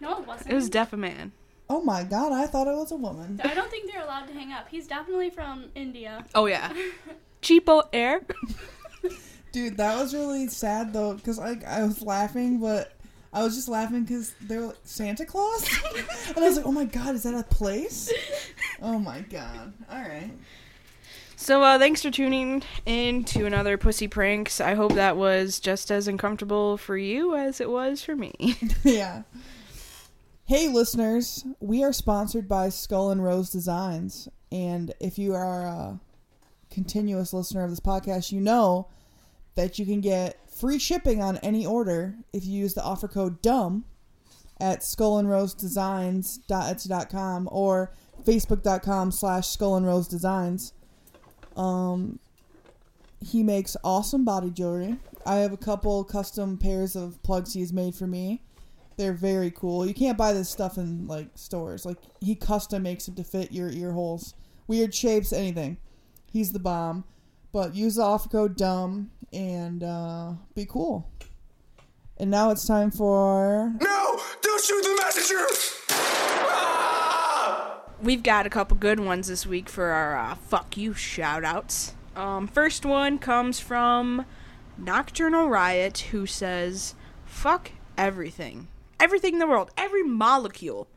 No, 0.00 0.18
it 0.20 0.26
wasn't. 0.26 0.50
It 0.50 0.54
was 0.54 0.68
deaf 0.68 0.92
a 0.92 0.96
man. 0.98 1.32
Oh 1.70 1.82
my 1.82 2.02
god, 2.02 2.32
I 2.32 2.46
thought 2.46 2.66
it 2.66 2.76
was 2.76 2.92
a 2.92 2.96
woman. 2.96 3.40
I 3.44 3.54
don't 3.54 3.70
think 3.70 3.90
they're 3.90 4.02
allowed 4.02 4.26
to 4.26 4.32
hang 4.32 4.52
up. 4.52 4.68
He's 4.70 4.86
definitely 4.86 5.30
from 5.30 5.66
India. 5.74 6.24
Oh 6.34 6.46
yeah. 6.46 6.72
Cheapo 7.42 7.82
air. 7.92 8.22
Dude, 9.52 9.76
that 9.76 9.98
was 9.98 10.14
really 10.14 10.48
sad 10.48 10.92
though, 10.92 11.14
because 11.14 11.38
like 11.38 11.64
I 11.64 11.84
was 11.84 12.02
laughing, 12.02 12.58
but 12.58 12.92
I 13.32 13.42
was 13.42 13.54
just 13.54 13.68
laughing 13.68 14.02
because 14.04 14.32
they 14.40 14.56
were 14.56 14.66
like, 14.68 14.76
Santa 14.84 15.26
Claus, 15.26 15.68
and 16.28 16.38
I 16.38 16.40
was 16.40 16.56
like, 16.56 16.66
oh 16.66 16.72
my 16.72 16.84
god, 16.84 17.14
is 17.14 17.24
that 17.24 17.34
a 17.34 17.42
place? 17.42 18.12
Oh 18.80 18.98
my 18.98 19.20
god. 19.20 19.74
All 19.90 20.00
right. 20.00 20.30
So 21.36 21.62
uh, 21.62 21.78
thanks 21.78 22.02
for 22.02 22.10
tuning 22.10 22.62
in 22.84 23.24
to 23.26 23.46
another 23.46 23.78
Pussy 23.78 24.08
Pranks. 24.08 24.60
I 24.60 24.74
hope 24.74 24.94
that 24.94 25.16
was 25.16 25.60
just 25.60 25.90
as 25.90 26.08
uncomfortable 26.08 26.76
for 26.76 26.96
you 26.96 27.36
as 27.36 27.60
it 27.60 27.70
was 27.70 28.02
for 28.02 28.16
me. 28.16 28.56
yeah. 28.82 29.22
Hey, 30.48 30.66
listeners, 30.66 31.44
we 31.60 31.84
are 31.84 31.92
sponsored 31.92 32.48
by 32.48 32.70
Skull 32.70 33.10
and 33.10 33.22
Rose 33.22 33.50
Designs. 33.50 34.30
And 34.50 34.94
if 34.98 35.18
you 35.18 35.34
are 35.34 35.66
a 35.66 36.00
continuous 36.70 37.34
listener 37.34 37.64
of 37.64 37.70
this 37.70 37.80
podcast, 37.80 38.32
you 38.32 38.40
know 38.40 38.88
that 39.56 39.78
you 39.78 39.84
can 39.84 40.00
get 40.00 40.38
free 40.50 40.78
shipping 40.78 41.22
on 41.22 41.36
any 41.42 41.66
order 41.66 42.14
if 42.32 42.46
you 42.46 42.52
use 42.52 42.72
the 42.72 42.82
offer 42.82 43.08
code 43.08 43.42
DUMB 43.42 43.82
at 44.58 44.80
skullandrosedesigns.etsy.com 44.80 47.48
or 47.52 47.92
facebook.com 48.24 49.12
slash 49.12 49.48
skull 49.48 49.76
and 49.76 49.86
rose 49.86 50.08
designs. 50.08 50.72
Um, 51.58 52.20
he 53.20 53.42
makes 53.42 53.76
awesome 53.84 54.24
body 54.24 54.48
jewelry. 54.48 54.96
I 55.26 55.40
have 55.40 55.52
a 55.52 55.58
couple 55.58 56.02
custom 56.04 56.56
pairs 56.56 56.96
of 56.96 57.22
plugs 57.22 57.52
he's 57.52 57.74
made 57.74 57.94
for 57.94 58.06
me. 58.06 58.40
They're 58.98 59.12
very 59.12 59.52
cool. 59.52 59.86
You 59.86 59.94
can't 59.94 60.18
buy 60.18 60.32
this 60.32 60.50
stuff 60.50 60.76
in 60.76 61.06
like 61.06 61.28
stores. 61.36 61.86
Like 61.86 61.98
he 62.20 62.34
custom 62.34 62.82
makes 62.82 63.06
it 63.06 63.14
to 63.16 63.24
fit 63.24 63.52
your 63.52 63.70
ear 63.70 63.92
holes, 63.92 64.34
weird 64.66 64.92
shapes, 64.92 65.32
anything. 65.32 65.78
He's 66.32 66.52
the 66.52 66.58
bomb. 66.58 67.04
But 67.52 67.76
use 67.76 67.94
the 67.94 68.02
offer 68.02 68.28
code 68.28 68.58
DUMB 68.58 69.06
and 69.32 69.84
uh, 69.84 70.32
be 70.54 70.66
cool. 70.66 71.08
And 72.18 72.28
now 72.28 72.50
it's 72.50 72.66
time 72.66 72.90
for 72.90 73.72
No! 73.80 74.20
Don't 74.42 74.64
shoot 74.64 74.82
the 74.82 75.00
messenger! 75.00 75.46
Ah! 75.90 77.80
we've 78.02 78.24
got 78.24 78.46
a 78.46 78.50
couple 78.50 78.76
good 78.76 78.98
ones 78.98 79.28
this 79.28 79.46
week 79.46 79.68
for 79.68 79.86
our 79.86 80.18
uh, 80.18 80.34
fuck 80.34 80.76
you 80.76 80.92
shout 80.92 81.44
outs. 81.44 81.94
Um, 82.16 82.48
first 82.48 82.84
one 82.84 83.18
comes 83.18 83.60
from 83.60 84.26
Nocturnal 84.76 85.48
Riot, 85.48 85.98
who 86.10 86.26
says, 86.26 86.96
fuck 87.24 87.70
everything. 87.96 88.66
Everything 89.00 89.34
in 89.34 89.38
the 89.38 89.46
world. 89.46 89.70
Every 89.76 90.02
molecule. 90.02 90.88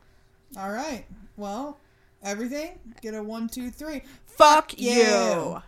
All 0.58 0.72
right. 0.72 1.06
Well, 1.38 1.78
everything. 2.24 2.80
Get 3.02 3.14
a 3.14 3.24
one, 3.24 3.48
two, 3.48 3.70
three. 3.70 4.02
Fuck 4.26 4.80
you. 4.80 4.92
you. 4.92 5.04
All 5.08 5.64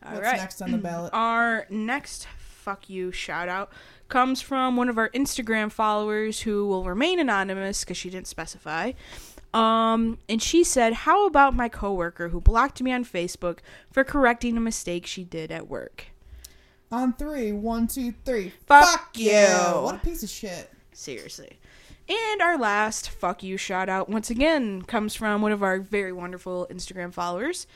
What's 0.00 0.20
right. 0.20 0.36
next 0.36 0.62
on 0.62 0.70
the 0.70 0.78
ballot? 0.78 1.10
Our 1.12 1.66
next 1.70 2.26
fuck 2.36 2.88
you 2.88 3.10
shout 3.10 3.48
out 3.48 3.72
comes 4.08 4.40
from 4.40 4.76
one 4.76 4.88
of 4.88 4.98
our 4.98 5.08
Instagram 5.10 5.70
followers 5.70 6.40
who 6.40 6.66
will 6.66 6.84
remain 6.84 7.18
anonymous 7.18 7.80
because 7.80 7.96
she 7.96 8.10
didn't 8.10 8.26
specify. 8.26 8.92
Um, 9.54 10.18
and 10.28 10.42
she 10.42 10.62
said, 10.64 10.92
How 10.92 11.26
about 11.26 11.54
my 11.54 11.68
coworker 11.68 12.28
who 12.28 12.40
blocked 12.40 12.82
me 12.82 12.92
on 12.92 13.04
Facebook 13.04 13.58
for 13.90 14.04
correcting 14.04 14.56
a 14.56 14.60
mistake 14.60 15.06
she 15.06 15.24
did 15.24 15.50
at 15.50 15.68
work? 15.68 16.06
On 16.90 17.12
three, 17.14 17.52
one, 17.52 17.86
two, 17.86 18.12
three. 18.24 18.44
One, 18.44 18.50
two, 18.50 18.50
three. 18.50 18.50
Fuck 18.66 19.18
you. 19.18 19.82
What 19.82 19.94
a 19.96 19.98
piece 19.98 20.22
of 20.22 20.30
shit. 20.30 20.70
Seriously. 20.98 21.60
And 22.08 22.42
our 22.42 22.58
last 22.58 23.08
fuck 23.08 23.44
you 23.44 23.56
shout 23.56 23.88
out 23.88 24.08
once 24.08 24.30
again 24.30 24.82
comes 24.82 25.14
from 25.14 25.42
one 25.42 25.52
of 25.52 25.62
our 25.62 25.78
very 25.78 26.12
wonderful 26.12 26.66
Instagram 26.72 27.12
followers. 27.12 27.68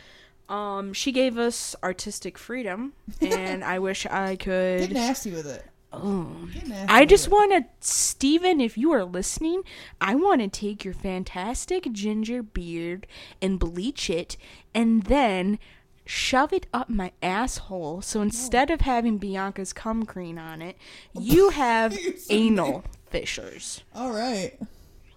Um, 0.49 0.93
she 0.93 1.13
gave 1.13 1.39
us 1.39 1.77
artistic 1.85 2.37
freedom, 2.37 2.95
and 3.21 3.63
I 3.63 3.79
wish 3.79 4.07
I 4.07 4.35
could 4.35 4.81
Get 4.81 4.93
nasty 4.93 5.31
with 5.31 5.47
it. 5.47 5.65
Oh, 5.93 6.49
I 6.89 7.05
just 7.05 7.29
want 7.29 7.53
to, 7.53 7.65
Steven, 7.79 8.61
if 8.61 8.77
you 8.77 8.91
are 8.91 9.05
listening, 9.05 9.63
I 10.01 10.17
want 10.17 10.41
to 10.41 10.49
take 10.49 10.85
your 10.85 10.95
fantastic 10.95 11.93
ginger 11.93 12.43
beard 12.43 13.07
and 13.41 13.57
bleach 13.61 14.11
it 14.11 14.37
and 14.75 15.05
then 15.05 15.61
shove 16.05 16.53
it 16.53 16.67
up 16.73 16.89
my 16.89 17.13
asshole. 17.23 18.01
So 18.03 18.21
instead 18.21 18.71
of 18.71 18.81
having 18.81 19.19
Bianca's 19.19 19.73
cum 19.73 20.07
cream 20.07 20.39
on 20.39 20.61
it, 20.61 20.77
you 21.13 21.51
have 21.51 21.97
anal 22.29 22.83
fissures. 23.13 23.83
All 23.95 24.11
right. 24.13 24.59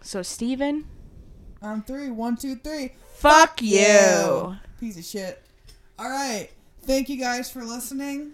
So, 0.01 0.21
Steven, 0.21 0.85
On 1.61 1.81
three. 1.81 2.11
One, 2.11 2.35
two, 2.37 2.55
three. 2.57 2.91
fuck 3.15 3.61
you. 3.61 4.55
Piece 4.79 4.97
of 4.97 5.05
shit. 5.05 5.41
All 5.97 6.09
right. 6.09 6.49
Thank 6.83 7.09
you 7.09 7.15
guys 7.17 7.49
for 7.49 7.63
listening. 7.63 8.33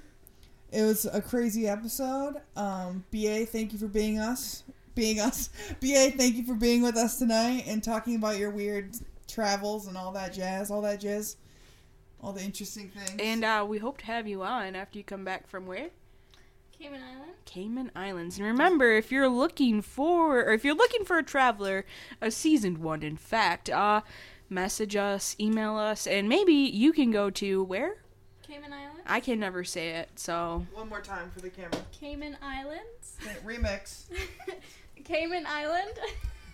It 0.72 0.82
was 0.82 1.06
a 1.06 1.22
crazy 1.22 1.68
episode. 1.68 2.36
Um, 2.56 3.06
BA, 3.12 3.46
thank 3.46 3.72
you 3.72 3.80
for 3.80 3.88
being 3.88 4.20
us. 4.20 4.64
Being 4.96 5.20
us. 5.20 5.50
BA, 5.80 6.12
thank 6.18 6.36
you 6.36 6.44
for 6.44 6.56
being 6.56 6.82
with 6.82 6.98
us 6.98 7.20
tonight 7.20 7.64
and 7.68 7.84
talking 7.84 8.16
about 8.16 8.38
your 8.38 8.50
weird 8.50 8.96
travels 9.28 9.88
and 9.88 9.96
all 9.96 10.12
that 10.14 10.34
jazz, 10.34 10.72
all 10.72 10.82
that 10.82 11.00
jazz, 11.00 11.38
all 12.20 12.34
the 12.34 12.42
interesting 12.44 12.90
things. 12.90 13.20
And 13.22 13.46
uh, 13.46 13.66
we 13.68 13.78
hope 13.78 14.00
to 14.00 14.06
have 14.08 14.28
you 14.28 14.44
on 14.44 14.76
after 14.76 14.98
you 14.98 15.04
come 15.04 15.24
back 15.24 15.48
from 15.48 15.68
where? 15.68 15.90
Cayman 16.82 17.02
Island. 17.04 17.32
Cayman 17.46 17.92
Islands. 17.96 18.38
And 18.38 18.48
remember, 18.48 18.92
if 18.92 19.12
you're 19.12 19.28
looking 19.28 19.84
for, 19.84 20.40
or 20.42 20.54
if 20.54 20.66
you're 20.66 20.76
looking 20.76 21.06
for 21.06 21.20
a 21.20 21.24
traveler, 21.24 21.86
a 22.20 22.32
seasoned 22.32 22.80
one, 22.80 23.04
in 23.04 23.18
fact, 23.18 23.70
uh, 23.70 24.02
message 24.50 24.96
us, 24.96 25.36
email 25.40 25.78
us, 25.78 26.08
and 26.08 26.28
maybe 26.28 26.54
you 26.54 26.92
can 26.92 27.12
go 27.12 27.30
to 27.30 27.64
where? 27.64 27.98
Cayman 28.48 28.74
Islands. 28.74 29.02
I 29.06 29.20
can 29.20 29.40
never 29.40 29.64
say 29.64 29.90
it, 29.90 30.10
so 30.16 30.66
One 30.74 30.90
more 30.90 31.02
time 31.02 31.30
for 31.30 31.42
the 31.42 31.52
camera. 31.52 31.72
Cayman 31.92 32.38
Islands. 32.42 33.18
Remix. 33.46 34.06
Cayman 35.04 35.46
Island. 35.46 35.94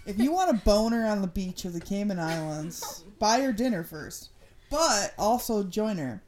If 0.06 0.20
you 0.20 0.34
want 0.34 0.52
a 0.52 0.62
boner 0.66 1.06
on 1.06 1.22
the 1.22 1.28
beach 1.28 1.64
of 1.64 1.72
the 1.72 1.82
Cayman 1.82 2.20
Islands, 2.20 3.04
buy 3.20 3.40
her 3.42 3.54
dinner 3.54 3.84
first. 3.84 4.30
But 4.70 5.14
also 5.18 5.64
join 5.64 5.98
her. 5.98 6.22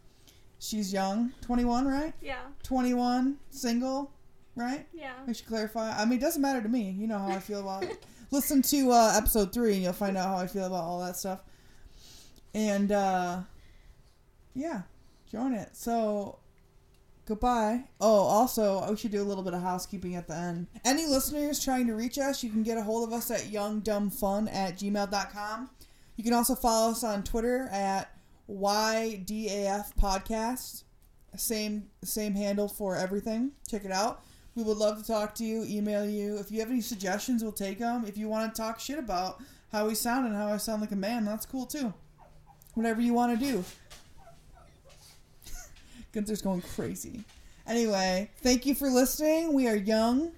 She's 0.60 0.92
young, 0.92 1.32
21, 1.42 1.88
right? 1.88 2.14
yeah. 2.22 2.42
21, 2.64 3.38
single, 3.50 4.12
right? 4.56 4.86
Yeah. 4.94 5.14
I 5.26 5.32
should 5.32 5.48
clarify. 5.48 5.98
I 5.98 6.04
mean, 6.06 6.20
it 6.20 6.22
doesn't 6.22 6.42
matter 6.42 6.62
to 6.62 6.68
me. 6.70 6.92
You 6.92 7.08
know 7.08 7.18
how 7.18 7.30
I 7.30 7.40
feel 7.40 7.62
about 7.62 7.84
it. 7.84 8.04
Listen 8.32 8.62
to 8.64 8.92
uh, 8.92 9.14
episode 9.16 9.54
three, 9.54 9.74
and 9.74 9.84
you'll 9.84 9.94
find 9.94 10.18
out 10.18 10.28
how 10.28 10.38
I 10.38 10.48
feel 10.48 10.66
about 10.66 10.84
all 10.84 11.00
that 11.00 11.16
stuff. 11.16 11.40
And 12.54 12.92
uh, 12.92 13.40
yeah, 14.54 14.82
join 15.32 15.54
it. 15.54 15.70
So 15.76 16.40
goodbye. 17.26 17.86
Oh, 18.02 18.20
also, 18.22 18.88
we 18.90 18.98
should 18.98 19.12
do 19.12 19.22
a 19.22 19.24
little 19.24 19.44
bit 19.44 19.54
of 19.54 19.62
housekeeping 19.62 20.16
at 20.16 20.28
the 20.28 20.36
end. 20.36 20.68
Any 20.84 21.06
listeners 21.06 21.64
trying 21.64 21.88
to 21.88 21.96
reach 21.96 22.18
us, 22.20 22.44
you 22.44 22.50
can 22.50 22.64
get 22.64 22.78
a 22.78 22.84
hold 22.84 23.08
of 23.08 23.14
us 23.14 23.32
at 23.32 23.42
youngdumbfun 23.52 24.54
at 24.54 24.78
gmail.com. 24.78 25.70
You 26.18 26.24
can 26.24 26.34
also 26.34 26.54
follow 26.54 26.92
us 26.92 27.04
on 27.04 27.24
Twitter 27.24 27.70
at 27.72 28.12
YDAF 28.50 29.96
Podcast. 30.00 30.84
Same 31.36 31.90
same 32.04 32.34
handle 32.34 32.68
for 32.68 32.96
everything. 32.96 33.52
Check 33.70 33.86
it 33.86 33.92
out. 33.92 34.24
We 34.56 34.64
would 34.64 34.78
love 34.78 34.98
to 34.98 35.06
talk 35.06 35.36
to 35.36 35.46
you, 35.46 35.64
email 35.68 36.06
you. 36.10 36.38
If 36.38 36.52
you 36.52 36.60
have 36.60 36.70
any 36.70 36.82
suggestions, 36.82 37.44
we'll 37.44 37.52
take 37.52 37.80
them. 37.80 38.06
If 38.08 38.18
you 38.18 38.28
want 38.28 38.54
to 38.54 38.62
talk 38.62 38.80
shit 38.80 38.98
about 38.98 39.42
how 39.72 39.88
we 39.88 39.96
sound 39.96 40.26
and 40.26 40.36
how 40.36 40.48
I 40.48 40.58
sound 40.58 40.82
like 40.82 40.92
a 40.92 40.96
man, 40.96 41.26
that's 41.26 41.46
cool 41.46 41.66
too. 41.66 41.94
Whatever 42.74 43.02
you 43.02 43.14
want 43.14 43.40
to 43.40 43.46
do. 43.46 43.64
Gunther's 46.12 46.42
going 46.42 46.62
crazy. 46.62 47.24
Anyway, 47.68 48.32
thank 48.42 48.66
you 48.66 48.74
for 48.74 48.90
listening. 48.90 49.54
We 49.54 49.68
are 49.68 49.76
young 49.76 50.32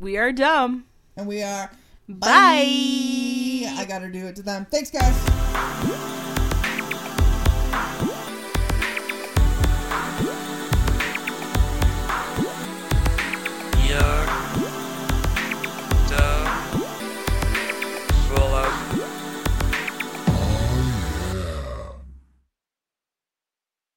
we 0.00 0.16
are 0.16 0.32
dumb. 0.32 0.84
and 1.16 1.26
we 1.26 1.42
are 1.42 1.70
Bye. 2.08 3.64
I 3.78 3.84
gotta 3.88 4.10
do 4.10 4.26
it 4.26 4.36
to 4.36 4.42
them. 4.42 4.66
Thanks, 4.70 4.90
guys. 4.90 6.18